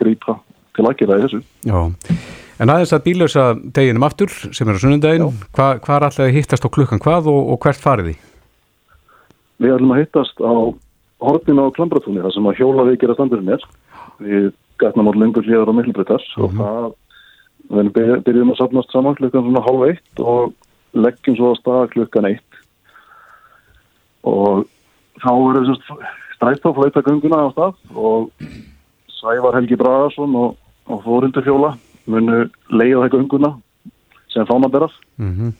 grípa 0.00 0.38
til 0.76 0.86
aðgerða 0.86 1.18
í 1.18 1.24
þessu. 1.26 1.42
Já, 1.66 1.78
en 2.60 2.72
aðeins 2.72 2.94
að 2.96 3.04
bílausa 3.06 3.46
deginum 3.78 4.06
aftur 4.08 4.32
sem 4.52 4.68
er 4.68 4.76
á 4.76 4.82
sunnundaginn, 4.82 5.30
hva, 5.56 5.70
hvað 5.80 5.96
er 5.96 6.08
alltaf 6.08 6.26
að 6.26 6.34
hittast 6.36 6.68
á 6.68 6.74
klukkan 6.76 7.02
hvað 7.02 7.30
og, 7.32 7.40
og 7.54 7.62
hvert 7.64 7.80
farið 7.80 8.12
þið? 8.12 8.28
Við 9.64 9.72
ætlum 9.78 9.94
að 9.96 10.02
hittast 10.02 10.44
á 10.44 10.52
horfinu 11.24 11.64
á 11.64 11.74
Klambratúni 11.76 12.20
þar 12.20 12.34
sem 12.34 12.48
að 12.50 12.60
hjólaði 12.60 13.00
gera 13.00 13.16
standurinn 13.16 13.54
er. 13.56 13.66
Við 14.20 14.50
gætnum 14.80 15.08
á 15.08 15.12
lengur 15.16 15.46
hlýðar 15.46 15.72
á 15.72 15.76
Miklubreytar 15.78 16.24
og 16.44 16.56
það 16.58 16.86
við 17.72 17.90
byrjum- 18.26 18.52
að 18.52 18.58
sapnast 18.60 18.92
saman 18.92 19.16
klukkan 19.18 19.46
svona 19.46 19.64
hálf 19.64 19.84
eitt 19.88 20.20
og 20.20 20.52
leggjum 20.96 21.36
svo 21.38 21.52
að 21.52 21.60
staða 21.60 21.90
klukkan 21.94 22.28
eitt 22.28 22.60
og 24.26 24.66
þá 25.22 25.30
verður 25.32 25.82
strætt 26.36 26.66
á 26.68 26.70
fleitagönguna 26.78 27.42
á 27.44 27.48
stað 27.54 27.74
og 27.94 28.30
Sævar 29.16 29.56
Helgi 29.56 29.78
Bragarsson 29.80 30.34
og, 30.38 30.56
og 30.86 31.04
Þórildur 31.04 31.46
Fjóla 31.46 31.76
munu 32.06 32.44
leiða 32.70 33.06
það 33.06 33.14
gönguna 33.16 33.54
sem 34.32 34.48
fánaberar 34.48 34.92
Mm 35.16 35.54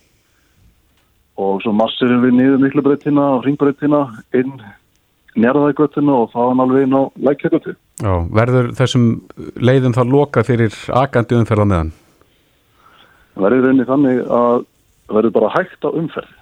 og 1.36 1.60
svo 1.60 1.72
massirum 1.76 2.24
við 2.24 2.36
niður 2.38 2.62
miklubreytina 2.64 3.24
og 3.36 3.44
ringbreytina 3.44 4.02
inn 4.36 4.54
njárðægötuna 5.36 6.14
og 6.22 6.30
þaðan 6.32 6.62
alveg 6.64 6.86
inn 6.86 6.96
á 6.96 7.02
lækjagötu. 7.28 7.74
Já, 8.00 8.12
verður 8.38 8.70
þessum 8.76 9.04
leiðum 9.60 9.96
það 9.96 10.12
loka 10.14 10.44
fyrir 10.48 10.76
akandi 10.96 11.36
umferð 11.36 11.66
á 11.68 11.70
meðan? 11.72 11.92
Verður 13.36 13.66
rauninni 13.66 13.88
þannig 13.88 14.22
að 14.32 14.64
verður 15.12 15.34
bara 15.36 15.52
hægt 15.58 15.84
á 15.84 15.90
umferð. 15.92 16.32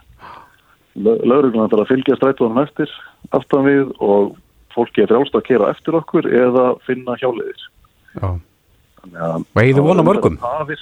Lauruglan 0.95 1.70
þarf 1.72 1.84
að 1.84 1.90
fylgja 1.90 2.16
strætónum 2.20 2.61
eftir 2.62 2.90
aftan 3.34 3.64
við 3.66 3.88
og 3.99 4.36
fólki 4.74 5.03
er 5.03 5.11
frjálst 5.11 5.34
að 5.34 5.47
kera 5.49 5.70
eftir 5.74 5.97
okkur 5.99 6.28
eða 6.30 6.66
finna 6.86 7.16
að- 8.22 9.45
Og 9.55 9.59
eigið 9.62 9.74
þið 9.78 9.86
von 9.88 10.01
á 10.01 10.05
mörgum? 10.07 10.36
Tafir. 10.40 10.80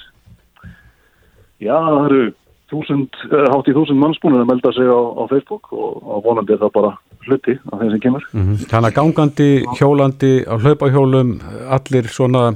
Já, 1.59 1.75
það 1.79 2.05
eru 2.05 2.33
eh, 3.31 3.47
hátt 3.53 3.69
í 3.69 3.73
þúsund 3.75 4.01
mannsbúnir 4.01 4.41
að 4.43 4.49
melda 4.49 4.71
sig 4.73 4.87
á, 4.89 4.97
á 4.97 5.23
Facebook 5.29 5.71
og, 5.73 5.97
vonandi 6.25 6.53
er 6.55 6.61
það 6.63 6.73
bara 6.77 6.91
hluti 7.27 7.55
af 7.71 7.79
þeim 7.79 7.91
sem 7.91 7.99
kemur. 8.03 8.23
mm 8.33 8.55
þannig 8.71 8.89
að 8.89 8.97
gangandi, 8.99 9.49
hjólandi, 9.79 10.31
á 10.49 10.55
hlaupahjólum, 10.57 11.33
allir 11.77 12.09
svona, 12.09 12.55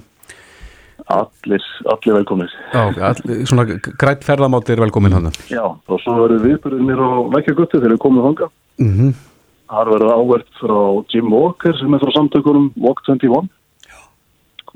Allir, 1.08 1.64
allir 1.88 2.14
velkomnir. 2.18 2.52
já, 2.98 3.04
allir, 3.10 3.46
svona 3.48 3.64
grætt 3.80 4.26
ferðamátir 4.28 4.82
velkomin 4.84 5.14
hann. 5.16 5.30
Já, 5.48 5.64
og 5.64 6.02
svo 6.04 6.16
verður 6.20 6.44
viðbyrðinir 6.44 7.00
á 7.00 7.12
lækjagötu 7.38 7.80
þegar 7.80 7.94
við 7.96 8.02
komum 8.04 8.26
þanga. 8.28 8.50
Mm 8.82 8.94
-hmm. 8.98 9.14
Það 9.68 9.92
verður 9.92 10.16
áverð 10.18 10.50
frá 10.60 10.80
Jim 11.14 11.32
Walker 11.32 11.78
sem 11.80 11.94
er 11.94 12.04
frá 12.04 12.12
samtökunum 12.16 12.72
Walk 12.76 13.00
21 13.08 13.48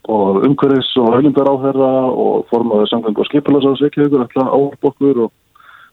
og 0.08 0.46
umhverfis 0.48 0.90
og 0.98 1.14
höfnindar 1.16 1.52
á 1.52 1.56
þeirra 1.64 1.92
og 2.10 2.48
formaður 2.50 2.90
samgang 2.90 3.20
og 3.20 3.28
skipilagsás 3.30 3.84
ekki 3.86 4.08
ykkur 4.08 4.26
ætla 4.26 4.48
ávarp 4.50 4.88
okkur 4.90 5.20
og 5.26 5.32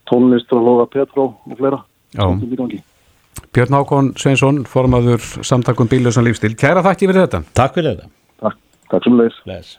tónlist 0.09 0.49
frá 0.49 0.61
Loga 0.63 0.87
Petró 0.87 1.35
og. 1.47 1.83
Já. 2.15 2.25
er 2.25 2.57
gangi. 2.57 2.83
Björn 3.53 3.75
Hákon 3.75 4.13
Sveinsson, 4.17 4.65
formaður 4.65 5.21
samtakum 5.43 5.89
bílausan 5.89 6.25
lífstil. 6.25 6.57
Kæra 6.57 6.83
þakki 6.83 7.11
fyrir 7.11 7.27
þetta. 7.27 7.43
takk 7.55 7.75
fyrir 7.75 7.97
þetta. 7.97 8.09
Takk, 8.41 8.57
takk 8.91 9.05
sem 9.05 9.19
leir. 9.19 9.79